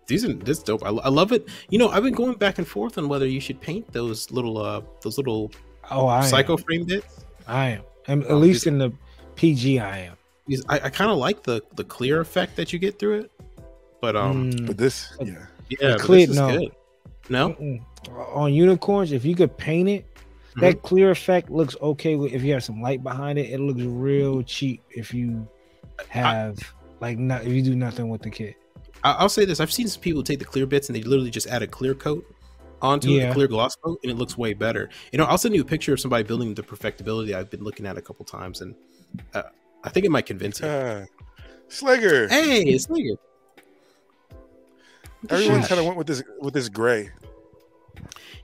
[0.07, 0.85] These are this dope.
[0.85, 1.49] I, I love it.
[1.69, 4.59] You know, I've been going back and forth on whether you should paint those little
[4.59, 5.51] uh those little
[5.91, 6.59] Oh, I psycho am.
[6.59, 7.25] frame bits.
[7.49, 7.83] I am.
[8.07, 8.93] And at Oh, least this- in the
[9.35, 10.13] PG, I am.
[10.47, 13.33] Because I, I kind of like the the clear effect that you get through it.
[14.01, 16.59] But um, Mm, But this, yeah, yeah, but clear- this is no.
[16.59, 16.73] good.
[17.29, 17.83] No, mm-mm.
[18.35, 20.07] on unicorns, if you could paint it,
[20.57, 22.17] that clear effect looks okay.
[22.17, 24.83] With, if you have some light behind it, it looks real cheap.
[24.91, 25.47] If you
[26.09, 26.59] have
[27.01, 28.57] like not, if you do nothing with the kit.
[29.05, 31.31] I, I'll say this: I've seen some people take the clear bits and they literally
[31.31, 32.25] just add a clear coat
[32.83, 33.31] onto it, Yeah.
[33.31, 34.89] a clear gloss coat, and it looks way better.
[35.13, 37.87] You know, I'll send you a picture of somebody building the perfectibility I've been looking
[37.87, 38.75] at a couple times, and
[39.35, 39.43] uh,
[39.85, 40.67] I think it might convince you.
[41.69, 42.29] Slager.
[42.31, 43.19] hey, it's like it.
[45.31, 47.11] Everyone kind of went with this with this gray.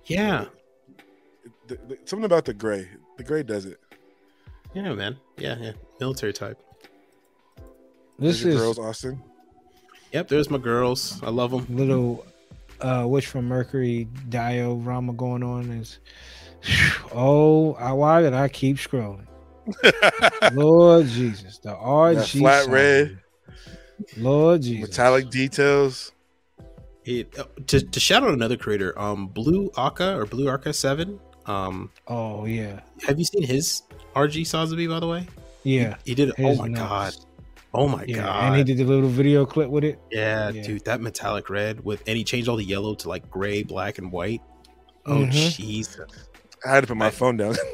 [0.07, 0.47] Yeah,
[1.69, 2.89] The- the- something about the gray.
[3.19, 3.79] The gray does it.
[4.75, 5.17] yeah, man.
[5.37, 5.73] Yeah, yeah.
[6.01, 6.59] Military type.
[8.19, 9.23] This your is girls, Austin.
[10.13, 11.21] Yep, there's my girls.
[11.23, 11.67] I love them.
[11.71, 12.27] little
[12.81, 15.71] uh Witch from Mercury diorama going on.
[15.71, 15.99] Is
[17.15, 19.27] oh, I, why did I keep scrolling?
[20.53, 22.73] Lord Jesus, the RG flat side.
[22.73, 23.19] red.
[24.17, 26.11] Lord Jesus, Metallic details.
[27.05, 31.19] It, uh, to, to shout out another creator, um, Blue Aka or Blue Arca Seven.
[31.47, 33.83] Um, Oh yeah, have you seen his
[34.15, 35.27] RG Sazabi by the way?
[35.65, 35.97] yeah.
[36.05, 36.33] He did.
[36.39, 37.17] Oh my nuts.
[37.17, 37.27] god.
[37.75, 38.45] Oh my Yeah, god.
[38.45, 39.99] and he did the little video clip with it.
[40.11, 40.63] Yeah, Yeah.
[40.63, 43.99] dude, that metallic red with and he changed all the yellow to like gray, black,
[43.99, 44.43] and white.
[45.07, 45.33] Oh Mhm.
[45.57, 45.97] Jesus,
[46.67, 47.57] I had to put my I- phone down.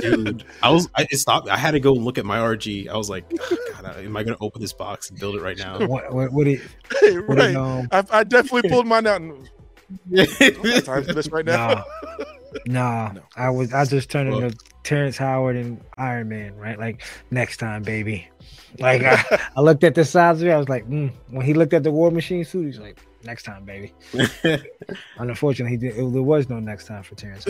[0.00, 0.44] dude!
[0.62, 1.48] I was I it stopped.
[1.48, 2.88] I had to go look at my RG.
[2.88, 5.58] I was like, oh, God, am I gonna open this box and build it right
[5.58, 5.78] now?
[5.86, 6.60] What, what, what it,
[7.26, 7.50] what right.
[7.50, 9.20] it, um, I, I definitely pulled mine out.
[9.20, 9.50] And,
[10.16, 11.84] I time for this right now.
[12.66, 13.12] nah, nah.
[13.12, 13.22] No.
[13.36, 16.78] I was, I just turned Well- into Terrence Howard and Iron Man, right?
[16.78, 18.28] Like next time, baby.
[18.78, 21.12] Like I, I looked at the size of it, I was like, mm.
[21.30, 23.92] when he looked at the War Machine suit, he's like, next time, baby.
[24.12, 24.60] And
[25.30, 25.96] unfortunately, he did.
[25.96, 27.46] There was no next time for Terrence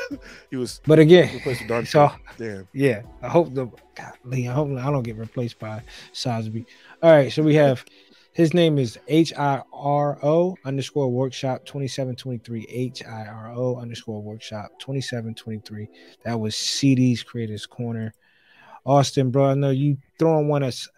[0.50, 2.68] he was But again, replaced with so Damn.
[2.72, 5.82] yeah, I hope the golly, I hope I don't get replaced by
[6.12, 6.66] Sazabi.
[7.02, 7.84] All right, so we have
[8.32, 12.66] his name is H I R O underscore workshop 2723.
[12.68, 15.88] H I R O underscore workshop 2723.
[16.24, 18.12] That was CD's Creators Corner.
[18.84, 20.88] Austin, bro, I know you throwing one that's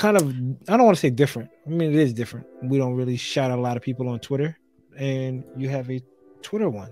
[0.00, 0.28] kind of
[0.68, 1.50] I don't want to say different.
[1.66, 2.46] I mean, it is different.
[2.62, 4.58] We don't really shout out a lot of people on Twitter,
[4.96, 6.00] and you have a
[6.42, 6.90] Twitter one.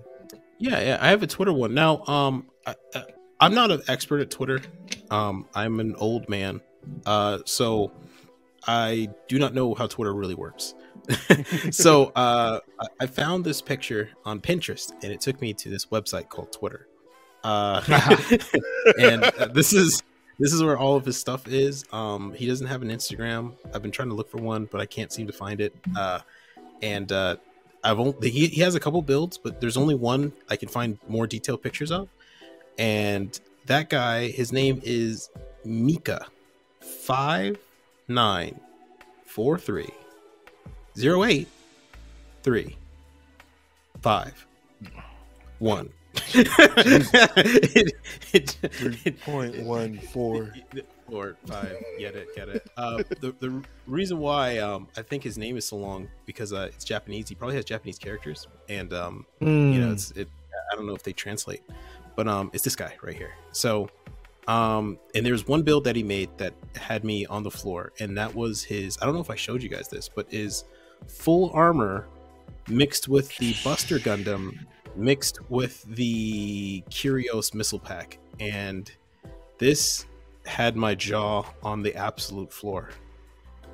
[0.58, 0.98] Yeah, yeah.
[1.00, 2.04] I have a Twitter one now.
[2.04, 2.74] Um, I,
[3.40, 4.60] I'm not an expert at Twitter.
[5.10, 6.60] Um, I'm an old man,
[7.06, 7.92] uh, so
[8.66, 10.74] I do not know how Twitter really works.
[11.70, 15.86] so uh, I, I found this picture on Pinterest, and it took me to this
[15.86, 16.88] website called Twitter.
[17.42, 17.80] Uh,
[19.00, 20.02] and uh, this is
[20.38, 21.84] this is where all of his stuff is.
[21.92, 23.52] Um, he doesn't have an Instagram.
[23.74, 25.74] I've been trying to look for one, but I can't seem to find it.
[25.96, 26.20] Uh,
[26.82, 27.36] and uh,
[27.82, 30.98] I've only he, he has a couple builds, but there's only one I can find
[31.08, 32.08] more detailed pictures of.
[32.78, 35.30] And that guy, his name is
[35.64, 36.26] Mika
[36.80, 37.58] five
[38.06, 38.60] nine
[39.26, 39.90] four three
[40.96, 41.48] zero eight
[42.42, 42.76] three.
[44.00, 44.46] five,
[45.58, 45.90] one.
[46.34, 47.94] It,
[48.32, 50.52] it, Three point one four.
[51.10, 51.74] Four, five.
[51.98, 52.68] Get it, get it.
[52.76, 56.68] Uh, the the reason why um, I think his name is so long because uh,
[56.74, 57.28] it's Japanese.
[57.28, 59.92] He probably has Japanese characters, and um, you know, Mm.
[59.92, 60.28] it's it.
[60.70, 61.62] I don't know if they translate,
[62.14, 63.32] but um, it's this guy right here.
[63.52, 63.88] So,
[64.48, 68.18] um, and there's one build that he made that had me on the floor, and
[68.18, 68.98] that was his.
[69.00, 70.64] I don't know if I showed you guys this, but is
[71.06, 72.06] full armor
[72.68, 74.58] mixed with the Buster Gundam,
[74.98, 78.90] mixed with the Kyrios missile pack, and
[79.58, 80.06] this
[80.46, 82.90] had my jaw on the absolute floor.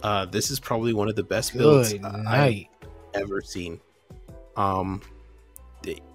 [0.02, 2.66] Uh, this is probably one of the best builds Good I've
[3.14, 3.80] ever seen.
[4.56, 5.00] Um,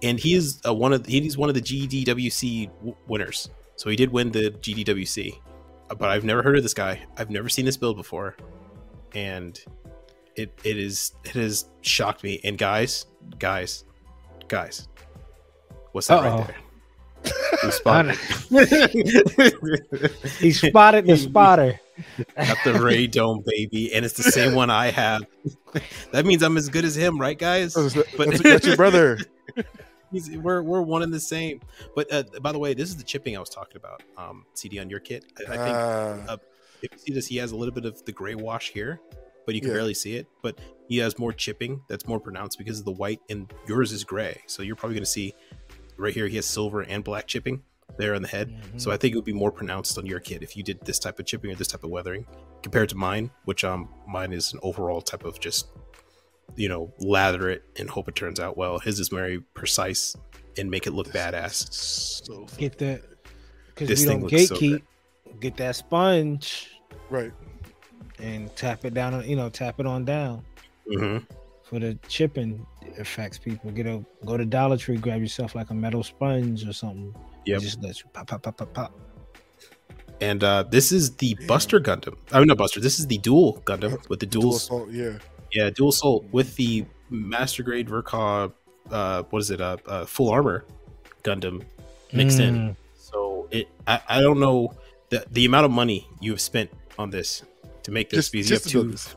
[0.02, 3.50] and he is uh, one of he's one of the GBWC w- winners.
[3.76, 5.38] So he did win the GBWC,
[5.90, 7.04] Uh, but I've never heard of this guy.
[7.16, 8.36] I've never seen this build before,
[9.14, 9.58] and
[10.36, 12.40] it it is it has shocked me.
[12.44, 13.06] And guys,
[13.38, 13.84] guys,
[14.48, 14.88] guys,
[15.92, 16.38] what's that Uh-oh.
[16.38, 16.56] right there?
[17.62, 18.16] Who spotted?
[20.38, 21.78] He spotted the spotter.
[22.36, 25.22] Got the Ray Dome baby, and it's the same one I have.
[26.12, 27.74] That means I'm as good as him, right, guys?
[27.74, 29.18] That's, But- that's, that's your brother.
[30.12, 31.60] He's, we're we're one and the same.
[31.94, 34.02] But uh, by the way, this is the chipping I was talking about.
[34.18, 35.24] Um, CD on your kit.
[35.38, 36.36] I, I think Ah, uh,
[36.82, 38.98] if you see this, he has a little bit of the gray wash here,
[39.46, 39.74] but you can Yeah.
[39.76, 40.26] barely see it.
[40.42, 40.58] But
[40.88, 44.40] he has more chipping that's more pronounced because of the white, and yours is gray.
[44.46, 45.32] So you're probably going to see
[46.00, 47.62] right here he has silver and black chipping
[47.98, 48.54] there on the head.
[48.76, 50.98] So I think it would be more pronounced on your kit if you did this
[50.98, 52.26] type of chipping or this type of weathering
[52.62, 55.68] compared to mine, which um mine is an overall type of just
[56.56, 58.78] you know lather it and hope it turns out well.
[58.78, 60.16] His is very precise
[60.56, 61.72] and make it look badass.
[61.72, 63.02] so Get that
[63.68, 64.82] because This we thing don't looks so gatekeep.
[65.40, 66.70] Get that sponge
[67.08, 67.32] right.
[68.18, 69.28] and tap it down.
[69.28, 70.44] You know, tap it on down
[70.90, 71.18] hmm
[71.70, 72.66] for the chipping
[72.96, 73.38] effects.
[73.38, 77.14] People get a go to Dollar Tree, grab yourself like a metal sponge or something.
[77.46, 77.58] Yep.
[77.58, 79.00] It just lets you pop, pop, pop, pop, pop.
[80.20, 81.46] And uh, this is the Damn.
[81.46, 82.16] Buster Gundam.
[82.32, 82.80] I mean, not Buster.
[82.80, 85.18] This is the Duel Gundam with the Duel, Duel assault, yeah.
[85.52, 88.50] yeah, dual soul with the Master Grade Ver.Ka.
[88.90, 89.60] Uh, what is it?
[89.60, 90.64] Uh, uh, full armor
[91.22, 91.62] Gundam
[92.12, 92.54] mixed in.
[92.54, 92.76] Mm.
[92.96, 94.74] So it, I, I don't know
[95.10, 96.68] the the amount of money you have spent
[96.98, 97.44] on this
[97.84, 99.16] to make this Just, because just to you build have two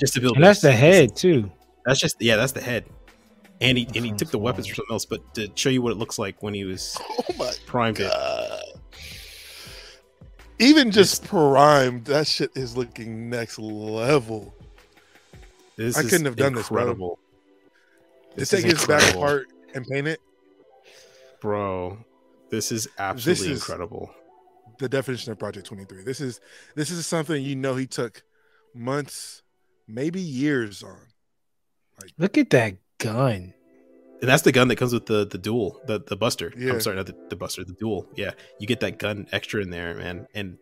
[0.00, 0.34] just to build.
[0.34, 1.50] And that's the head too.
[1.84, 2.84] That's just yeah, that's the head.
[3.60, 4.72] And he That and he took the weapons fun.
[4.74, 7.34] for something else, but to show you what it looks like when he was Oh
[7.38, 8.12] my primed it.
[10.58, 14.54] Even just primed, that shit is looking next level.
[15.76, 16.78] This I couldn't have done this, bro.
[16.82, 17.18] incredible.
[18.32, 19.20] To This take his back incredible.
[19.22, 20.20] part and paint it,
[21.40, 21.98] bro.
[22.50, 24.10] This is absolutely is- incredible.
[24.78, 26.02] the definition of Project 23.
[26.04, 26.40] This is
[26.76, 28.22] this is something you know he took
[28.74, 29.42] months,
[29.88, 30.98] maybe years on.
[32.18, 33.54] Look at that gun.
[34.20, 36.52] And that's the gun that comes with the the dual, the the Buster.
[36.56, 36.72] Yeah.
[36.74, 38.06] I'm sorry, not the, the Buster, the dual.
[38.14, 38.30] Yeah,
[38.60, 40.58] you get that gun extra in there, man, and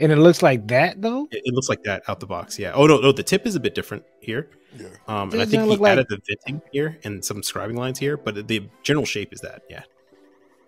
[0.00, 1.28] And it looks like that though.
[1.30, 2.58] it, it looks like that out the box.
[2.58, 2.72] Yeah.
[2.72, 4.48] Oh no, no, the tip is a bit different here.
[4.76, 4.86] Yeah.
[5.06, 7.98] Um, and I think he look like- added the venting here and some scribing lines
[7.98, 9.62] here, but the general shape is that.
[9.68, 9.82] Yeah.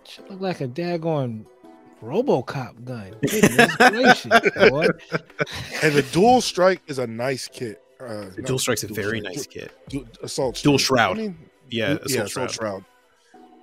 [0.06, 1.46] Should look like a daggone
[2.02, 3.14] RoboCop gun.
[3.22, 4.86] Goodness gracious, boy.
[5.82, 7.82] And the dual strike is a nice kit.
[8.00, 9.72] Uh, dual strike's a dual very strike, nice kit.
[9.88, 11.18] du- assault Dual shroud.
[11.18, 11.38] I mean,
[11.70, 12.50] Yeah, yeah, assault assault shroud.
[12.52, 12.84] shroud.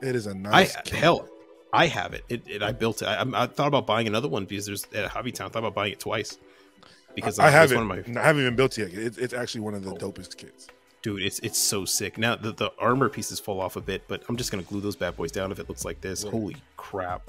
[0.01, 0.89] It is a nice kit.
[0.99, 1.29] hell,
[1.71, 2.23] I have it.
[2.29, 3.05] It, it I built it.
[3.05, 5.45] I, I'm- thought about buying another one because there's at Hobbytown.
[5.45, 6.37] I thought about buying it twice
[7.15, 7.75] because I uh, have it.
[7.75, 9.01] one of my I haven't even built it yet.
[9.03, 10.67] It, it's actually one of the dopest kits.
[11.03, 11.21] dude.
[11.21, 12.17] It's it's so sick.
[12.17, 14.95] Now the, the armor pieces fall off a bit, but I'm just gonna glue those
[14.95, 16.23] bad boys down if it looks like this.
[16.23, 16.31] Yeah.
[16.31, 17.21] Holy crap!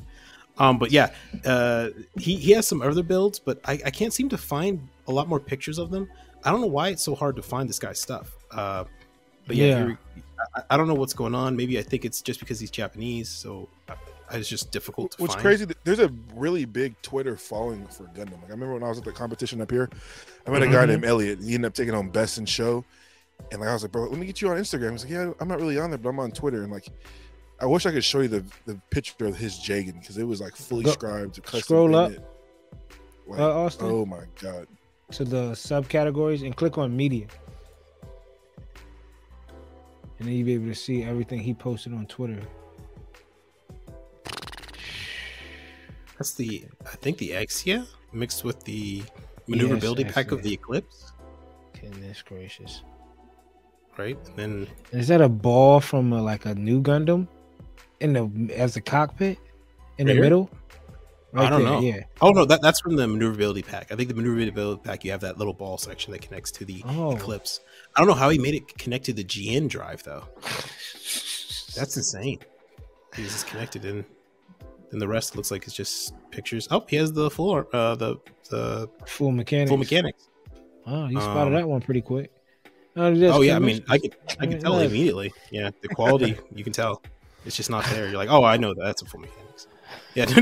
[0.58, 1.12] Um, but yeah,
[1.44, 5.12] uh, he he has some other builds, but I, I can't seem to find a
[5.12, 6.08] lot more pictures of them.
[6.44, 8.36] I don't know why it's so hard to find this guy's stuff.
[8.50, 8.84] Uh,
[9.46, 9.78] but yeah, Yeah.
[9.84, 9.96] you're-
[10.56, 11.56] I, I don't know what's going on.
[11.56, 13.68] Maybe I think it's just because he's Japanese, so
[14.32, 15.42] it's just difficult to What's find.
[15.44, 15.66] crazy?
[15.84, 18.32] There's a really big Twitter following for Gundam.
[18.42, 19.88] Like I remember when I was at the competition up here,
[20.46, 20.88] I met a guy Mhm.
[20.88, 21.38] named Elliot.
[21.42, 22.84] He ended up taking on Best in Show,
[23.52, 24.92] and like I was like, bro, let me get you on Instagram.
[24.92, 26.62] He's like, yeah, I'm not really on there, but I'm on Twitter.
[26.62, 26.88] And like,
[27.60, 30.40] I wish I could show you the the picture of his Jegan because it was
[30.40, 31.42] like fully Go- scribed.
[31.42, 32.10] custom scroll up.
[32.10, 32.26] painted.
[33.26, 34.66] Like, Uh, Austin oh my god.
[35.12, 37.26] To the subcategories and click on media.
[40.18, 42.40] And then you'll be able to see everything he posted on Twitter.
[46.18, 49.02] That's the I think the Exia mixed with the
[49.46, 51.12] Yes, maneuverability pack of the Eclipse,
[51.78, 52.82] Goodness gracious.
[53.98, 54.16] right?
[54.28, 57.28] And then Is that a ball from a, like a new Gundam
[58.00, 59.38] in the as the cockpit
[59.98, 60.22] in Right the here?
[60.22, 60.50] middle?
[61.34, 61.80] I don't there, know.
[61.80, 62.02] Yeah.
[62.20, 63.90] oh no, that, that's from the maneuverability pack.
[63.90, 66.82] I think the maneuverability pack you have that little ball section that connects to the
[66.86, 67.12] Oh.
[67.16, 67.60] Eclipse.
[67.96, 70.24] I don't know how he made it connect to the GN drive though.
[71.76, 72.38] That's insane.
[73.16, 74.04] He's just connected in.
[74.92, 76.68] And the rest looks like it's just pictures.
[76.70, 78.16] Oh, he has the full uh the
[78.50, 79.68] the full mechanics.
[79.70, 80.28] full mechanics.
[80.86, 82.30] Oh, you spotted Um, that one pretty quick.
[82.96, 85.32] Oh, Oh yeah, I mean, I can I can tell immediately.
[85.50, 87.02] Yeah, the quality you can tell.
[87.44, 88.06] It's just not there.
[88.06, 88.84] You're like, oh, I know that.
[88.84, 89.66] That's a full mechanics.
[90.14, 90.26] Yeah.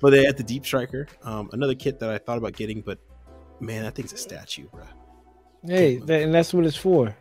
[0.00, 1.06] but they had the deep striker.
[1.22, 2.98] Um, another kit that I thought about getting, but
[3.60, 4.84] man, that thing's a statue, bro.
[5.66, 7.14] Hey, that, and that's what it's for.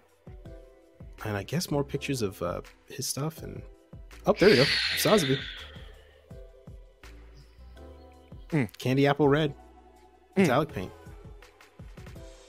[1.25, 3.43] And I guess more pictures of uh, his stuff.
[3.43, 3.61] And
[4.25, 4.63] oh, there you go,
[4.97, 5.37] Sazabi.
[8.49, 8.77] Mm.
[8.77, 9.53] Candy apple red,
[10.35, 10.41] Mm.
[10.43, 10.91] metallic paint,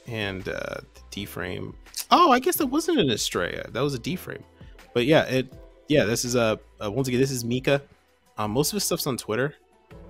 [0.06, 1.74] and uh, the D frame.
[2.10, 3.68] Oh, I guess that wasn't an Estrella.
[3.70, 4.44] That was a D frame.
[4.94, 5.52] But yeah, it.
[5.88, 7.20] Yeah, this is a uh, once again.
[7.20, 7.82] This is Mika.
[8.38, 9.54] Um, most of his stuff's on Twitter.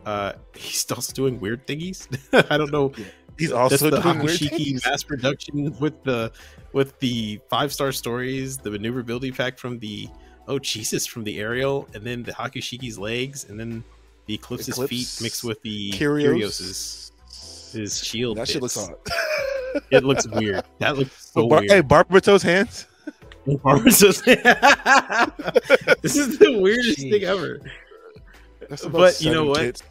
[0.04, 2.06] Uh, he's also doing weird thingies.
[2.50, 2.92] I don't know.
[3.38, 6.32] He's also That's the doing weird Hyaku Shiki mass production with the
[6.72, 10.08] with the five star stories, the maneuverability pack from the
[10.48, 13.82] oh Jesus from the aerial, and then the Hyaku Shiki's legs, and then
[14.26, 15.92] the Eclipse's feet mixed with the.
[15.92, 17.10] Kyrios's
[17.72, 18.36] his shield.
[18.36, 19.12] That shit looks bits.
[19.90, 20.64] It looks weird.
[20.78, 21.70] That looks so Bar- weird.
[21.70, 22.86] hey, Barbatos's hands.
[23.46, 24.04] Barbara this
[26.16, 27.10] is the weirdest Jeez.
[27.10, 27.60] thing ever.
[28.68, 29.60] That's But you know what?
[29.60, 29.82] tits.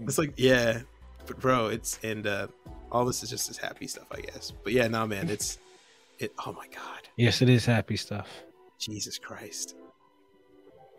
[0.00, 0.80] It's like, yeah,
[1.26, 2.46] but bro, it's and uh
[2.92, 4.52] all this is just as happy stuff, I guess.
[4.64, 5.58] But yeah, no, man, it's
[6.18, 6.32] it.
[6.46, 8.28] Oh my god, Yes, it is happy stuff.
[8.78, 9.76] Jesus Christ!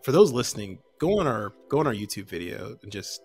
[0.02, 3.22] For those listening, go on our go on our YouTube video and just,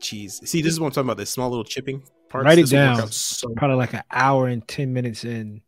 [0.00, 0.40] cheese.
[0.44, 1.16] see, this is what I'm talking about.
[1.16, 2.44] This small little chipping parts.
[2.44, 3.08] Write it this down.
[3.10, 5.62] So Probably like an hour and ten minutes in.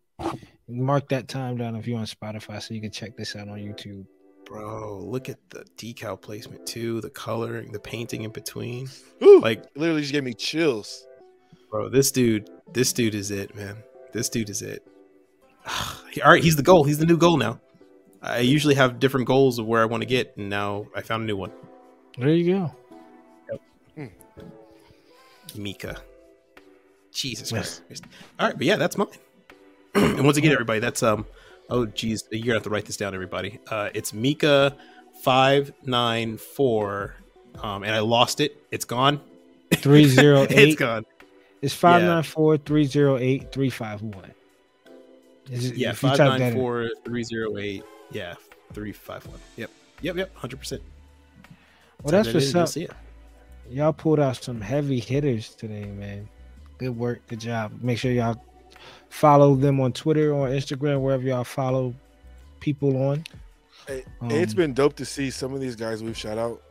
[0.68, 3.58] Mark that time down if you're on Spotify, so you can check this out on
[3.58, 4.06] YouTube.
[4.46, 8.88] bro, look at the decal placement too, the coloring, the painting in between.
[9.22, 11.06] Ooh, Like, literally just gave me chills.
[11.70, 13.76] bro, this dude, this dude is it, man.
[14.12, 14.86] This dude is it.
[16.24, 16.84] All right, he's the goal.
[16.84, 17.60] He's the new goal now.
[18.22, 21.24] I usually have different goals of where I want to get, and now I found
[21.24, 21.50] a new one.
[22.16, 23.58] There you go.
[23.96, 24.06] Hmm.
[25.54, 25.96] Mika.
[27.12, 27.80] Jesus Yes.
[27.86, 28.04] Christ.
[28.40, 29.08] All right, but yeah, that's mine.
[29.94, 31.26] And once again, everybody, that's um.
[31.70, 33.58] Oh, geez, you're gonna have to write this down, everybody.
[33.70, 34.76] Uh, it's Mika
[35.22, 37.14] five nine four.
[37.62, 38.62] Um, and I lost it.
[38.70, 39.20] It's gone.
[39.72, 40.78] Three zero it's eight.
[40.78, 41.06] gone.
[41.62, 44.32] It's five nine four three zero eight three five one.
[45.50, 47.84] Is it- Yeah, five nine four three zero eight.
[48.10, 48.34] Yeah,
[48.74, 49.40] three five one.
[49.56, 49.70] Yep,
[50.02, 50.34] yep, yep.
[50.36, 50.82] Hundred percent.
[52.02, 52.96] Well, that's what's up.
[53.70, 56.28] Y'all pulled out some heavy hitters today, man.
[56.76, 57.72] Good work, good job.
[57.80, 58.42] Make sure y'all
[59.08, 61.94] follow them on Twitter or Instagram, wherever y'all follow
[62.60, 63.24] people on.
[63.86, 66.62] Hey, Um, it's been dope to see some of these guys we've shout out.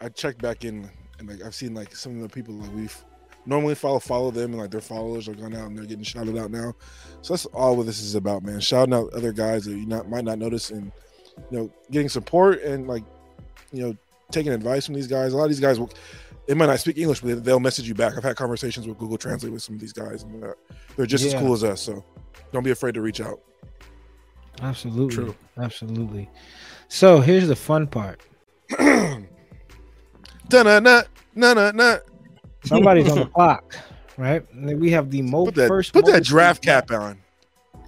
[0.00, 0.88] I checked back in
[1.18, 3.04] and like I've seen like some of the people like we've
[3.46, 6.36] normally follow follow them and like their followers are going out and they're getting shouted
[6.38, 6.74] out now.
[7.22, 8.60] So that's all what this is about, man.
[8.60, 10.92] Shouting out other guys that you not might not notice and
[11.50, 13.04] you know getting support and like
[13.72, 13.96] you know
[14.30, 15.32] taking advice from these guys.
[15.32, 15.90] A lot of these guys will
[16.50, 18.16] they might not speak English, but they'll message you back.
[18.16, 20.48] I've had conversations with Google Translate with some of these guys, and uh,
[20.96, 21.34] they're just Yeah.
[21.36, 21.80] as cool as us.
[21.80, 22.04] So
[22.52, 23.38] don't be afraid to reach out.
[24.60, 25.14] Absolutely.
[25.14, 25.36] True.
[25.58, 26.28] Absolutely.
[26.88, 28.20] So here's the fun part.
[28.80, 29.20] na
[30.50, 31.02] na na
[31.34, 31.98] na na.
[32.64, 33.76] Somebody's on the clock,
[34.16, 34.42] right?
[34.56, 37.20] We have the mo- Put that first put that draft cap on.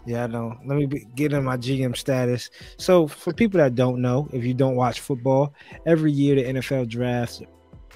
[0.06, 0.56] Yeah, I know.
[0.64, 2.50] Let me be, get in my GM status.
[2.76, 5.52] So, for people that don't know, if you don't watch football,
[5.84, 7.42] every year the NFL drafts,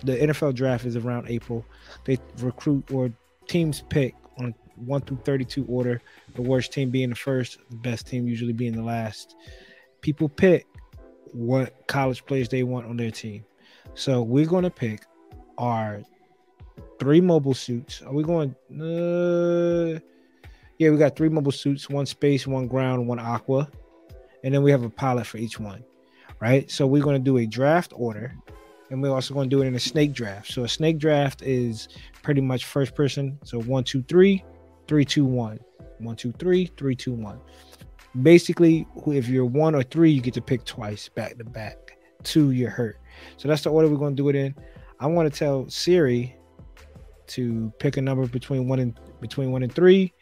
[0.03, 1.65] the NFL draft is around April.
[2.05, 3.11] They recruit or
[3.49, 6.01] teams pick on one through thirty-two order.
[6.35, 9.37] The worst team being the first, the best team usually being the last.
[10.03, 10.67] People pick
[11.33, 13.45] what college players they want on their team.
[13.95, 15.05] So we're going to pick
[15.59, 16.03] our
[16.99, 18.03] three mobile suits.
[18.03, 18.55] Are we going?
[18.71, 19.99] Uh,
[20.79, 23.71] yeah, we got three mobile suits, one space, one ground, one aqua,
[24.45, 25.83] and then we have a pilot for each one,
[26.41, 26.71] right?
[26.71, 28.35] So we're going to do a draft order,
[28.91, 30.53] and we're also going to do it in a snake draft.
[30.53, 31.89] So a snake draft is
[32.23, 33.39] pretty much first person.
[33.45, 34.45] So one, two, three,
[34.87, 35.59] three, two, one,
[35.99, 37.41] one, two, three, three, two, one.
[38.23, 41.99] Basically, if you're one or three, you get to pick twice back to back.
[42.23, 42.99] Two, you're hurt.
[43.37, 44.55] So that's the order we're going to do it in.
[45.01, 46.37] I want to tell Siri
[47.29, 50.13] to pick a number between one and between one and three.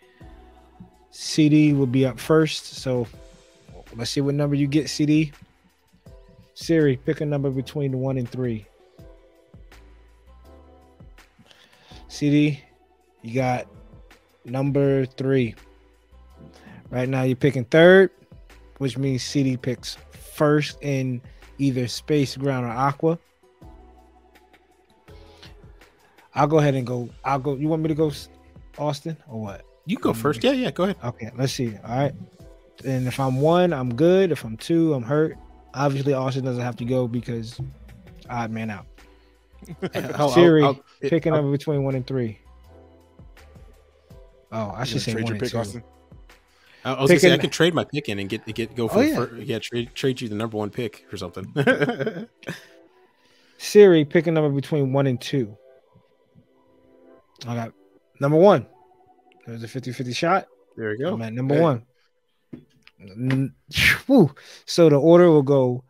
[1.11, 2.75] CD will be up first.
[2.75, 3.07] So
[3.95, 5.33] let's see what number you get, CD.
[6.55, 8.67] Siri, pick a number between the one and three.
[12.09, 12.63] CD,
[13.23, 13.67] you got
[14.45, 15.55] number three.
[16.91, 18.11] Right now, you're picking third,
[18.79, 21.21] which means CD picks first in
[21.59, 23.19] either space, ground, or aqua.
[26.37, 27.09] I'll go ahead and go.
[27.25, 27.57] I'll go.
[27.57, 28.13] You want me to go,
[28.79, 29.65] Austin, or what?
[29.87, 30.43] You go first.
[30.45, 30.71] Yeah, yeah.
[30.71, 30.97] Go ahead.
[31.05, 31.77] Okay, let's see.
[31.85, 32.15] All right.
[32.85, 34.31] and if I'm one, I'm good.
[34.31, 35.37] If I'm two, I'm hurt.
[35.75, 37.61] Obviously, Austin doesn't have to go because
[38.31, 38.87] odd man out.
[40.15, 42.39] I'll- Siri, I'll- I'll- Picking I'll- number between one and three.
[44.53, 45.59] Oh, I should say trade one your and pick, two.
[45.59, 45.83] Austin.
[46.85, 48.85] I was gonna say I Picking- could trade my pick in and get get go
[48.85, 49.15] oh, for Oh, yeah.
[49.17, 51.47] fir- yeah trade trade you the number one pick or something.
[53.59, 55.57] Siri, pick a number between one and two.
[57.47, 57.73] I got
[58.21, 58.67] number one.
[59.47, 60.47] There's a 50 50 shot.
[60.77, 61.15] there we go.
[61.15, 61.63] I'm at number Okay.
[61.63, 61.83] one.
[63.11, 63.55] N-
[64.07, 64.35] whew.
[64.67, 65.85] So the order will go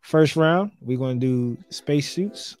[0.00, 0.72] first round.
[0.80, 2.56] We're going to do spacesuits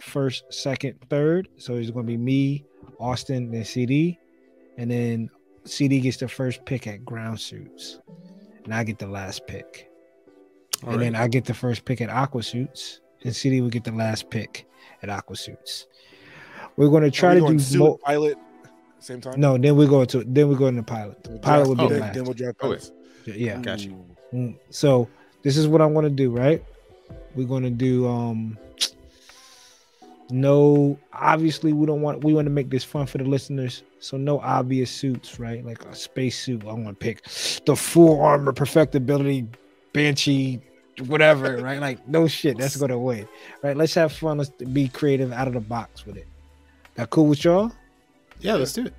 [0.00, 1.48] first, second, third.
[1.56, 2.64] So it's going to be me,
[2.98, 4.18] Austin, then CD.
[4.78, 5.30] And then
[5.64, 8.00] CD gets the first pick at ground suits.
[8.64, 9.90] And I get the last pick.
[10.82, 11.04] All and right.
[11.04, 13.00] then I get the first pick at aqua suits.
[13.24, 14.66] And CD will get the last pick
[15.02, 15.86] at aqua suits.
[16.76, 18.36] We're going to try Are to do suit, mo- pilot
[18.98, 19.38] same time.
[19.38, 19.58] no.
[19.58, 21.18] Then we go to then we go into pilot.
[21.28, 22.14] We'll Pilot draft would be then, the last.
[22.14, 22.84] Then we'll draft Okay.
[23.26, 23.58] Yeah.
[23.60, 23.90] Gotcha.
[23.90, 24.04] Ooh.
[24.32, 25.08] Mm, So
[25.42, 26.62] this is what I'm gonna do, right?
[27.34, 28.58] We're gonna do um
[30.30, 33.82] no obviously we don't want we want to make this fun for the listeners.
[34.00, 35.64] So no obvious suits, right?
[35.64, 36.62] Like a space suit.
[36.66, 37.22] I'm gonna pick
[37.66, 39.46] the full armor perfectibility
[39.92, 40.60] banshee
[41.06, 41.80] whatever, right?
[41.80, 43.28] Like no shit, that's gonna win.
[43.62, 43.76] Right?
[43.76, 44.38] Let's have fun.
[44.38, 46.26] Let's be creative out of the box with it.
[46.94, 47.72] That cool with y'all?
[48.40, 48.94] Yeah, let's do it.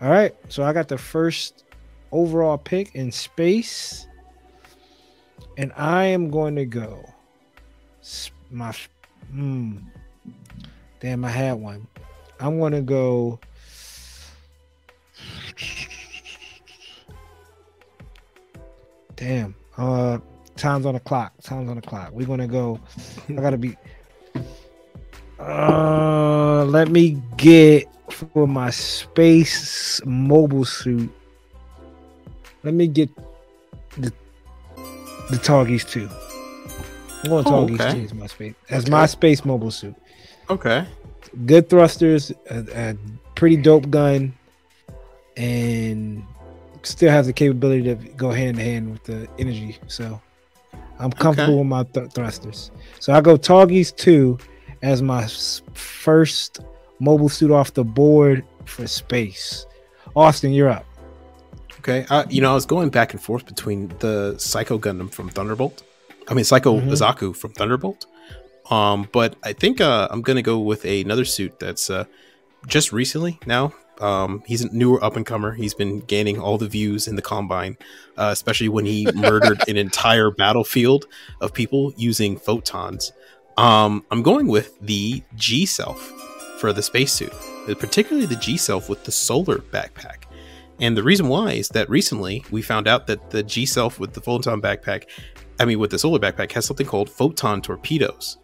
[0.00, 0.34] All right.
[0.48, 1.64] So I got the first
[2.12, 4.06] overall pick in space.
[5.56, 7.04] And I am going to go.
[8.50, 8.74] My
[9.30, 9.78] hmm.
[11.00, 11.86] Damn, I had one.
[12.38, 13.38] I'm going to go.
[19.16, 19.54] Damn.
[19.76, 20.18] Uh
[20.56, 21.32] time's on the clock.
[21.42, 22.12] Time's on the clock.
[22.12, 22.80] We're going to go.
[23.28, 23.76] I got to be
[25.38, 31.10] uh let me get for my space mobile suit.
[32.62, 33.08] Let me get
[33.98, 34.12] the
[35.30, 36.08] the Tallgeese too.
[37.22, 37.92] I'm going Oh, Tallgeese okay.
[37.98, 39.94] too as my space as my space mobile suit.
[40.48, 40.84] Okay.
[41.46, 42.96] Good thrusters, a, a
[43.36, 44.34] pretty dope gun,
[45.36, 46.24] and
[46.82, 49.78] still has the capability to go hand in hand with the energy.
[49.86, 50.20] So
[50.98, 52.70] I'm comfortable with my th- thrusters.
[52.98, 54.38] So I go Tallgeese two
[54.82, 56.60] as my s- first
[56.98, 59.66] mobile suit off the board for space.
[60.16, 60.84] Austin, you're up.
[61.80, 62.04] Okay.
[62.10, 65.82] Uh, you know, I was going back and forth between the Psycho Gundam from Thunderbolt.
[66.28, 66.90] I mean, Psycho Mhm.
[66.92, 68.06] Zaku from Thunderbolt.
[68.70, 72.04] Um, but I think uh, I'm gonna go with another suit that's uh,
[72.66, 73.72] just recently now.
[74.00, 75.52] Um, he's a newer up and comer.
[75.54, 77.76] He's been gaining all the views in the combine,
[78.16, 81.06] uh, especially when he murdered an entire battlefield
[81.40, 83.12] of people using photons.
[83.58, 85.98] Um, I'm going with the G Self
[86.60, 87.32] for the spacesuit,
[87.78, 90.24] particularly the G Self with the solar backpack.
[90.80, 94.14] And the reason why is that recently we found out that the G Self with
[94.14, 95.04] the photon backpack,
[95.58, 98.38] I mean, with the solar backpack, has something called photon torpedoes.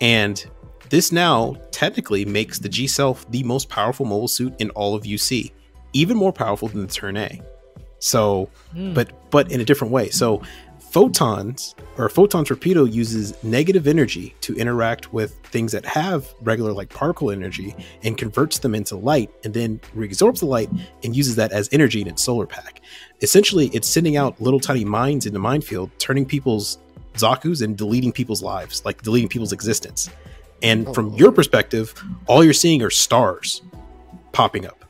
[0.00, 0.44] And
[0.90, 5.04] this now technically makes the G Self the most powerful mobile suit in all of
[5.04, 5.52] UC,
[5.92, 7.40] even more powerful than the Turn A.
[7.98, 8.92] So, hmm.
[8.92, 10.10] but but in a different way.
[10.10, 10.42] So,
[10.96, 16.72] photons or a photon torpedo uses negative energy to interact with things that have regular
[16.72, 20.70] like particle energy and converts them into light and then reabsorbs the light
[21.04, 22.80] and uses that as energy in its solar pack.
[23.20, 26.78] Essentially, it's sending out little tiny mines in the minefield, turning people's
[27.16, 30.08] Zaku's and deleting people's lives, like deleting people's existence.
[30.62, 31.16] And from oh.
[31.18, 31.92] your perspective,
[32.26, 33.60] all you're seeing are stars
[34.32, 34.85] popping up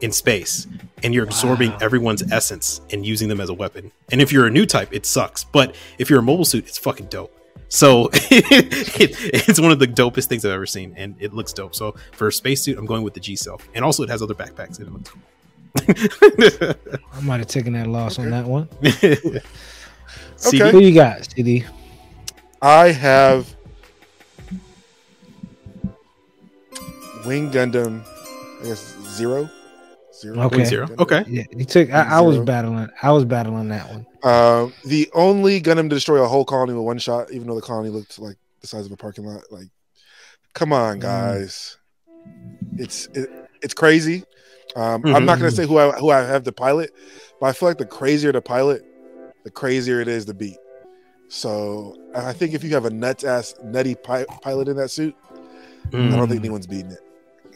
[0.00, 0.66] in space,
[1.02, 1.78] and you're absorbing Wow.
[1.80, 3.90] everyone's essence and using them as a weapon.
[4.10, 5.44] And if you're a new type, it sucks.
[5.44, 7.32] But if you're a mobile suit, it's fucking dope.
[7.68, 9.16] So it,
[9.48, 11.74] it's one of the dopest things I've ever seen, and it looks dope.
[11.74, 14.34] So for a spacesuit, I'm going with the G Self, and also it has other
[14.34, 15.22] backpacks, and it looks cool.
[17.12, 18.68] I might have taken that loss on that one.
[20.36, 20.70] See, Okay.
[20.70, 21.64] Who you got, CD?
[22.62, 23.54] I have
[27.26, 28.02] Wing Gundam.
[28.60, 29.50] I guess zero.
[30.20, 30.40] Zero.
[30.42, 30.64] Okay.
[30.64, 30.88] Zero.
[30.98, 31.24] Okay.
[31.28, 31.90] Yeah, he took.
[31.92, 32.88] I, I was battling.
[33.02, 34.06] I was battling that one.
[34.22, 37.60] Um, the only Gundam to destroy a whole colony with one shot, even though the
[37.62, 39.42] colony looked like the size of a parking lot.
[39.50, 39.68] Like,
[40.54, 41.00] come on, Mm.
[41.02, 41.76] guys.
[42.78, 43.28] It's it,
[43.62, 44.24] it's crazy.
[44.74, 45.56] Um, I'm not gonna Mhm.
[45.56, 46.90] say who I who I have to pilot,
[47.40, 48.82] but I feel like the crazier the pilot,
[49.44, 50.58] the crazier it is to beat.
[51.28, 55.14] So I think if you have a nuts ass nutty pi- pilot in that suit,
[55.92, 56.16] I Mm.
[56.16, 57.00] don't think anyone's beating it.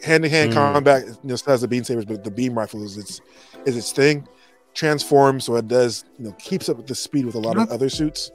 [0.03, 0.53] Hand to hand Mm.
[0.55, 3.21] combat, you know, still has the beam sabers, but the beam rifle is its
[3.65, 4.27] is its thing.
[4.73, 7.69] Transforms, so it does, you know, keeps up with the speed with a lot of
[7.69, 8.31] other suits.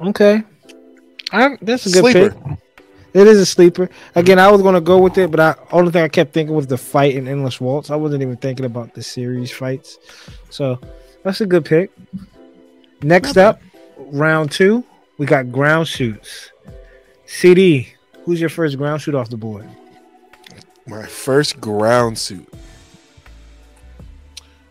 [0.00, 0.42] Okay,
[1.32, 2.30] I, that's a good Sleeper.
[2.30, 2.58] pick.
[3.12, 3.90] It is a sleeper.
[4.14, 6.68] Again, I was gonna go with it, but I only thing I kept thinking was
[6.68, 7.90] the fight in Endless Waltz.
[7.90, 9.98] I wasn't even thinking about the series fights.
[10.48, 10.78] So
[11.24, 11.90] that's a good pick.
[13.02, 13.62] Next Not up,
[13.98, 14.84] round two,
[15.18, 16.50] we got ground shoots.
[17.26, 17.88] CD,
[18.24, 19.68] who's your first ground shoot off the board?
[20.86, 22.48] My first ground suit.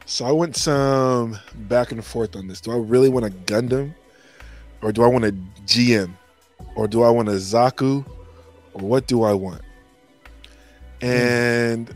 [0.06, 2.62] So I went some back and forth on this.
[2.62, 3.94] Do I really want a Gundam,
[4.82, 5.32] or do I want a
[5.66, 6.12] GM,
[6.76, 8.04] or do I want a Zaku,
[8.74, 9.62] or what do I want?
[11.02, 11.94] And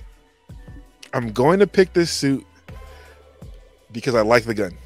[1.14, 2.45] I'm going to pick this suit
[3.91, 4.77] because I like the gun.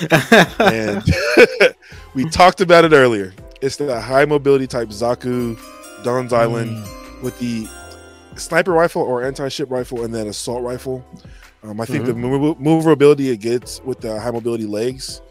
[0.58, 1.74] and
[2.14, 3.32] we talked about it earlier.
[3.60, 5.58] It's the high mobility type Zaku,
[6.02, 7.22] Doan's Island Mm.
[7.22, 7.68] with the
[8.36, 11.04] sniper rifle or anti-ship rifle and then assault rifle.
[11.62, 15.22] Um, I think the mov- maneuverability it gets with the high mobility legs,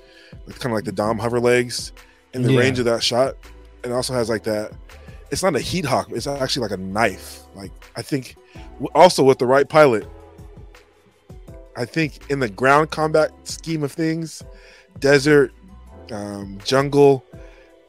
[0.48, 1.92] it's kind of like the Dom hover legs,
[2.34, 2.60] and the Yeah.
[2.60, 3.36] range of that shot.
[3.84, 4.72] It also has like that.
[5.32, 6.08] It's not a heat hawk.
[6.12, 7.42] It's actually like a knife.
[7.56, 8.36] Like I think,
[8.96, 10.08] also with the right pilot,
[11.76, 14.44] I think in the ground combat scheme of things,
[15.00, 15.52] desert,
[16.12, 17.24] um, jungle,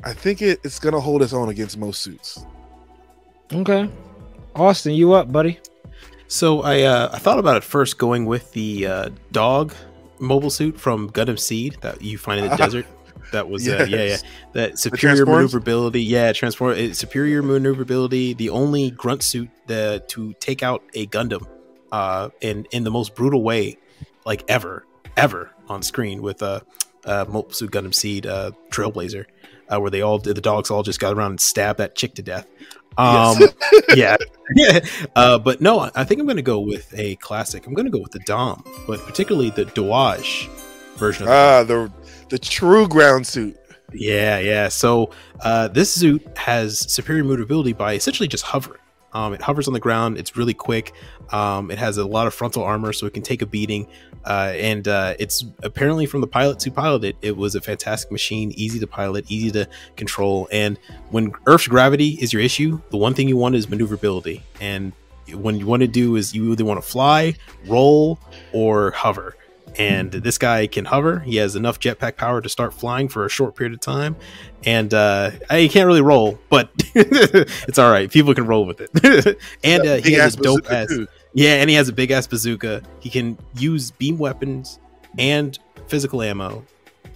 [0.05, 2.45] I think it, it's gonna hold its own against most suits.
[3.53, 3.89] Okay.
[4.55, 5.59] Austin, you up, buddy?
[6.29, 9.73] So I uh, I thought about it first going with the uh, dog
[10.19, 12.87] mobile suit from Gundam Seed that you find in the desert.
[13.33, 14.17] That was uh, yeah yeah
[14.53, 16.03] that superior maneuverability.
[16.03, 18.35] Yeah, transform superior maneuverability.
[18.35, 21.47] The only grunt suit that to take out a Gundam,
[21.93, 23.77] uh, in in the most brutal way,
[24.25, 24.87] like ever
[25.17, 26.61] ever on screen with a uh,
[27.07, 29.27] uh, mobile suit Gundam Seed uh, Trailblazer,
[29.69, 32.23] uh, where they all the dogs all just got around and stabbed that chick to
[32.23, 32.47] death.
[32.97, 33.39] Um,
[33.95, 34.17] yeah,
[35.17, 37.67] uh, but no, I think I'm going to go with a classic.
[37.67, 40.49] I'm going to go with the Dom, but particularly the Dwadge
[40.97, 41.25] version.
[41.25, 41.93] Of the Ah, the
[42.31, 43.57] the true ground suit.
[43.93, 44.69] yeah, yeah.
[44.69, 45.11] So
[45.41, 48.81] uh, this suit has superior maneuverability by essentially just hovering.
[49.13, 50.19] Um, it hovers on the ground.
[50.19, 50.93] It's really quick.
[51.31, 53.87] Um, it has a lot of frontal armor, so it can take a beating.
[54.25, 58.11] Uh, and uh, it's apparently from the pilot to pilot it, it was a fantastic
[58.11, 60.49] machine, easy to pilot, easy to control.
[60.51, 60.79] And
[61.11, 64.43] when Earth's gravity is your issue, the one thing you want is maneuverability.
[64.61, 64.93] And
[65.33, 67.35] when you want to do is you either want to fly,
[67.67, 68.19] roll,
[68.53, 69.37] or hover
[69.77, 71.21] and this guy can hover.
[71.21, 74.17] He has enough jetpack power to start flying for a short period of time,
[74.65, 78.11] and uh, he can't really roll, but it's all right.
[78.11, 79.39] People can roll with it.
[79.65, 81.07] and uh, he has a dope ass, too.
[81.35, 82.83] Yeah, and he has a big ass bazooka.
[83.01, 84.79] He can use beam weapons
[85.19, 85.59] and
[85.89, 86.65] physical ammo,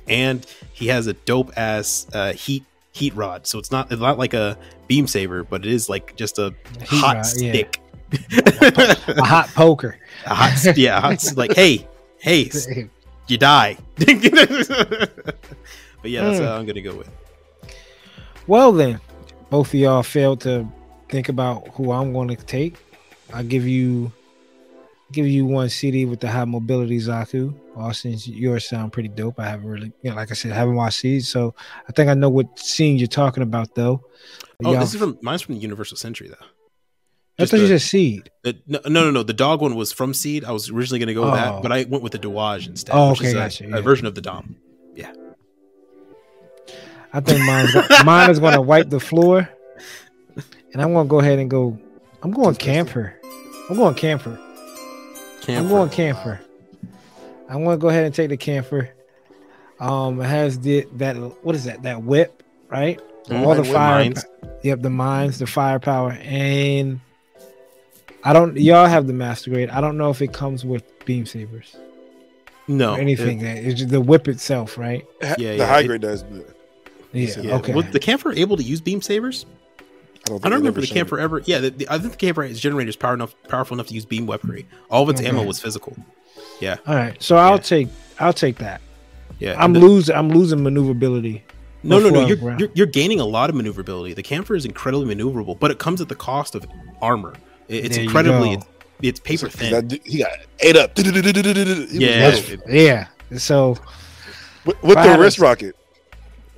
[0.08, 3.46] and he has a dope ass uh, heat heat rod.
[3.46, 4.58] So it's not it's not like a
[4.88, 7.52] beam saber, but it is like just a Heat hot rod, yeah.
[7.52, 7.80] stick.
[8.38, 9.96] A hot poker.
[10.26, 11.86] a hot, yeah, a hot, like hey,
[12.18, 12.50] hey,
[13.28, 13.76] you die.
[13.96, 14.08] but
[16.04, 16.40] yeah, that's Mm.
[16.40, 17.10] what I'm gonna go with.
[18.46, 19.00] Well then,
[19.50, 20.66] both of y'all failed to
[21.08, 22.76] think about who I'm going to take.
[23.32, 24.12] I'll give you
[25.12, 27.54] give you one CD with the high mobility Zaku.
[27.76, 29.38] Austin's yours sound pretty dope.
[29.40, 31.54] I haven't really, you know, like I said, I haven't watched these, so
[31.88, 34.02] I think I know what scene you're talking about though.
[34.64, 36.34] Oh, Y'all- this is from mine's from the Universal Century though.
[37.40, 38.30] I Just thought you said Seed.
[38.42, 39.22] the- no, no, no, no.
[39.22, 40.44] The dog one was from Seed.
[40.44, 41.36] I was originally gonna go with Oh.
[41.36, 42.92] that, but I went with the Dwadge instead.
[42.94, 43.80] Oh, which okay, is a, gotcha, a yeah.
[43.80, 44.56] version of the Dom.
[44.96, 45.12] Yeah.
[47.12, 47.74] I think mine's
[48.04, 49.48] mine is going to wipe the floor,
[50.72, 51.78] and I'm going to go ahead and go.
[52.22, 53.14] I'm going Kampfer.
[53.68, 54.38] I'm going Kampfer.
[55.48, 56.40] I'm going Kampfer.
[57.48, 58.90] I'm going to go ahead and take the Kampfer.
[59.80, 61.14] Um, it has the that
[61.44, 61.82] what is that?
[61.84, 63.00] That whip, right?
[63.26, 63.46] Mhm.
[63.46, 64.04] All the fire.
[64.04, 64.24] mines.
[64.62, 67.00] Yep, the mines, the firepower, and
[68.24, 68.56] I don't.
[68.58, 69.70] Y'all have the master grade.
[69.70, 71.76] I don't know if it comes with beam sabers
[72.66, 73.40] No, or anything.
[73.42, 75.06] it's just the whip itself, right?
[75.22, 76.44] Ha- Yeah, the yeah, high it- grade does, but
[77.12, 77.40] Yeah.
[77.40, 77.54] Yeah.
[77.56, 77.72] Okay.
[77.72, 79.46] Was the Kampfer able to use beam sabers?
[80.28, 80.46] I don't.
[80.46, 81.22] I don't remember the showed Kampfer it.
[81.22, 81.42] ever.
[81.44, 84.04] Yeah, the, the, I think the Kampfer is generators power enough, powerful enough to use
[84.04, 84.66] beam weaponry.
[84.90, 85.96] All of its ammo was physical.
[86.60, 86.76] Yeah.
[86.86, 87.20] All right.
[87.22, 87.56] So I'll Yeah.
[87.58, 87.88] take.
[88.20, 88.80] I'll take that.
[89.38, 90.14] Yeah, I'm the- losing.
[90.16, 91.44] I'm losing maneuverability.
[91.84, 92.26] No, no, no.
[92.26, 94.12] You're, you're you're gaining a lot of maneuverability.
[94.14, 96.66] The Kampfer is incredibly maneuverable, but it comes at the cost of
[97.00, 97.34] armor.
[97.68, 98.66] It- It's There incredibly it's,
[99.00, 99.88] it's paper He's thin.
[99.88, 100.30] got- He got
[100.60, 100.98] ate up.
[100.98, 102.34] He Yeah,
[102.66, 103.06] Yeah.
[103.36, 103.76] So
[104.64, 105.76] with, with the wrist rocket.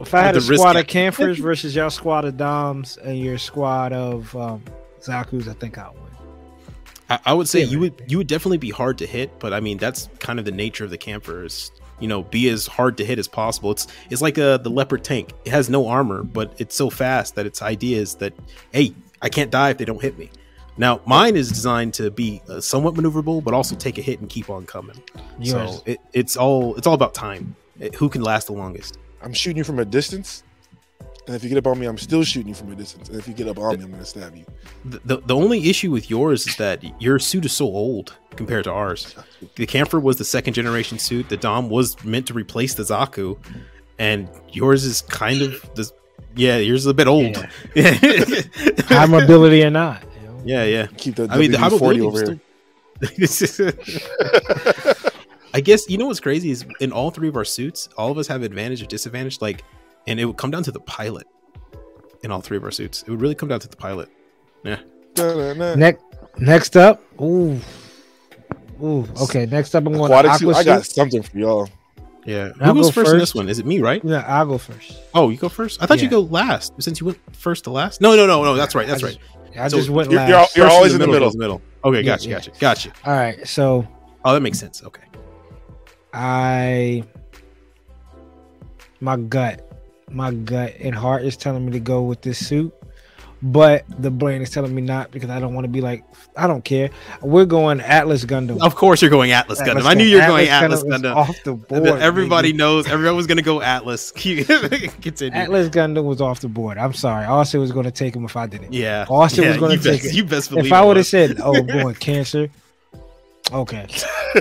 [0.01, 2.97] If I had a With the wrist squad of Kampfers versus your squad of doms
[2.97, 4.63] and your squad of um,
[5.01, 5.97] Zaku's, I think I would.
[7.11, 9.61] I, I would say you would you would definitely be hard to hit, but I
[9.61, 11.71] mean that's kind of the nature of the Kampfers.
[11.99, 13.73] you know be as hard to hit as possible.
[13.73, 15.33] It's it's like a the leopard tank.
[15.45, 18.33] It has no armor, but it's so fast that its idea is that
[18.73, 20.31] hey, I can't die if they don't hit me.
[20.79, 24.31] Now mine is designed to be uh, somewhat maneuverable, but also take a hit and
[24.31, 24.97] keep on coming.
[25.39, 25.77] Yours.
[25.77, 27.55] So it, it's all it's all about time.
[27.79, 28.99] It- who can last the longest?
[29.23, 30.43] I'm shooting you from a distance.
[31.27, 33.09] And if you get up on me, I'm still shooting you from a distance.
[33.09, 34.45] And if you get up on me, I'm gonna stab you.
[34.85, 38.65] The, the, the only issue with yours is that your suit is so old compared
[38.65, 39.15] to ours.
[39.55, 41.29] The Kampfer was the second generation suit.
[41.29, 43.39] The Dom was meant to replace the Zaku,
[43.99, 45.91] and yours is kind of the
[46.35, 46.57] yeah.
[46.57, 47.37] Yours is a bit old.
[47.75, 47.93] Yeah,
[48.87, 50.03] High mobility or not.
[50.21, 50.41] you know?
[50.45, 50.87] yeah, yeah.
[50.97, 52.41] Keep the I mean, the high WD-40 mobility over
[53.19, 53.73] was here.
[55.51, 58.11] still- I guess you know what's crazy is in all three of our suits, all
[58.11, 59.41] of us have advantage or disadvantage.
[59.41, 59.63] Like,
[60.07, 61.27] and it would come down to the pilot
[62.23, 63.03] in all three of our suits.
[63.03, 64.09] It would really come down to the pilot.
[65.15, 65.75] Da-da-da.
[65.75, 66.05] Next,
[66.39, 67.03] next up.
[67.21, 67.59] Ooh,
[68.83, 69.07] ooh.
[69.23, 70.49] Okay, next up I'm going Aquatic to suit.
[70.51, 71.69] aqua I got something for y'all.
[72.25, 72.53] Yeah.
[72.61, 73.49] I'll Who goes go first, in this one?
[73.49, 74.01] Is it me, right?
[74.05, 74.95] Yeah, I'll go first.
[75.15, 75.83] Oh, you go first.
[75.83, 76.11] I thought you Yeah.
[76.11, 78.01] go last since you went first to last.
[78.01, 78.55] No, no, no, no.
[78.57, 78.87] That's right.
[78.87, 79.17] That's I right.
[79.17, 80.57] just- I So just went you're- last.
[80.57, 81.29] you're you're always in the middle.
[81.29, 81.61] goes middle.
[81.85, 82.35] Okay, Yeah, gotcha, yeah.
[82.37, 82.93] gotcha, gotcha.
[83.05, 83.87] All right, so
[84.25, 84.83] Oh, that makes sense.
[84.85, 85.01] Okay.
[86.13, 87.05] I
[89.01, 89.67] my gut,
[90.11, 92.75] my gut and heart is telling me to go with this suit,
[93.43, 96.05] but the brain is telling me not because I don't want to be like
[96.37, 96.91] I don't care.
[97.23, 98.61] We're going Atlas Gundam.
[98.61, 99.69] Of course, you're going Atlas Gundam.
[99.69, 101.15] Atlas I knew you were going Atlas is Gundam.
[101.15, 101.87] Off the board.
[102.01, 102.59] everybody baby.
[102.59, 102.87] knows.
[102.87, 104.11] Everyone was gonna go Atlas.
[104.13, 105.39] Continue.
[105.39, 106.77] Atlas Gundam was off the board.
[106.77, 107.25] I'm sorry.
[107.25, 108.73] Austen was going to take him if I didn't.
[108.73, 109.07] Yeah.
[109.09, 110.15] Austen was gonna you take best, it.
[110.15, 110.67] You best believe.
[110.67, 112.51] If I would have said, "Oh, I'm going Cancer,"
[113.53, 113.87] okay,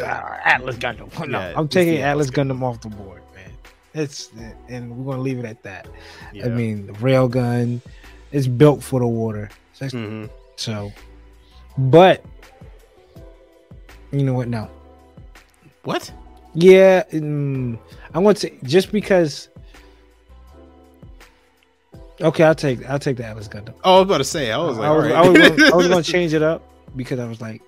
[0.03, 1.27] Ah, Atlas Gundam.
[1.27, 3.52] No, Yeah, I'm taking Atlas Atlas Gundam off the board, man.
[3.94, 4.30] It's
[4.68, 5.88] and we're gonna leave it at that.
[6.34, 6.45] Yeah.
[6.45, 7.81] I mean, the railgun
[8.31, 10.30] is built for the water, so, Mhm.
[10.56, 10.91] so.
[11.77, 12.23] But
[14.11, 14.48] you know what?
[14.48, 14.69] No,
[15.84, 16.11] what?
[16.53, 17.77] yeah, mm,
[18.14, 19.49] I want to just because.
[22.22, 23.73] Okay, I'll take I'll take the Atlas Gundam.
[23.84, 24.52] Oh, I was about to say.
[24.52, 25.15] I was like, I was, all right.
[25.15, 26.61] I was, gonna, I was gonna change it up
[26.98, 27.61] because I was like,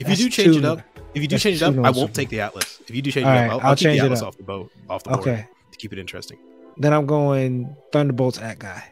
[0.00, 0.80] if you do change it up,
[1.14, 2.80] if you do that's change it up, I won't take the Atlas.
[2.88, 4.42] If you do change All it up, I'll, I'll I'll keep the Atlas off the
[4.42, 5.46] boat, off the board okay.
[5.72, 6.38] to keep it interesting.
[6.76, 8.82] Then I'm going Thunderbolts at guy.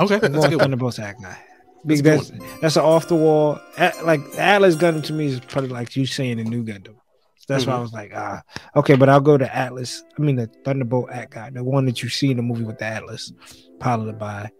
[0.00, 0.58] Okay, that's going.
[0.58, 1.38] Thunderbolts at guy.
[1.84, 3.60] That's Because good that's, that's an off the wall.
[4.02, 6.96] Like Atlas Gundam to me is probably like you saying a new Gundam.
[7.36, 8.42] So that's why I was like, ah,
[8.74, 10.02] okay, but I'll go to Atlas.
[10.18, 12.78] I mean the Thunderbolt at guy, the one that you see in the movie with
[12.78, 13.32] the Atlas,
[13.78, 14.50] piloted by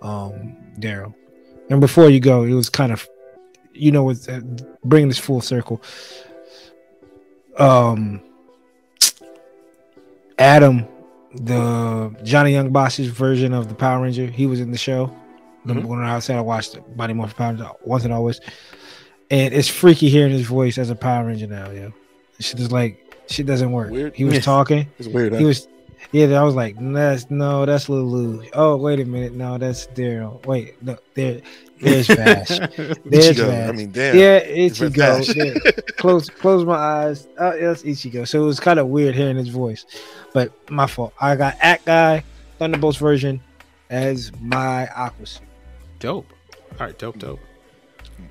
[0.00, 1.14] um Daryl.
[1.68, 3.06] And before you go, it was kind of,
[3.76, 4.40] you know, with uh,
[4.84, 5.82] bringing this full circle.
[7.58, 8.20] Um,
[10.38, 10.86] Adam,
[11.34, 15.14] the Johnny Yong Bosch's version of the Power Ranger, he was in the show.
[15.66, 15.84] Mhm.
[15.84, 18.40] When I said I watched Body Morphin Power Ranger once and always,
[19.30, 21.70] and it's freaky hearing his voice as a Power Ranger now.
[21.70, 21.88] Yeah,
[22.38, 23.90] shit is like shit doesn't work.
[23.90, 24.14] Weird.
[24.14, 24.86] He was talking.
[24.98, 25.32] It's weird.
[25.32, 25.38] Huh?
[25.38, 25.66] He was,
[26.12, 26.26] yeah.
[26.40, 28.44] I was like, that's no, that's Lulu.
[28.52, 30.44] Oh, wait a minute, no, that's Daryl.
[30.46, 31.40] Wait, no, there,
[31.80, 32.48] there's Vash.
[32.48, 32.96] There's
[33.36, 33.46] Ichigo.
[33.48, 33.68] Vash.
[33.68, 34.16] I mean, damn.
[34.16, 35.34] Yeah, It's Ichigo.
[35.34, 35.70] Yeah.
[35.96, 37.26] close, close my eyes.
[37.38, 38.26] Oh, yeah, that's Ichigo.
[38.26, 39.84] So it was kind of weird hearing his voice,
[40.32, 41.12] but my fault.
[41.20, 42.24] I got At Guy
[42.58, 43.40] Thunderbolts version
[43.90, 45.42] as my Aqua suit.
[45.98, 46.26] dope.
[46.80, 47.40] All right, dope, dope.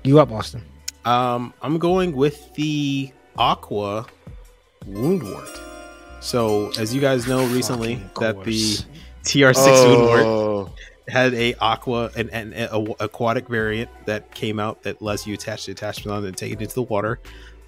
[0.04, 0.62] You up, Austen?
[1.04, 4.06] Um, I'm going with the Aqua
[4.84, 5.60] Woundwort.
[6.20, 8.78] So, as you guys know, recently that the.
[9.24, 10.70] TR6 Woundwort Oh,
[11.08, 15.34] had a aqua and, and a, a aquatic variant that came out that lets you
[15.34, 17.20] attach the attachment on and take it into the water.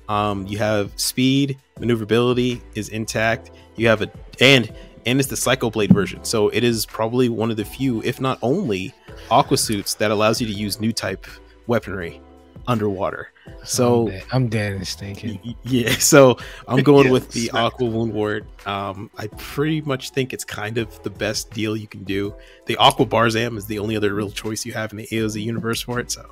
[0.09, 3.51] Um, you have speed, maneuverability is intact.
[3.77, 4.10] You have a
[4.40, 4.73] and
[5.06, 8.20] and it's the Psycho Blade version, so it is probably one of the few, if
[8.20, 8.93] not only,
[9.31, 11.27] aqua suits that allows you to use new type
[11.66, 12.20] weaponry
[12.69, 13.32] underwater.
[13.65, 15.57] So I'm dead, I'm dead and stinking.
[15.65, 16.39] Yeah, so
[16.69, 17.65] I'm going Yeah, with the smack.
[17.65, 18.45] Aqua Woundwort.
[18.66, 22.35] Um, I pretty much think it's kind of the best deal you can do.
[22.66, 25.81] The Aqua Barzam is the only other real choice you have in the AOZ universe
[25.81, 26.11] for it.
[26.12, 26.24] So,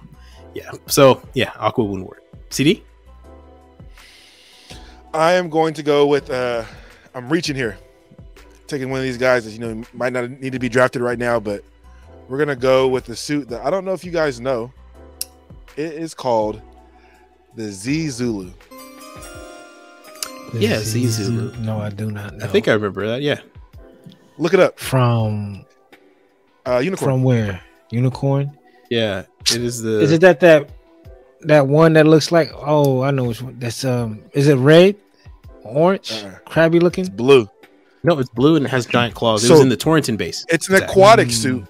[0.54, 2.18] yeah, so yeah, Aqua Woundwort.
[2.50, 2.84] CD?
[5.12, 6.30] I am going to go with.
[6.30, 6.64] uh
[7.14, 7.78] I'm reaching here,
[8.66, 11.18] taking one of these guys that you know might not need to be drafted right
[11.18, 11.64] now, but
[12.28, 14.70] we're gonna go with the suit that I don't know if you guys know.
[15.76, 16.60] It is called
[17.54, 18.50] the Zee Zulu.
[20.54, 21.52] Yeah, This is- Zulu.
[21.58, 22.36] No, I do not.
[22.36, 22.44] Know.
[22.44, 23.20] I think I remember that.
[23.22, 23.40] Yeah,
[24.38, 24.78] Look it up.
[24.78, 25.64] from
[26.66, 27.10] Uh, Unicorn.
[27.10, 28.52] from where Unicorn.
[28.90, 30.00] yeah, it is the.
[30.00, 30.70] Is it that that
[31.42, 32.50] that one that looks like?
[32.54, 33.56] Oh, I know which one.
[33.58, 34.20] That's um.
[34.32, 34.96] Is it red,
[35.64, 36.38] orange, Uh-uh.
[36.48, 37.06] crabby looking?
[37.06, 37.48] It's blue.
[38.04, 39.44] no, it's blue and it has giant claws.
[39.44, 40.46] it was in the Torrington base.
[40.48, 40.92] It's an Exactly.
[41.02, 41.32] aquatic Mm.
[41.32, 41.64] suit.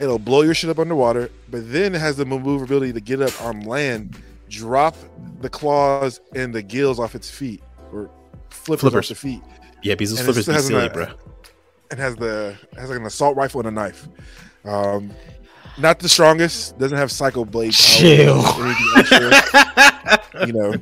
[0.00, 3.40] It'll blow your shit up underwater, but then it has the maneuverability to get up
[3.42, 4.16] on land,
[4.48, 4.94] drop
[5.40, 7.62] the claws and the gills off its feet,
[7.92, 8.08] or
[8.50, 9.06] flippers, Flippers.
[9.06, 9.42] off the feet,
[9.82, 11.06] Yeah, because those flippers be silly, an- bro.
[11.90, 14.06] and has the has like an assault rifle and a knife.
[14.64, 15.10] Um,
[15.78, 16.78] not the strongest.
[16.78, 17.72] Doesn't have psycho blade.
[17.72, 18.38] Chill.
[18.40, 19.32] or anything
[20.46, 20.74] you know,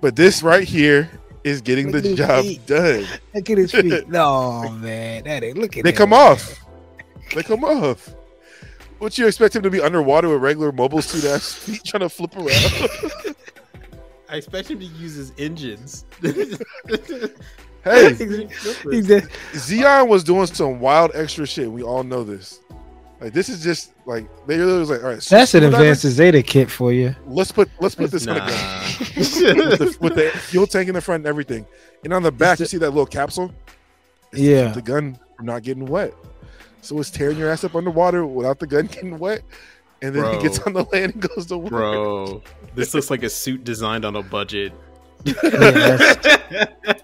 [0.00, 1.10] but this right here
[1.44, 2.64] is getting Look the job feet.
[2.66, 3.06] done.
[3.34, 4.08] Look at his feet.
[4.08, 5.58] no man, that ain't.
[5.58, 5.96] Look at They that.
[5.98, 6.60] come off.
[7.34, 8.14] They come off.
[9.02, 12.08] What you expect him to be underwater with regular mobile suit ass feet trying to
[12.08, 12.46] flip around?
[14.28, 16.04] I expect him to use his engines.
[16.22, 21.68] hey, He did- Zeon was doing some wild extra shit.
[21.68, 22.60] We all know this.
[23.20, 25.76] Like this is just like they literally was like, all right, That's an scuba diver,
[25.78, 27.16] advanced Zeta kit for you.
[27.26, 28.34] Let's put let's put this nah.
[28.34, 31.66] on a gun with, the, with the fuel tank in the front and everything,
[32.04, 33.52] and on the back you see that little capsule.
[34.30, 34.70] It's Yeah.
[34.70, 36.14] the gun from not getting wet.
[36.82, 39.42] So it's tearing your ass up underwater without the gun getting wet,
[40.02, 40.36] and then Bro.
[40.36, 41.70] he gets on the land and goes to work.
[41.70, 42.42] Bro,
[42.74, 44.72] this looks like a suit designed on a budget.
[45.24, 45.34] Yeah,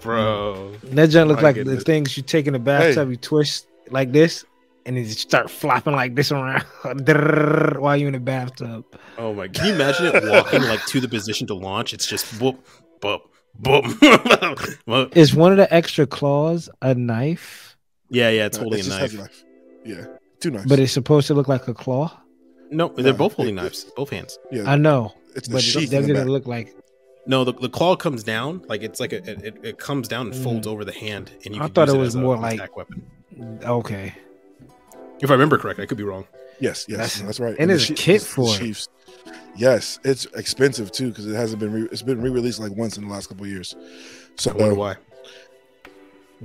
[0.00, 1.78] Bro, that junk look My like goodness.
[1.78, 4.44] the things you take in the bathtub, you twist like this,
[4.84, 6.62] and then you start flopping like this around
[7.78, 8.84] while you're in the bathtub.
[9.18, 9.48] oh my!
[9.48, 11.92] Can you imagine it walking like to the position to launch?
[11.94, 12.66] It's just whoop,
[13.00, 13.22] boop,
[13.62, 15.16] boop.
[15.16, 17.75] Is one of the extra claws a knife?
[18.10, 19.44] Yeah, yeah, it's No, holding it's a just knife.
[19.84, 20.04] Yeah,
[20.40, 20.66] two knives.
[20.66, 22.18] But it's supposed to look like a claw.
[22.70, 24.38] No, they're No, both holding it- knives, both hands.
[24.50, 26.28] yeah, I know, it's the but sheath they're the gonna back.
[26.28, 26.74] look like.
[27.28, 30.26] No, the, the claw comes down, like it's like a, it, it, it comes down
[30.28, 31.60] and folds over the hand, and you.
[31.60, 31.64] Mm.
[31.64, 33.04] I can thought use it was as a more like- attack weapon.
[33.64, 34.14] Okay,
[35.20, 36.26] If I remember correct, I could be wrong.
[36.60, 37.54] Yes, yes, That's- that's, right.
[37.58, 38.54] and the there's a kit the for.
[38.56, 38.88] Chiefs.
[39.56, 43.04] Yes, it's expensive too because it hasn't been re- it's been re-released like once in
[43.06, 43.74] the last couple of years.
[44.36, 44.96] So I wonder uh, why.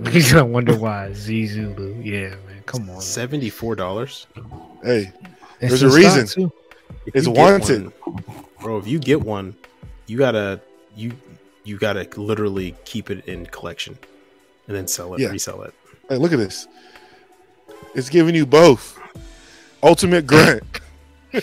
[0.09, 1.99] He's gonna wonder why Zee Zulu.
[2.01, 3.01] Yeah, man, come on.
[3.01, 4.27] Seventy four dollars.
[4.83, 5.11] hey,
[5.59, 6.51] It's there's a reason.
[7.13, 7.91] It's wanted.
[8.61, 8.77] bro.
[8.77, 9.55] If you get one,
[10.07, 10.61] you gotta
[10.95, 11.11] you
[11.63, 13.97] you gotta literally keep it in collection,
[14.67, 15.29] and then sell it, Yeah.
[15.29, 15.73] resell it.
[16.09, 16.67] hey, look at this.
[17.95, 18.97] It's giving you both.
[19.83, 20.63] Ultimate grunt.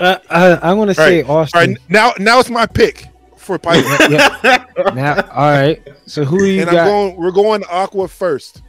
[0.00, 1.58] Uh, uh, I'm gonna say All Austen.
[1.58, 3.06] right, now now it's my pick
[3.48, 4.64] for pilot, yeah.
[4.94, 5.82] Now, all right.
[6.06, 6.84] So who you and I'm got?
[6.84, 7.16] going.
[7.16, 8.62] We're going Aqua first.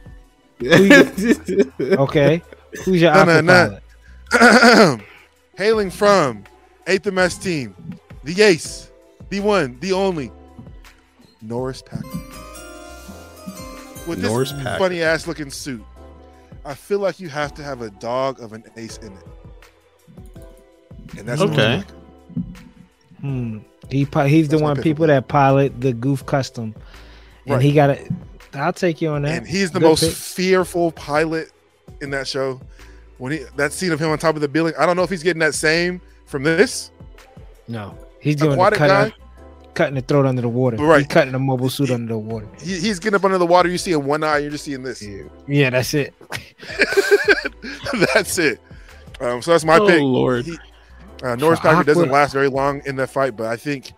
[0.62, 2.42] okay.
[2.84, 3.78] Who's your No, aqua no, no.
[4.32, 5.00] pilot?
[5.56, 6.44] Hailing from
[6.86, 7.74] Eighth MS team,
[8.24, 8.90] the ace,
[9.28, 10.32] the one, the only,
[11.42, 12.06] Norris Packard.
[14.08, 14.78] With Norris this Packard.
[14.78, 15.84] funny ass looking suit,
[16.64, 19.26] I feel like you have to have a dog of an ace in it.
[21.18, 21.84] And that's Okay.
[23.20, 23.58] Hmm.
[23.90, 26.74] He he's the That's my one people that pilot the Gouf Custom,
[27.44, 27.62] and Right.
[27.62, 28.10] he got it.
[28.54, 29.38] I'll take you on that.
[29.38, 30.12] And he's the Good most pick.
[30.12, 31.50] fearful pilot
[32.00, 32.60] in that show.
[33.18, 35.10] When he that scene of him on top of the building, I don't know if
[35.10, 36.90] he's getting that same from this.
[37.68, 39.06] No, he's doing the Aquatic cut guy?
[39.06, 39.12] out-
[39.74, 40.76] cutting the throat under the water.
[40.78, 40.98] Right.
[40.98, 42.48] He's cutting the mobile suit under the water.
[42.60, 43.68] He, he's getting up under the water.
[43.68, 45.02] You see in one eye, you're just seeing this.
[45.46, 46.12] Yeah, that's it.
[48.14, 48.60] that's it.
[49.20, 50.00] Um, so that's my oh pick.
[50.00, 50.46] lord!
[50.46, 50.56] He,
[51.22, 53.92] uh, Norris For Packard doesn't last very long in that fight, but I think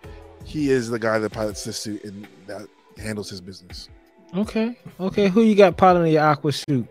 [0.45, 2.67] he is the guy that pilots this suit and that
[2.97, 3.89] handles his business.
[4.35, 5.29] Okay, okay.
[5.29, 6.87] Who you got piloting your aqua suit?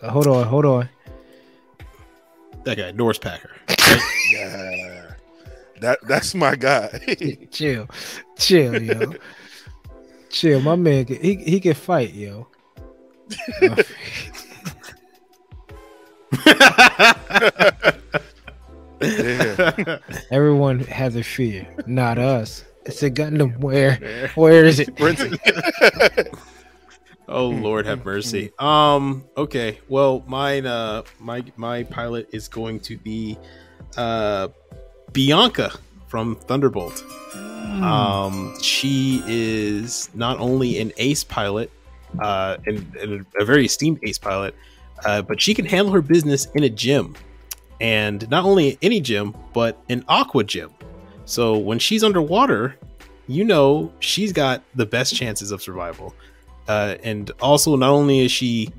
[0.00, 0.88] Uh, hold on, hold on.
[2.64, 3.50] that guy, Norris Packard.
[4.32, 5.14] Yeah,
[5.80, 6.88] that that's my guy.
[7.50, 7.86] chill,
[8.38, 9.12] chill, yo.
[10.30, 11.06] chill, my man.
[11.06, 12.48] He he can fight, yo.
[19.04, 19.98] Yeah.
[20.30, 22.64] Everyone has a fear, not us.
[22.86, 23.58] It's a Gundam.
[23.58, 24.94] Where where is it?
[24.96, 25.36] Brenton.
[27.26, 28.52] Oh Lord have mercy.
[28.58, 29.80] Um okay.
[29.88, 33.38] Well mine uh my my pilot is going to be
[33.96, 34.48] uh
[35.12, 35.72] Bianca
[36.06, 37.02] from Thunderbolt.
[37.34, 41.70] Um she is not only an ace pilot,
[42.22, 44.54] uh and, and a very esteemed ace pilot,
[45.04, 47.14] uh, but she can handle her business in a gym.
[47.80, 50.70] And not only any gym, but an aqua gym.
[51.24, 52.76] So when she's underwater,
[53.26, 56.14] you know she's got the best chances of survival.
[56.68, 58.70] Uh, and also, not only is she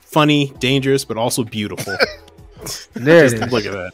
[0.00, 1.96] funny, dangerous, but also beautiful.
[2.94, 3.52] There it Just is.
[3.52, 3.92] look at that.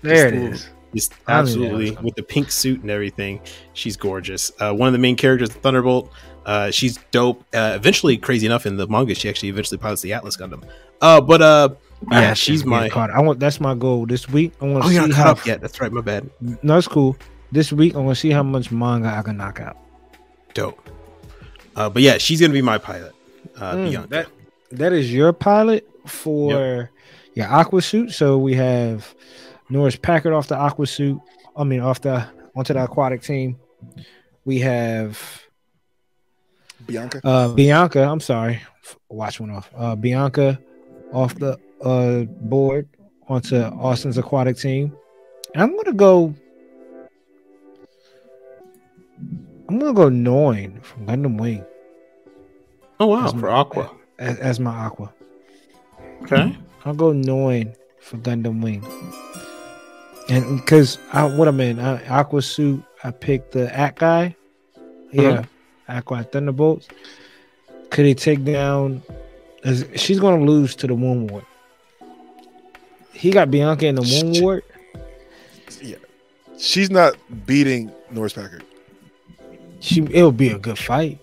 [0.00, 0.70] There it Just is.
[0.94, 3.40] Just I knew that was absolutely with the pink suit and everything.
[3.74, 4.50] She's gorgeous.
[4.58, 6.10] Uh, one of the main characters, Thunderbolt.
[6.46, 7.44] Uh, she's dope.
[7.52, 10.66] Uh, eventually, crazy enough, in the manga, she actually eventually pilots the Atlas Gundam.
[11.02, 11.68] Uh, but uh,
[12.10, 12.80] yeah, that's she's my.
[12.80, 13.10] being caught.
[13.10, 14.52] I want that's my goal this week.
[14.60, 15.24] I want Oh, to you're see not how.
[15.24, 15.60] caught up yet.
[15.60, 15.90] That's right.
[15.92, 16.28] My bad.
[16.62, 17.16] No, it's cool.
[17.52, 19.76] This week I want to see how much manga I can knock out.
[20.54, 20.88] Dope.
[21.76, 23.14] Uh, but yeah, she's gonna be my pilot.
[23.56, 24.08] Uh, Mm, Bianca.
[24.08, 24.26] that
[24.72, 26.90] that is your pilot for
[27.34, 28.12] your aqua suit.
[28.12, 29.14] So we have
[29.70, 31.20] Norris Packard off the aqua suit.
[31.56, 33.58] I mean, off the onto the aquatic team.
[34.44, 35.42] We have
[36.86, 37.20] Bianca.
[37.24, 38.02] uh Bianca.
[38.02, 38.60] I'm sorry,
[39.08, 39.70] watch one off.
[39.76, 40.58] Uh, Bianca
[41.12, 42.88] off the uh board
[43.28, 44.94] onto Austen's aquatic team.
[45.54, 46.34] And I'm gonna go.
[49.68, 51.64] I'm gonna go Noin from Gundam Wing.
[53.00, 53.90] Oh wow, As for my- Aqua.
[54.18, 55.12] as, as my Aqua.
[56.22, 56.56] Okay.
[56.84, 58.84] I'll go Noin for Gundam Wing.
[60.30, 64.34] And because I what I'm in, I, Aqua suit, I picked the At guy.
[65.12, 65.44] Yeah,
[65.88, 66.88] Aqua Thunderbolts.
[67.90, 69.02] Could he take down?
[69.64, 71.44] is- She's gonna lose to the Ward.
[73.18, 74.42] He got Bianca in the Wound Shit.
[74.44, 74.62] Ward.
[76.58, 77.16] She's not
[77.46, 78.64] beating Norris Packard.
[79.80, 81.20] She it'll be a good fight.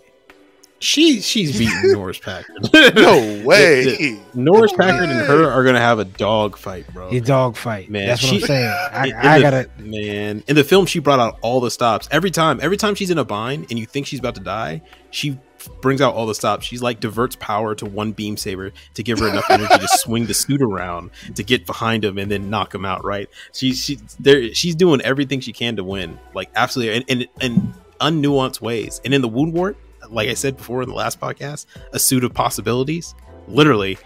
[0.79, 2.55] She she's beating Norris Packard.
[2.95, 4.19] No way.
[4.33, 7.09] Norris Packard and her are gonna have a dog fight, bro.
[7.09, 7.89] A dog fight.
[7.89, 8.69] Man, That's what she- I'm saying.
[8.91, 9.69] I, In I the- gotta.
[9.79, 13.09] man in the film she brought out all the stops every time every time she's
[13.09, 14.81] in a bind and you think she's about to die
[15.11, 15.37] she
[15.81, 16.65] brings out all the stops.
[16.65, 20.25] She's like diverts power to one beam saber to give her enough energy to swing
[20.25, 23.29] the suit around to get behind him and then knock him out right?
[23.53, 27.73] She's she there she's doing everything she can to win like absolutely and in, in
[27.99, 29.01] unnuanced ways.
[29.05, 29.75] And in the Woundwort
[30.11, 33.15] like i said before in the last podcast a suit of possibilities
[33.47, 33.97] literally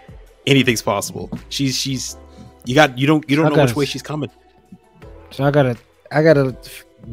[0.46, 1.30] anything's possible.
[1.48, 2.16] She's she's
[2.64, 4.30] you got you don't you don't I know gotta which way she's coming.
[5.30, 5.76] So I gotta,
[6.10, 6.56] I gotta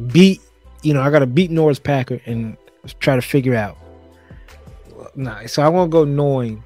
[0.08, 0.40] beat,
[0.82, 2.56] you know, I gotta beat Norris Packard and
[3.00, 3.78] try to figure out.
[5.18, 6.62] Nah, so I want to go Noin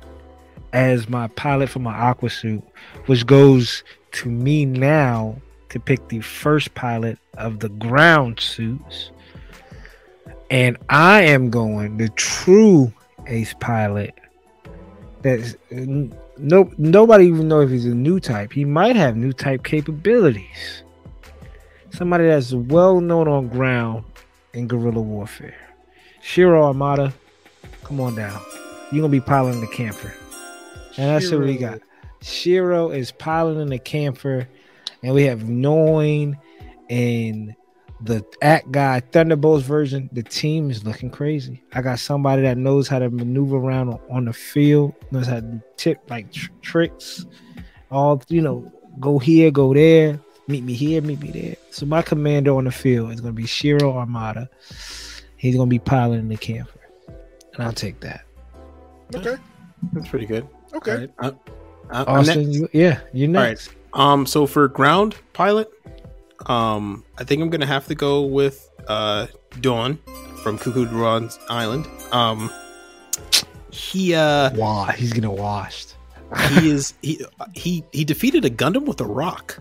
[0.74, 2.62] as my pilot for my aqua suit,
[3.07, 9.11] which goes to me now to pick the first pilot of the ground suits,
[10.51, 12.93] and I am going the true
[13.27, 14.15] ace pilot.
[15.23, 18.53] That's no nobody even know if he's a new type.
[18.53, 20.83] He might have new type capabilities
[21.93, 24.05] somebody that's well known on ground
[24.53, 25.57] in guerrilla warfare.
[26.20, 27.12] Shiro Amada,
[27.82, 28.40] come on down.
[28.90, 30.12] You're gonna be piloting the Kampfer.
[30.96, 31.80] And that's what we got.
[32.20, 34.46] Shiro is piloting the Kampfer,
[35.02, 36.36] and we have Noin
[36.90, 37.54] and
[38.00, 40.10] the Act Guy Thunderbolts version.
[40.12, 41.62] The team is looking crazy.
[41.72, 45.60] I got somebody that knows how to maneuver around on- the field, knows how to
[45.76, 47.26] tip like tr- tricks,
[47.90, 51.56] all you know, go here, go there meet me here, meet me there.
[51.70, 54.48] So my commander on the field is to be Shiro Amada.
[55.36, 56.68] He's to be piloting the Kampfer,
[57.55, 58.24] and I'll take that.
[59.15, 59.37] Okay.
[59.93, 60.47] That's pretty good.
[60.74, 60.93] Okay.
[60.93, 61.11] All right.
[61.19, 61.33] Uh,
[61.91, 62.59] uh, I'm Austen, next.
[62.59, 63.69] you, yeah, you're All right.
[63.93, 65.70] Um, so for ground pilot,
[66.47, 69.27] um, I think I'm gonna have to go with uh
[69.61, 69.99] Doan
[70.43, 71.87] from Cucuruz Doan's Island.
[72.11, 72.51] Um,
[73.70, 75.95] he uh Wow, he's gonna washed.
[76.51, 77.24] he is he
[77.55, 79.59] he he defeated a Gundam with a rock.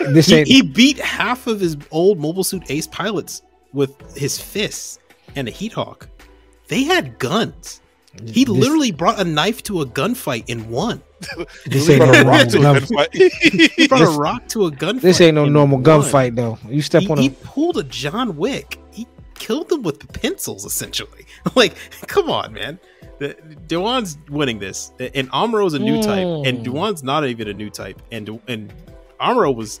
[0.00, 3.42] This He, ain't he beat half of his old Mobile Suit Ace pilots
[3.72, 4.98] with his fists
[5.36, 6.08] and a Heat Hawk.
[6.74, 7.80] They had guns.
[8.26, 11.00] He this- literally brought a knife to a gunfight and won.
[11.66, 13.72] This He ain't brought no a rock to a normal gunfight.
[13.76, 15.00] He brought This- a rock to a gunfight.
[15.00, 16.58] This ain't no normal gunfight though.
[16.68, 18.78] You step he, on he a pulled a John Wick.
[18.92, 19.06] He
[19.36, 21.26] killed them with pencils, essentially.
[21.54, 21.74] like,
[22.08, 22.78] come on, man.
[23.20, 23.36] The,
[23.68, 26.64] Doan's winning this, and Amuro's a new type, and Mm.
[26.64, 28.72] Doan's not even a new type, and and
[29.20, 29.80] Amro was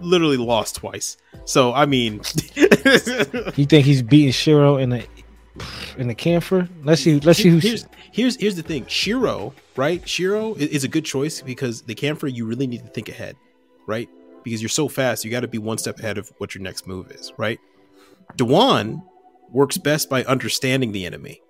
[0.00, 1.16] literally lost twice.
[1.46, 2.20] So I mean,
[3.56, 5.04] You think he's beating Shiro in the
[5.96, 6.68] in the Kampfer?
[6.84, 7.18] Let's see.
[7.20, 7.62] Let's see who's.
[7.62, 8.86] here's here's here's the thing.
[8.86, 10.06] Shiro, right?
[10.08, 13.36] Shiro is a good choice because the Kampfer you really need to think ahead,
[13.86, 14.08] right?
[14.44, 16.86] Because you're so fast, you got to be one step ahead of what your next
[16.86, 17.58] move is, right?
[18.36, 19.02] Doan
[19.50, 21.40] works best by understanding the enemy,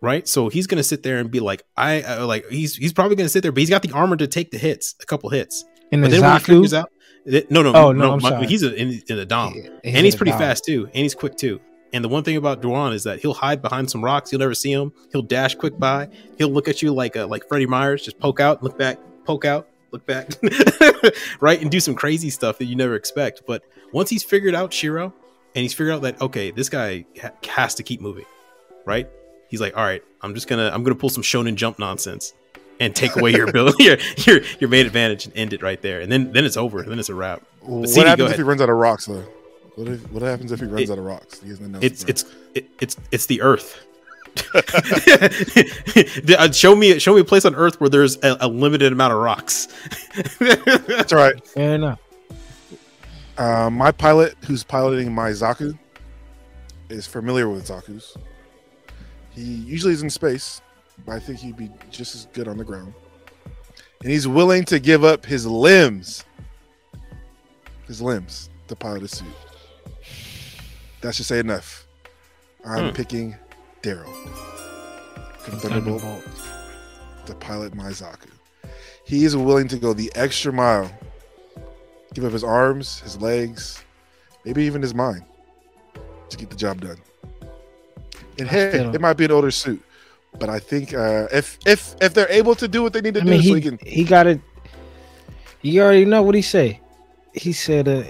[0.00, 0.26] right?
[0.28, 3.28] So he's gonna sit there and be like, I uh, like he's he's probably gonna
[3.28, 5.64] sit there, but he's got the armor to take the hits, a couple hits.
[5.92, 6.46] in the But then when he Zaku.
[6.46, 6.90] figures out,
[7.50, 8.46] no, no, Oh, no, I'm my- sorry.
[8.46, 10.40] he's a, in, in the dom He's and he's pretty dom.
[10.40, 11.60] fast too, and he's quick too.
[11.94, 14.32] And the one thing about Doan is that he'll hide behind some rocks.
[14.32, 14.92] You'll never see him.
[15.12, 16.08] He'll dash quick by.
[16.36, 19.44] He'll look at you like uh, like Freddie Myers, just poke out, look back, poke
[19.44, 20.28] out, look back,
[21.40, 23.42] right, and do some crazy stuff that you never expect.
[23.46, 23.62] But
[23.92, 25.14] once he's figured out Shiro,
[25.54, 28.26] and he's figured out that okay, this guy ha- has to keep moving,
[28.84, 29.08] right?
[29.48, 32.34] He's like, all right, I'm just gonna I'm gonna pull some Shonen Jump nonsense
[32.80, 36.00] and take away your ability, your your your main advantage, and end it right there.
[36.00, 36.82] And then then it's over.
[36.82, 37.40] Then it's a wrap.
[37.60, 39.24] what CD, happens if he runs out of rocks though?
[39.76, 41.40] What, if, what happens if he runs It- out of rocks?
[41.40, 42.24] He doesn't know it's the it's
[42.54, 43.84] it, it's it's the earth
[46.38, 49.12] uh, show me show me a place on earth where there's a, a limited amount
[49.12, 49.68] of rocks
[50.40, 51.46] That's all right.
[51.46, 52.00] Fair enough.
[53.38, 55.76] Uh, my pilot, who's piloting my Zaku,
[56.88, 58.16] is familiar with Zaku's.
[59.30, 60.60] He usually is in space,
[61.04, 62.94] but I think he'd be just as good on the ground.
[64.02, 66.24] And he's willing to give up his limbs,
[67.88, 69.26] his limbs, to pilot a suit.
[71.04, 71.86] That should say enough.
[72.64, 72.94] I'm Hmm.
[72.94, 73.36] picking
[73.82, 74.10] Daryl
[75.38, 76.24] from Thunderbolt Thunderbolt.
[77.26, 78.30] to pilot my Zaku.
[79.04, 80.90] He is willing to go the extra mile,
[82.14, 83.84] give up his arms, his legs,
[84.46, 85.24] maybe even his mind
[86.30, 86.96] to get the job done.
[88.38, 89.82] And hey, it might be an older suit,
[90.40, 93.20] But I think uh, if if if they're able to do what they need to
[93.20, 93.78] I do, mean, so he, he can.
[93.84, 94.40] he got it.
[95.60, 96.80] You already know what he say.
[97.34, 98.04] He said, uh,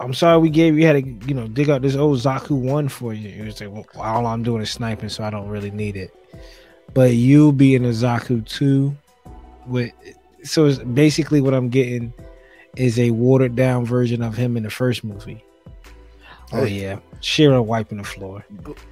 [0.00, 2.88] "I'm sorry we gave you had to, you know, dig out this old Zaku one
[2.88, 5.70] for you." He was like, well, "All I'm doing is sniping, so I don't really
[5.70, 6.14] need it."
[6.94, 8.96] But you being a Zaku two,
[9.66, 9.92] with
[10.42, 12.12] so it's basically what I'm getting
[12.76, 15.44] is a watered down version of him in the first movie.
[16.52, 18.44] Oh yeah, Shiro wiping the floor.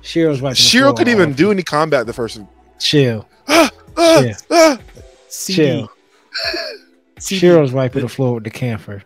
[0.03, 0.55] Shiro's wiping.
[0.55, 0.71] the floor.
[0.71, 2.41] Shiro couldn't even do any combat the first.
[2.79, 3.27] Chill.
[3.49, 4.35] Ah, ah, Yeah.
[4.51, 4.79] ah.
[5.31, 5.91] Chill.
[7.19, 9.03] CD, Shiro's wiping the- the floor with the Kampfer.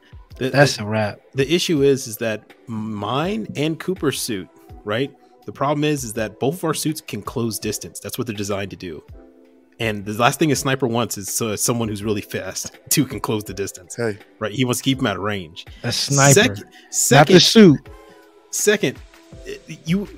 [0.47, 1.21] The- That's a wrap.
[1.35, 4.49] the issue is is that mine and Cooper's suit,
[4.85, 5.11] right?
[5.47, 7.99] The problem is is that both of our suits can close distance.
[8.01, 9.03] That's what they're designed to do.
[9.81, 13.19] And the last thing a sniper wants is uh, someone who's really fast who can
[13.19, 14.53] close the distance, Hey, right?
[14.53, 15.67] He wants to keep him at range.
[15.83, 16.33] A sniper.
[16.35, 17.89] Second, Not the second, suit.
[18.51, 18.99] second,
[19.85, 20.09] you.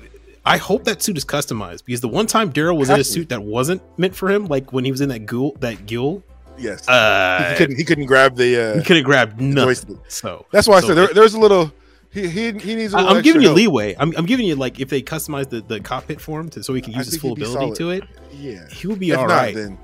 [0.47, 3.07] I hope that suit is customized because the one time Daryl was in a Has
[3.07, 5.87] to suit that wasn't meant for him, like when he was in that ghoul, that
[5.87, 6.21] ghoul,
[6.57, 7.75] yes, uh, he couldn't.
[7.77, 8.57] He couldn't grab the.
[8.73, 9.99] Uh, he couldn't grab nothing.
[10.07, 11.71] So That's why I said there, there's a little.
[12.11, 12.93] He he, he needs.
[12.93, 13.57] A I- little I'm giving you help.
[13.57, 13.95] leeway.
[13.99, 16.73] I'm, I'm giving you like if they customize the, the cockpit for him to, so
[16.73, 17.75] he can use his full ability solid.
[17.75, 18.67] to it, Yeah.
[18.69, 19.53] he will be If all not, right.
[19.55, 19.77] then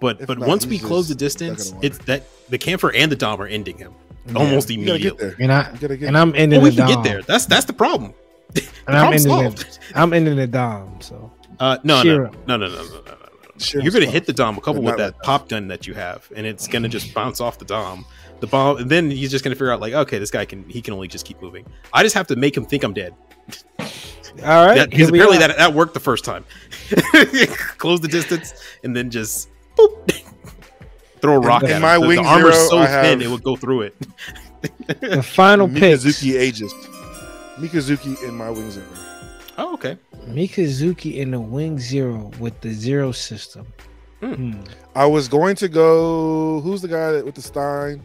[0.00, 2.90] but but not, once we close the just stuck in distance, it's that the Kampfer
[2.94, 3.92] and the dom are ending him
[4.26, 4.34] Yeah.
[4.38, 5.28] almost you gotta get immediately.
[5.28, 5.36] there.
[5.40, 6.06] And I You gotta get.
[6.08, 7.02] and I'm ending we the can dom.
[7.02, 7.22] get there.
[7.22, 8.14] That's that's the problem.
[8.54, 9.78] The And I'm ending solved.
[9.94, 11.00] I'm ending the dom.
[11.02, 11.30] So
[11.60, 13.27] Uh, no, no, no, no, no, no, no, no,
[13.60, 13.64] no.
[13.64, 16.30] Shiro's You're gonna hit the dom a couple with that pop gun that you have,
[16.36, 18.04] and it's gonna just bounce off the dom.
[18.40, 20.80] The bomb, and then he's just gonna figure out like, okay, this guy can he
[20.80, 21.66] can only just keep moving.
[21.92, 23.14] I just have to make him think I'm dead.
[23.78, 26.44] all right, That, here because apparently that that worked the first time.
[27.78, 28.54] Close the distance
[28.84, 30.10] and then just boop,
[31.20, 31.82] throw a rock in at him.
[31.82, 33.96] my the, wing the armor's zero, so I thin have- it would go through it.
[35.00, 36.04] the final picks.
[36.04, 36.72] Mikazuki Augus.
[37.58, 38.86] Mikazuki in my wing zero.
[39.60, 39.98] Oh, okay.
[40.28, 43.66] Mikazuki in the Wing Zero with the Zero system.
[44.20, 44.32] Hmm.
[44.34, 44.60] Hmm.
[44.94, 46.60] I was going to go.
[46.60, 48.02] Who's the guy that, with the Stein?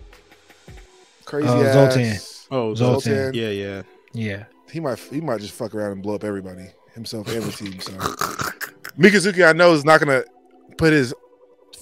[1.25, 1.73] Crazy Uh, ass.
[1.73, 2.17] Zoltan.
[2.51, 3.13] Oh, Zoltan.
[3.13, 3.33] Zoltan.
[3.33, 3.83] Yeah, yeah.
[4.13, 4.43] Yeah.
[4.71, 4.97] He might.
[4.99, 6.65] He might just fuck around and blow up everybody,
[6.95, 7.79] himself and the team.
[7.79, 7.91] So
[8.97, 10.23] Mikazuki, I know, is not gonna
[10.77, 11.13] put his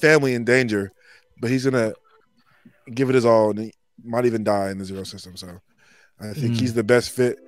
[0.02, 0.92] family in danger,
[1.40, 1.94] but he's gonna
[2.94, 3.74] give it his all, and he
[4.04, 5.38] might even die in the zero system.
[5.38, 5.60] So
[6.22, 6.60] I think Mm.
[6.60, 7.40] he's the best fit,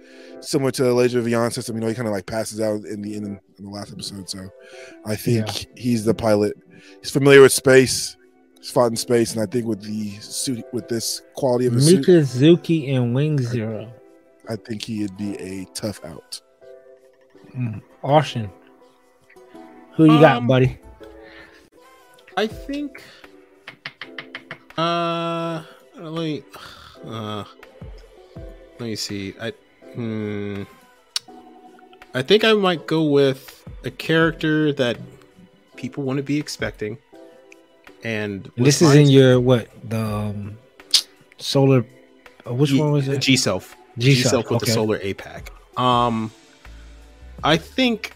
[0.41, 1.75] similar to the Leisure Vion system.
[1.75, 3.25] You know, he kind of like passes out in the in,
[3.57, 4.29] in the last episode.
[4.29, 4.49] So
[5.05, 6.57] I think he's the pilot.
[6.99, 8.17] He's familiar with space.
[8.59, 11.81] He's fought in space, and I think with the suit, with this quality of a
[11.81, 13.91] suit, Mikazuki in Wing Zero.
[14.49, 16.41] I think he'd be a tough out.
[17.53, 17.77] Hmm.
[18.01, 18.49] Austen.
[19.95, 20.79] Who you got, Um, buddy?
[22.35, 23.03] I think.
[24.77, 25.63] Uh,
[25.97, 26.43] let me.
[27.05, 27.43] Uh,
[28.79, 29.35] let me see.
[29.39, 29.53] I.
[29.93, 30.63] Hmm.
[32.15, 34.97] I think I might go with a character that
[35.75, 36.99] people want to be expecting,
[38.03, 39.67] and This is in your what?
[39.89, 40.57] The um,
[41.37, 41.85] solar.
[42.45, 43.19] Uh, which one was it?
[43.19, 43.75] G Self.
[43.97, 44.65] G G Self with okay.
[44.67, 45.49] the Solar APAC.
[45.79, 46.31] Um,
[47.43, 48.13] I think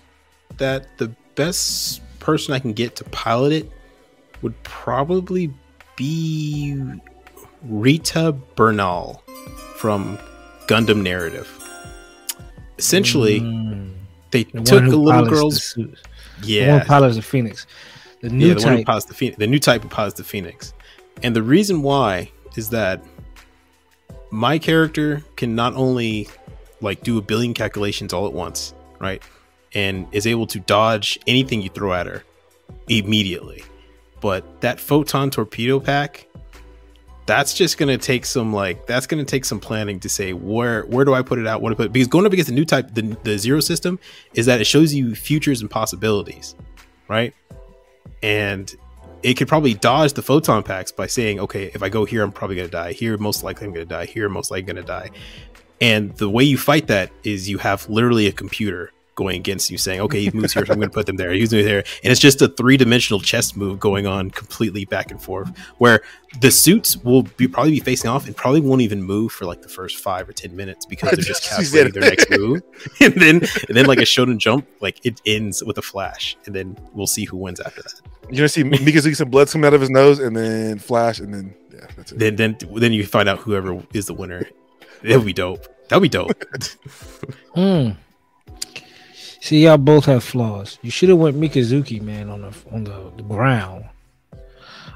[0.58, 3.72] that the best person I can get to pilot it
[4.42, 5.52] would probably
[5.96, 6.84] be
[7.64, 9.24] Rita Bernal
[9.76, 10.20] from
[10.68, 11.48] Gundam Narrative.
[12.78, 13.92] Essentially, Mm.
[14.32, 16.02] they The took the little pilots the girl's suits.
[16.42, 17.66] The one yeah, pilots the Phoenix.
[18.22, 19.04] The new yeah, the one who type.
[19.06, 20.74] the Phoenix, the new type who pilots the Phoenix,
[21.24, 23.04] and the reason why is that
[24.32, 26.28] my character can not only
[26.82, 29.22] like do a billion calculations all at once, right,
[29.74, 32.24] and is able to dodge anything you throw at her
[32.88, 33.64] immediately,
[34.22, 36.27] but that photon torpedo pack.
[37.28, 41.06] That's just gonna take some like that's gonna take some planning to say where where
[41.06, 41.62] do I put it out?
[41.62, 44.00] What to put because going up against the new type the, the zero system
[44.34, 46.56] is that it shows you futures and possibilities,
[47.08, 47.36] right?
[48.24, 48.76] and
[49.24, 52.32] it could probably dodge the photon packs by saying, okay, if I go here, I'm
[52.32, 52.94] probably to die.
[52.94, 54.06] Here, most likely I'm to die.
[54.06, 55.10] Here, most likely to die.
[55.82, 59.78] And the way you fight that is you have literally a computer going against you,
[59.78, 61.32] saying, okay, he moves here, so I'm going to put them there.
[61.34, 65.12] He's moving there, and it's just a three dimensional chess move going on completely back
[65.12, 65.50] and forth,
[65.80, 66.02] where
[66.40, 69.62] the suits will be probably be facing off and probably won't even move for like
[69.62, 72.62] the first five or ten minutes because they're just She calculating their next move,
[73.02, 73.36] and then
[73.68, 77.08] and then like a shonen jump, like it ends with a flash, and then we'll
[77.08, 78.00] see who wins after that.
[78.30, 81.34] You're gonna see Mikazuki some blood coming out of his nose, and then flash, and
[81.34, 82.20] then yeah, that's it.
[82.20, 84.48] then then then you find out whoever is the winner.
[85.04, 85.66] It'll be dope.
[85.90, 86.32] That'll be dope.
[87.54, 87.92] Hmm.
[89.48, 90.78] See, y'all both have flaws.
[90.82, 93.86] You should have went Mikazuki, man, on the on the, the ground.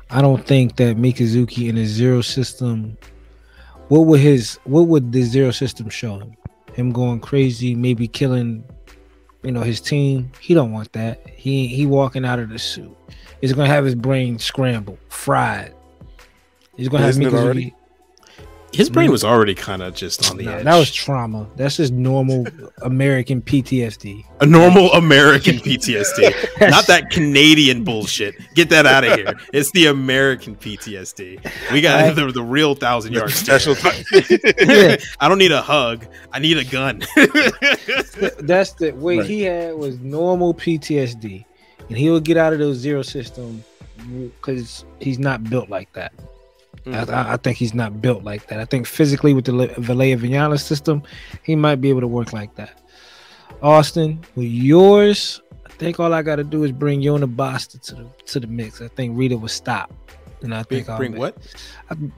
[0.09, 2.97] I don't think that Mikazuki in the zero system.
[3.87, 4.59] What would his?
[4.65, 6.35] What would the zero system show him?
[6.73, 8.65] Him going crazy, maybe killing
[9.41, 10.29] you know, his team.
[10.41, 11.25] He don't want that.
[11.29, 12.93] He he walking out of the suit.
[13.39, 15.73] He's gonna have his brain scrambled, fried.
[16.75, 17.73] He's gonna Isn't have Mikazuki-?
[18.73, 19.11] His brain mm-hmm.
[19.11, 20.63] was already kind of just on the Nah, edge.
[20.63, 21.45] that was trauma.
[21.57, 22.47] That's just normal
[22.83, 24.23] American PTSD.
[24.39, 28.35] a normal American PTSD, not that Canadian bullshit.
[28.55, 29.33] Get that out of here.
[29.53, 31.71] It's the American PTSD.
[31.73, 33.75] We got the, the real thousand yard Special.
[34.61, 34.95] Yeah.
[35.19, 36.05] I don't need a hug.
[36.31, 36.99] I need a gun.
[38.39, 39.27] That's the way Right.
[39.29, 41.43] he had was normal PTSD,
[41.89, 43.63] and he would get out of those zero system
[44.39, 46.13] because he's not built like that.
[46.85, 47.09] Mm.
[47.13, 48.59] I, I think he's not built like that.
[48.59, 51.03] I think physically with the Le- Alaya-Vijnana system,
[51.43, 52.79] he might be able to work like that.
[53.61, 57.95] Austen, with yours, I think all I got to do is bring Yona Basta to
[57.95, 58.81] the to the mix.
[58.81, 59.93] I think Rita will stop,
[60.41, 61.37] and I Bring, think I'll bring make- what?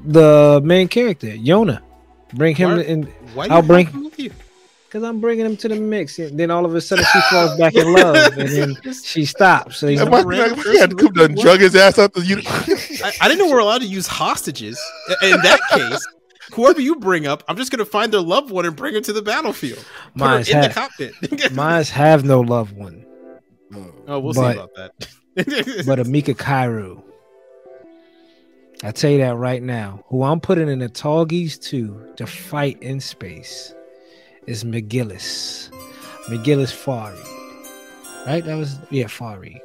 [0.05, 1.81] the main character, Yona.
[2.33, 3.03] Bring him Why- in
[3.33, 4.31] Why I'll you bring- him with you?
[4.85, 6.19] because I'm bringing him to the mix.
[6.19, 9.77] And then all of a sudden she falls back in love, and then she stops.
[9.77, 12.13] So he's Am like, I, I, had to come down and drug his ass out
[12.13, 12.45] the unit.
[13.03, 14.79] I, I didn't know we're allowed to use hostages.
[15.21, 16.07] In that case,
[16.53, 19.13] whoever you bring up, I'm just gonna find their loved one and bring her to
[19.13, 19.85] the battlefield.
[20.15, 21.13] Mine's in the cockpit.
[21.53, 23.05] mine's have no loved one,
[23.71, 23.93] mm.
[24.07, 25.07] oh, we'll but- see about that.
[25.85, 27.03] but Amika Kairu.
[28.83, 30.03] I tell you that right now.
[30.09, 33.73] Who I'm putting in the Tallgeese too to fight in space
[34.45, 35.71] is McGillis.
[36.27, 38.27] McGillis Fareed.
[38.27, 38.43] Right?
[38.43, 39.59] That was yeah, Fareed.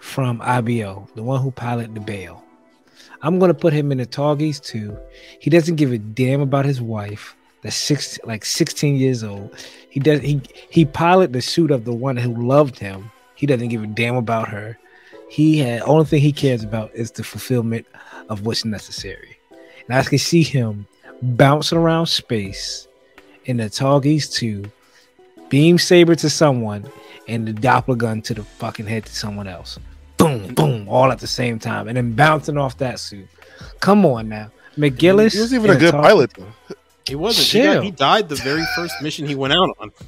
[0.00, 2.41] From IBO, the one who piloted the Bael.
[3.22, 4.96] I'm gonna put him in the Tallgeese too.
[5.38, 7.36] He doesn't give a damn about his wife.
[7.62, 9.54] That's six like 16 years old.
[9.88, 10.40] He does he
[10.70, 13.10] he piloted the suit of the one who loved him.
[13.36, 14.78] He doesn't give a damn about her.
[15.28, 17.86] He had only thing he cares about is the fulfillment
[18.28, 19.38] of what's necessary.
[19.88, 20.86] And I can see him
[21.22, 22.88] bouncing around space
[23.46, 24.64] in the Tallgeese 2,
[25.48, 26.90] beam saber to someone,
[27.28, 29.78] and the Dober gun to the fucking head to someone else.
[30.22, 33.28] Boom, boom, all at the same time, and then bouncing off that suit.
[33.80, 34.50] Come on now.
[34.78, 35.32] McGillis.
[35.34, 36.46] He was even a good Tar- pilot, though.
[37.06, 37.48] He wasn't.
[37.48, 39.90] He, got- he died the very first mission he went out on.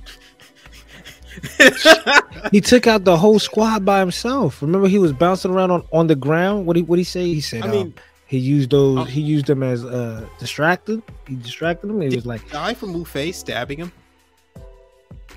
[2.53, 4.63] He took out the whole squad by himself.
[4.63, 6.67] Remember, he was bouncing around on, on the ground.
[6.67, 7.25] What he what he say?
[7.25, 7.95] He said, I um, mean,
[8.27, 8.99] he used those.
[8.99, 9.05] Oh.
[9.05, 11.03] he used them as uh distracted.
[11.27, 12.01] He distracted them.
[12.01, 13.93] He was like, guy from Wufei stabbing him.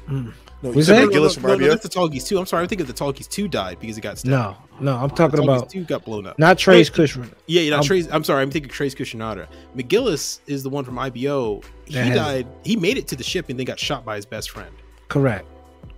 [0.07, 0.33] mm.
[0.61, 1.69] No, Was that- said McGillis from no, no, IBM?
[1.69, 2.37] that's the Tallgeese 2.
[2.39, 2.63] I'm sorry.
[2.63, 4.31] I think of the Tallgeese 2 died because he got stabbed.
[4.31, 4.95] no, no.
[4.97, 6.37] I'm talking about 2 got blown up.
[6.39, 7.33] not Treize Khushrenada.
[7.47, 8.07] Yeah, yeah, not I'm- Treize.
[8.11, 8.41] I'm sorry.
[8.41, 9.47] I'm thinking Treize Khushrenada.
[9.75, 11.61] McGillis is the one from IBO.
[11.85, 12.47] He has- died.
[12.63, 14.73] He made it to the ship and then got shot by his best friend.
[15.07, 15.45] Correct.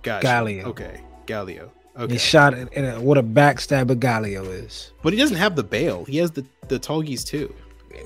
[0.02, 0.26] Gotcha.
[0.26, 0.64] Gaelio.
[0.64, 1.00] Okay.
[1.26, 1.68] Gaelio.
[1.98, 2.12] Okay.
[2.14, 5.64] He shot in, in a, what a backstabber Gaelio is, But he doesn't have the
[5.64, 6.04] Bael.
[6.06, 7.52] He has the the Tallgeese too.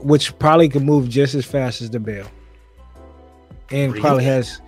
[0.01, 2.27] which probably could move just as fast as the Bael,
[3.71, 4.01] and Really?
[4.01, 4.61] probably has,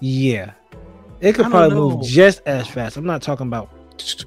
[0.00, 0.52] yeah,
[1.20, 1.90] it could probably know.
[1.96, 2.96] move just as fast.
[2.96, 3.70] I'm not talking about.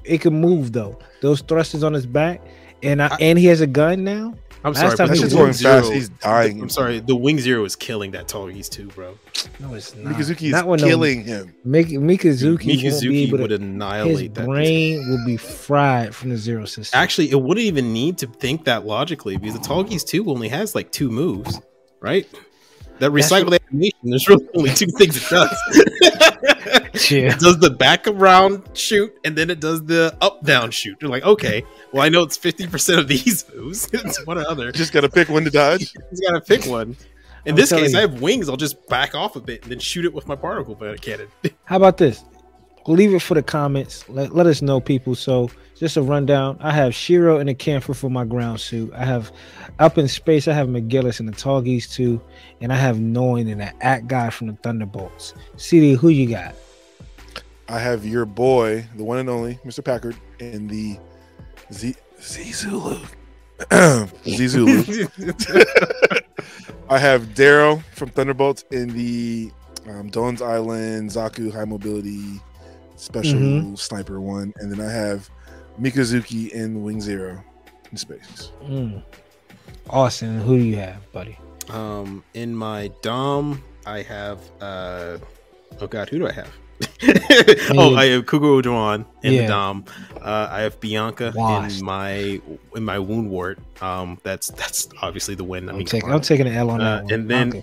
[0.04, 0.98] It can move though.
[1.20, 2.40] Those thrusters on his back,
[2.82, 4.34] and I, I- and he has a gun now.
[4.64, 6.62] I'm Last sorry, but he the Wing going fast, Zero- he's dying.
[6.62, 7.00] I'm sorry.
[7.00, 9.18] The Wing Zero is killing that Tallgeese too, bro.
[9.58, 10.14] No, it's not.
[10.14, 11.52] Mikazuki Not when is no- killing him.
[11.64, 13.54] Mik- Mikazuki, won't be Mikazuki able would to.
[13.54, 14.46] His annihilate that.
[14.46, 16.96] brain will be fried from the zero system.
[16.96, 20.76] Actually, it wouldn't even need to think that logically because the Tallgeese 2 only has
[20.76, 21.60] like two moves,
[21.98, 22.28] right?
[23.00, 25.58] That That's recycled animation, there's really only two things it does.
[27.10, 27.32] Yeah.
[27.34, 30.98] it does the back around shoot and then it does the up down shoot.
[31.00, 33.88] You're like, okay, well, I know it's 50% of these moves.
[33.92, 34.70] it's one or other.
[34.72, 35.92] Just gotta pick one to dodge.
[36.10, 36.96] He's got to pick one.
[37.44, 37.98] In I'm this case, you.
[37.98, 38.48] I have wings.
[38.48, 41.28] I'll just back off a bit and then shoot it with my particle cannon.
[41.64, 42.22] How about this?
[42.86, 44.08] Leave it for the comments.
[44.08, 45.14] Let, let us know, people.
[45.14, 46.56] So, just a rundown.
[46.60, 48.92] I have Shiro and the Kampfer for my ground suit.
[48.94, 49.32] I have
[49.78, 50.48] up in space.
[50.48, 52.20] I have McGillis and the Tallgeese too,
[52.60, 55.34] and I have Noin and the Act guy from the Thunderbolts.
[55.56, 56.54] CD, who you got?
[57.68, 59.84] I have your boy, the one and only Mr.
[59.84, 60.98] Packard, in the
[61.72, 63.00] Z Zee Zulu.
[64.28, 64.82] Zee Zulu.
[66.88, 69.50] I have Daryl from Thunderbolts in the
[69.88, 72.40] um, Doan's Island Zaku High Mobility
[72.96, 73.78] Special Mhm.
[73.78, 75.28] Sniper one, and then I have
[75.80, 77.42] Mikazuki and Wing Zero
[77.90, 78.52] in space.
[78.64, 79.02] Mm.
[79.90, 81.36] Austen, who do you have, buddy?
[81.70, 85.18] Um, in my dom, I have uh,
[85.80, 86.48] oh god, who do I have?
[87.78, 89.42] oh, I have Cucuruz Doan in Yeah.
[89.42, 89.84] the dom.
[90.20, 91.78] Uh, I have Bianca Washed.
[91.78, 92.40] in my
[92.76, 93.56] in my Woundwort.
[93.82, 95.68] Um, that's that's obviously the win.
[95.68, 96.12] I I'm, taking.
[96.12, 97.12] I'm taking an L on Uh, that one.
[97.12, 97.60] and then Okay.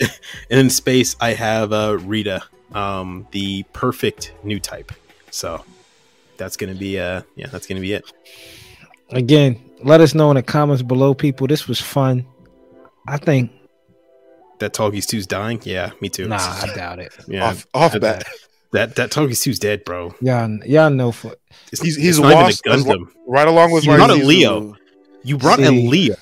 [0.52, 2.42] and in space, I have uh, Rita,
[2.74, 4.92] um, the perfect new type.
[5.32, 5.64] So
[6.38, 8.04] that's gonna be uh, yeah, that's gonna be it.
[9.10, 11.48] again, let us know in the comments below, people.
[11.48, 12.26] This was fun.
[13.08, 13.52] I think.
[14.60, 15.62] That Tallgeese 2's dying.
[15.64, 16.28] Yeah, me too.
[16.28, 17.16] Nah, I doubt it.
[17.28, 18.24] yeah, off off I- bat.
[18.72, 20.14] That that Tallgeese's dead, bro.
[20.22, 21.34] Y'all, y'all know for
[21.72, 23.08] It's, He's it's he's not even a lost as Gundam.
[23.26, 24.76] right along with You're not a Leo.
[25.24, 26.14] You brought a Leo.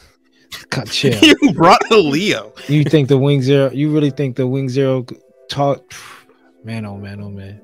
[0.70, 1.20] cut chill.
[1.22, 2.54] you brought a Leo.
[2.70, 3.70] you think the Wing Zero?
[3.72, 5.06] You really think the Wing Zero
[5.50, 5.94] taught?
[6.64, 7.60] Man, oh man, oh man.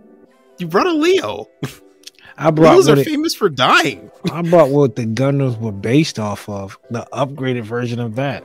[0.57, 1.49] You brought a Leo.
[2.37, 4.11] I brought Leos are it, famous for dying.
[4.31, 8.43] I brought what the Gundams were based off of, the upgraded version of that.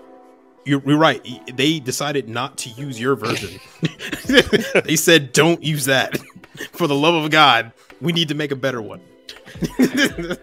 [0.64, 1.26] You're, you're right.
[1.54, 3.58] They decided not to use your version.
[4.84, 6.18] they said, "Don't use that."
[6.72, 9.00] For the love of God, we need to make a better one.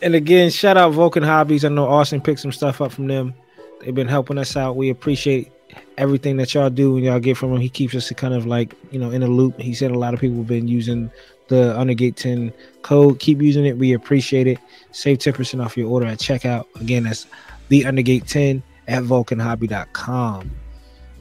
[0.00, 1.64] And again, shout out Vulcan Hobbies.
[1.64, 3.34] I know Austen picked some stuff up from them.
[3.80, 4.76] They've been helping us out.
[4.76, 5.50] We appreciate
[5.98, 7.60] everything that y'all do and y'all get from him.
[7.60, 9.60] He keeps us kind of like, you know, in a loop.
[9.60, 11.10] He said a lot of people have been using
[11.48, 12.52] the Undergate 10
[12.82, 13.18] code.
[13.18, 13.76] Keep using it.
[13.76, 14.58] We appreciate it.
[14.92, 16.64] Save 10% off your order at checkout.
[16.80, 17.26] Again, that's
[17.68, 20.50] the Undergate 10 at vulcanhobby.com.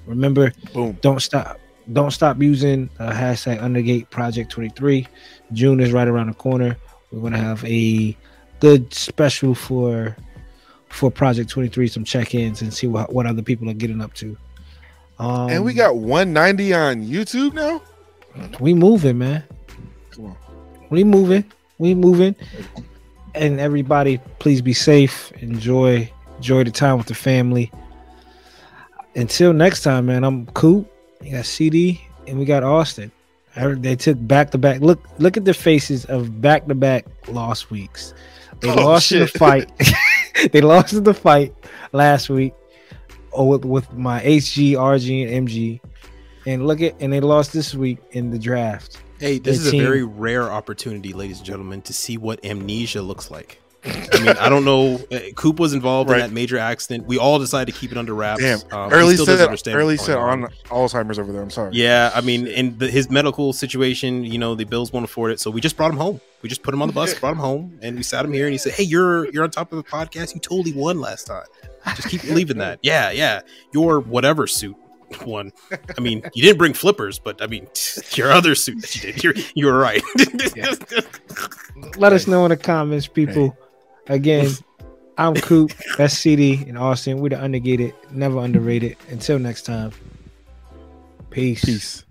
[0.05, 0.97] Remember, Boom.
[1.01, 1.59] don't stop
[1.93, 5.07] don't stop using uh, hashtag undergate project 23
[5.53, 6.75] june is right around the corner
[7.11, 8.13] we're going to have a
[8.59, 10.13] good special for
[10.89, 14.37] for project 23 some check-ins and see what, what other people are getting up to
[15.19, 17.81] um and we got 190 on YouTube now.
[18.59, 19.43] we moving man.
[20.11, 20.37] Come on.
[20.89, 21.43] we moving.
[21.79, 22.35] We moving.
[23.35, 25.31] And everybody please be safe.
[25.41, 27.71] Enjoy enjoy the time with the family.
[29.15, 30.91] Until next time man i'm coop.
[31.21, 33.11] You got cd and we got austen.
[33.55, 34.81] They took back to back.
[34.81, 38.13] Look look at the faces of back to back lost weeks.
[38.59, 39.71] They Oh, lost in the fight.
[40.51, 41.51] They lost in the fight
[41.93, 42.53] last week
[43.35, 45.79] with, with my hg rg and mg
[46.45, 49.71] and look at and they lost this week in the draft Hey, this The is
[49.71, 53.59] team- a very rare opportunity, ladies and gentlemen, to see what amnesia looks like.
[53.83, 54.99] I mean, I don't know.
[55.11, 56.19] uh, Coop was involved Right.
[56.21, 57.07] in that major accident.
[57.07, 58.41] We all decided to keep it under wraps.
[58.43, 58.59] Damn.
[58.71, 61.41] Um, early said understand early said going on Alzheimer's over there.
[61.41, 61.71] I'm sorry.
[61.73, 65.39] Yeah, I mean, in the, his medical situation, you know, the bills won't afford it,
[65.39, 66.21] so we just brought him home.
[66.43, 68.45] We just put him on the bus, brought him home, and we sat him here,
[68.45, 70.35] and he said, "Hey, you're you're on top of the podcast.
[70.35, 71.45] You totally won last time.
[71.95, 72.79] Just keep believing that.
[72.81, 73.41] Yeah, yeah.
[73.71, 74.75] Your whatever suit
[75.23, 75.51] one.
[75.97, 77.67] I mean, you didn't bring flippers, but I mean,
[78.13, 79.23] your other suit that you did.
[79.23, 80.03] You're you were right.
[81.97, 83.57] let us know in the comments, people.
[84.07, 84.51] Again,
[85.17, 85.71] I'm Coop.
[85.97, 87.19] That's CD and Austen.
[87.19, 88.97] We're the undergated, never underrated.
[89.09, 89.91] Until next time.
[91.29, 91.63] Peace.
[91.65, 92.05] Peace.